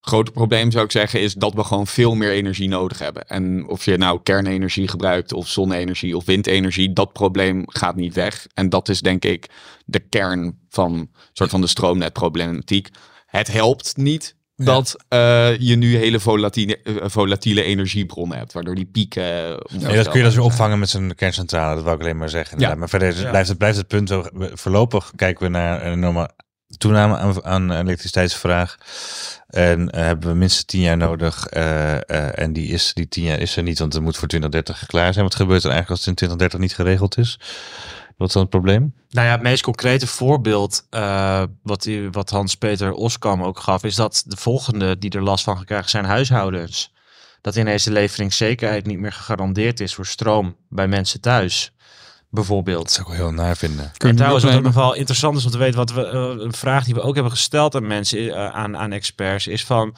Grote 0.00 0.30
probleem 0.30 0.70
zou 0.70 0.84
ik 0.84 0.90
zeggen 0.90 1.20
is 1.20 1.34
dat 1.34 1.54
we 1.54 1.64
gewoon 1.64 1.86
veel 1.86 2.14
meer 2.14 2.30
energie 2.30 2.68
nodig 2.68 2.98
hebben. 2.98 3.28
En 3.28 3.68
of 3.68 3.84
je 3.84 3.96
nou 3.96 4.20
kernenergie 4.22 4.88
gebruikt 4.88 5.32
of 5.32 5.48
zonne-energie 5.48 6.16
of 6.16 6.24
windenergie, 6.24 6.92
dat 6.92 7.12
probleem 7.12 7.62
gaat 7.66 7.96
niet 7.96 8.14
weg. 8.14 8.46
En 8.54 8.68
dat 8.68 8.88
is 8.88 9.00
denk 9.00 9.24
ik 9.24 9.50
de 9.84 9.98
kern 10.00 10.58
van 10.68 11.10
soort 11.32 11.50
van 11.50 11.60
de 11.60 11.66
stroomnetproblematiek. 11.66 12.88
Het 13.26 13.52
helpt 13.52 13.96
niet 13.96 14.36
dat 14.56 14.96
eh, 15.08 15.58
je 15.58 15.76
nu 15.76 15.96
hele 15.96 16.20
volatiele, 16.20 16.78
eh, 16.82 16.94
volatiele 17.00 17.62
energiebronnen 17.62 18.38
hebt, 18.38 18.52
waardoor 18.52 18.74
die 18.74 18.86
pieken. 18.92 19.22
eh, 19.22 19.48
Ja, 19.48 19.54
dat 19.68 19.68
kun 19.68 19.90
je 19.92 20.02
dus 20.02 20.12
weer 20.14 20.30
zijn. 20.30 20.44
opvangen 20.44 20.78
met 20.78 20.88
zo'n 20.88 21.12
kerncentrale. 21.16 21.74
Dat 21.74 21.84
wou 21.84 21.96
ik 21.96 22.02
alleen 22.02 22.16
maar 22.16 22.28
zeggen. 22.30 22.58
Ja. 22.58 22.74
Maar 22.74 22.88
verder 22.88 23.08
is- 23.08 23.20
Ja. 23.20 23.30
blijft, 23.30 23.48
het, 23.48 23.58
blijft 23.58 23.76
het 23.76 23.86
punt 23.88 24.08
zo. 24.08 24.24
Voorlopig 24.52 25.12
kijken 25.16 25.42
we 25.44 25.50
naar 25.50 25.86
een 25.86 25.92
enorme 25.92 26.30
toename 26.78 27.16
aan, 27.16 27.44
aan 27.44 27.72
elektriciteitsvraag. 27.72 28.76
En 29.48 29.90
eh, 29.90 30.00
hebben 30.04 30.28
we 30.28 30.34
minstens 30.36 30.64
tien 30.64 30.80
jaar 30.80 30.96
nodig. 30.96 31.46
eh, 31.46 31.94
eh, 31.94 32.38
en 32.38 32.52
die, 32.52 32.68
is, 32.68 32.90
die 32.94 33.08
tien 33.08 33.24
jaar 33.24 33.38
is 33.38 33.56
er 33.56 33.62
niet, 33.62 33.78
want 33.78 33.92
het 33.92 34.02
moet 34.02 34.16
voor 34.16 34.28
2030 34.28 34.86
klaar 34.86 35.12
zijn. 35.12 35.24
Wat 35.24 35.34
gebeurt 35.34 35.64
er 35.64 35.70
eigenlijk 35.70 35.90
als 35.90 35.98
het 35.98 36.08
in 36.08 36.14
2030 36.14 36.58
niet 36.60 36.74
geregeld 36.74 37.18
is? 37.18 37.38
Wat 38.22 38.28
is 38.30 38.32
dan 38.36 38.42
het 38.42 38.50
probleem? 38.62 38.94
Nou 39.10 39.26
ja, 39.26 39.32
het 39.32 39.42
meest 39.42 39.62
concrete 39.62 40.06
voorbeeld 40.06 40.86
eh, 40.90 41.42
wat, 41.62 41.82
die- 41.82 42.10
wat 42.10 42.30
Hans-Peter 42.30 42.92
Oskam 42.92 43.42
ook 43.42 43.58
gaf, 43.60 43.84
is 43.84 43.94
dat 43.94 44.22
de 44.26 44.36
volgende 44.36 44.98
die 44.98 45.10
er 45.10 45.22
last 45.22 45.44
van 45.44 45.56
gaan 45.56 45.64
krijgen 45.64 45.90
zijn 45.90 46.04
huishoudens. 46.04 46.92
Dat 47.40 47.56
ineens 47.56 47.84
de 47.84 47.90
leveringszekerheid 47.92 48.86
niet 48.86 48.98
meer 48.98 49.12
gegarandeerd 49.12 49.80
is 49.80 49.94
voor 49.94 50.06
stroom 50.06 50.56
bij 50.68 50.88
mensen 50.88 51.20
thuis, 51.20 51.72
bijvoorbeeld. 52.30 52.82
Dat 52.82 52.92
zou 52.92 53.12
ik 53.12 53.16
wel 53.18 53.26
heel 53.26 53.34
naar 53.36 53.56
vinden. 53.56 53.92
En 53.98 54.16
trouwens, 54.16 54.44
wat 54.44 54.54
ook 54.54 54.62
nog 54.62 54.74
wel 54.74 54.94
interessant 54.94 55.36
is 55.36 55.44
om 55.44 55.50
te 55.50 55.58
weten, 55.58 55.76
wat 55.76 55.92
we, 55.92 56.04
eh, 56.06 56.44
een 56.44 56.52
vraag 56.52 56.84
die 56.84 56.94
we 56.94 57.00
ook 57.00 57.14
hebben 57.14 57.32
gesteld 57.32 57.74
aan 57.74 57.86
mensen, 57.86 58.18
eh, 58.34 58.46
aan, 58.54 58.76
aan 58.76 58.92
experts, 58.92 59.46
is 59.46 59.64
van, 59.64 59.94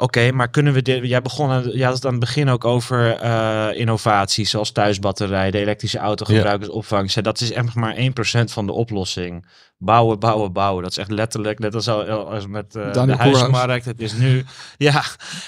oké, 0.00 0.32
maar 0.32 0.50
kunnen 0.50 0.72
we 0.72 0.82
dit, 0.82 1.04
jij 1.04 1.22
begon, 1.22 1.50
aan, 1.50 1.70
jij 1.70 1.86
had 1.86 1.94
het 1.94 2.04
aan 2.04 2.10
het 2.10 2.20
begin 2.20 2.48
ook 2.48 2.64
over 2.64 3.16
eh, 3.16 3.68
innovaties, 3.72 4.50
zoals 4.50 4.70
thuisbatterijen, 4.72 5.52
de 5.52 5.58
elektrische 5.58 5.98
autogebruikers, 5.98 6.70
opvang. 6.70 7.12
Dat 7.12 7.40
is 7.40 7.52
echt 7.52 7.74
maar 7.74 7.96
1% 7.96 8.00
van 8.44 8.66
de 8.66 8.72
oplossing. 8.72 9.46
Bouwen, 9.78 10.18
bouwen, 10.18 10.52
bouwen. 10.52 10.82
Dat 10.82 10.90
is 10.90 10.98
echt 10.98 11.10
letterlijk, 11.10 11.58
net 11.58 11.74
als, 11.74 11.88
al- 11.88 12.30
als 12.30 12.46
met 12.46 12.72
Daniel 12.72 13.06
de 13.06 13.22
huismarkt. 13.22 13.84
Het 13.84 14.00
is 14.00 14.12
nu, 14.12 14.44
ja, 14.76 15.02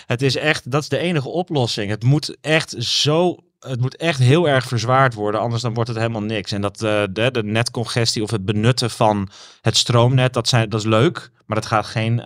het 0.06 0.22
is 0.22 0.36
echt, 0.36 0.70
dat 0.70 0.82
is 0.82 0.88
de 0.88 0.98
enige 0.98 1.28
oplossing. 1.28 1.90
Het 1.90 2.04
moet 2.04 2.36
echt 2.40 2.74
zo 2.78 3.36
het 3.66 3.80
moet 3.80 3.96
echt 3.96 4.18
heel 4.18 4.48
erg 4.48 4.66
verzwaard 4.66 5.14
worden, 5.14 5.40
anders 5.40 5.62
dan 5.62 5.74
wordt 5.74 5.88
het 5.88 5.98
helemaal 5.98 6.22
niks. 6.22 6.52
En 6.52 6.60
dat 6.60 6.82
eh, 6.82 7.02
de, 7.10 7.30
de 7.30 7.42
netcongestie 7.44 8.22
of 8.22 8.30
het 8.30 8.44
benutten 8.44 8.90
van 8.90 9.28
het 9.60 9.76
stroomnet, 9.76 10.32
dat, 10.32 10.48
zijn, 10.48 10.68
dat 10.68 10.80
is 10.80 10.86
leuk, 10.86 11.30
maar 11.46 11.56
dat 11.56 11.66
gaat 11.66 11.86
geen, 11.86 12.20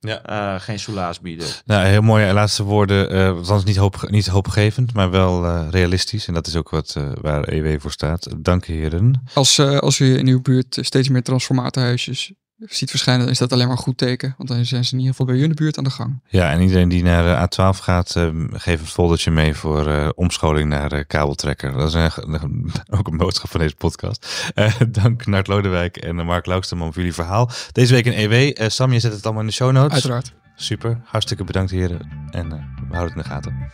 Ja. 0.00 0.22
eh, 0.22 0.60
geen 0.60 0.78
soelaas 0.78 1.20
bieden. 1.20 1.46
Nou, 1.64 1.86
heel 1.86 2.00
mooie 2.02 2.32
laatste 2.32 2.62
woorden. 2.62 3.10
eh 3.10 3.36
althans 3.36 3.64
niet, 3.64 3.76
hoop, 3.76 4.06
niet 4.10 4.26
hoopgevend, 4.26 4.92
maar 4.92 5.10
wel 5.10 5.44
eh, 5.44 5.66
realistisch. 5.70 6.26
En 6.26 6.34
dat 6.34 6.46
is 6.46 6.56
ook 6.56 6.70
wat 6.70 6.94
eh, 6.96 7.10
waar 7.20 7.48
EW 7.48 7.80
voor 7.80 7.90
staat. 7.92 8.28
Dank 8.38 8.64
heren. 8.64 9.22
Als, 9.34 9.58
eh, 9.58 9.78
als 9.78 9.98
u 9.98 10.18
in 10.18 10.26
uw 10.26 10.40
buurt 10.40 10.78
steeds 10.80 11.08
meer 11.08 11.22
transformatorhuisjes 11.22 12.32
ziet 12.58 12.90
verschijnen, 12.90 13.22
dan 13.24 13.32
is 13.32 13.38
dat 13.38 13.52
alleen 13.52 13.66
maar 13.68 13.76
een 13.76 13.82
goed 13.82 13.98
teken. 13.98 14.34
Want 14.36 14.48
dan 14.48 14.64
zijn 14.64 14.84
ze 14.84 14.92
in 14.92 14.98
ieder 14.98 15.14
geval 15.14 15.26
bij 15.26 15.36
u 15.36 15.42
in 15.42 15.48
de 15.48 15.54
buurt 15.54 15.78
aan 15.78 15.84
de 15.84 15.90
gang. 15.90 16.20
Ja, 16.28 16.50
en 16.52 16.60
iedereen 16.60 16.88
die 16.88 17.02
naar 17.02 17.22
de 17.50 17.56
A12 17.56 17.78
gaat, 17.82 18.16
eh, 18.16 18.28
geef 18.52 18.80
een 18.80 18.86
foldertje 18.86 19.30
mee 19.30 19.54
voor 19.54 19.86
eh, 19.86 20.08
omscholing 20.14 20.68
naar 20.68 20.92
eh, 20.92 21.04
kabeltrekker. 21.06 21.72
Dat 21.72 21.88
is 21.88 21.94
een- 21.94 22.70
ook 22.98 23.06
een 23.08 23.16
boodschap 23.16 23.50
van 23.50 23.60
deze 23.60 23.74
podcast. 23.74 24.50
Eh, 24.54 24.72
dank 24.88 25.26
Nart 25.26 25.46
Lodewijk 25.46 25.96
en 25.96 26.18
eh, 26.18 26.24
Mark 26.26 26.46
Laukstemman 26.46 26.86
voor 26.86 26.96
jullie 26.96 27.14
verhaal. 27.14 27.50
Deze 27.72 27.94
week 27.94 28.06
in 28.06 28.12
EW. 28.12 28.32
Eh, 28.62 28.68
Sam, 28.68 28.92
je 28.92 29.00
zet 29.00 29.12
het 29.12 29.24
allemaal 29.24 29.42
in 29.42 29.48
de 29.48 29.54
show 29.54 29.72
notes. 29.72 29.92
Uiteraard. 29.92 30.32
Super, 30.56 31.00
hartstikke 31.04 31.44
bedankt 31.44 31.70
heren. 31.70 32.08
En 32.30 32.52
eh, 32.52 32.58
we 32.88 32.96
houden 32.96 33.16
het 33.16 33.16
in 33.16 33.22
de 33.22 33.28
gaten. 33.28 33.70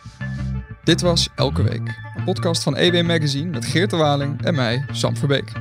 Dit 0.83 1.01
was 1.01 1.29
Elke 1.35 1.63
Week. 1.63 1.99
Een 2.17 2.23
podcast 2.23 2.63
van 2.63 2.75
EW 2.77 3.05
Magazine 3.05 3.49
met 3.49 3.65
Geert 3.65 3.89
de 3.89 3.97
Waling 3.97 4.41
en 4.45 4.55
mij, 4.55 4.85
Sam 4.91 5.17
Verbeek. 5.17 5.51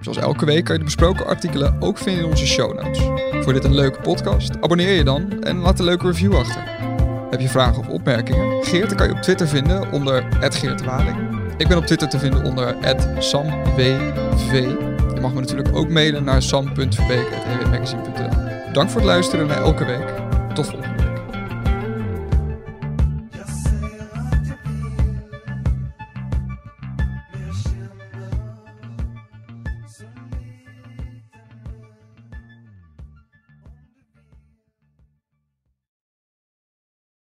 Zoals 0.00 0.18
elke 0.18 0.44
week 0.44 0.64
kan 0.64 0.72
je 0.72 0.78
de 0.78 0.84
besproken 0.84 1.26
artikelen 1.26 1.76
ook 1.80 1.98
vinden 1.98 2.24
in 2.24 2.30
onze 2.30 2.46
show 2.46 2.82
notes. 2.82 2.98
Voor 3.44 3.52
dit 3.52 3.64
een 3.64 3.74
leuke 3.74 4.00
podcast, 4.00 4.60
abonneer 4.60 4.92
je 4.92 5.04
dan 5.04 5.42
en 5.42 5.58
laat 5.58 5.78
een 5.78 5.84
leuke 5.84 6.06
review 6.06 6.36
achter. 6.36 6.62
Heb 7.30 7.40
je 7.40 7.48
vragen 7.48 7.78
of 7.78 7.88
opmerkingen? 7.88 8.64
Geert 8.64 8.94
kan 8.94 9.06
je 9.06 9.12
op 9.12 9.22
Twitter 9.22 9.48
vinden 9.48 9.92
onder 9.92 10.26
Geert 10.40 10.78
de 10.78 10.84
Waling. 10.84 11.16
Ik 11.56 11.68
ben 11.68 11.76
op 11.76 11.86
Twitter 11.86 12.08
te 12.08 12.18
vinden 12.18 12.44
onder 12.44 12.76
SamWV. 13.18 14.64
Je 15.14 15.20
mag 15.20 15.32
me 15.32 15.40
natuurlijk 15.40 15.76
ook 15.76 15.88
mailen 15.88 16.24
naar 16.24 16.42
sam.verbeek.ewmagazine.nl 16.42 18.72
Dank 18.72 18.90
voor 18.90 19.00
het 19.00 19.10
luisteren 19.10 19.46
naar 19.46 19.62
Elke 19.62 19.84
Week. 19.84 20.14
Tot 20.54 20.66
volgende. 20.66 20.99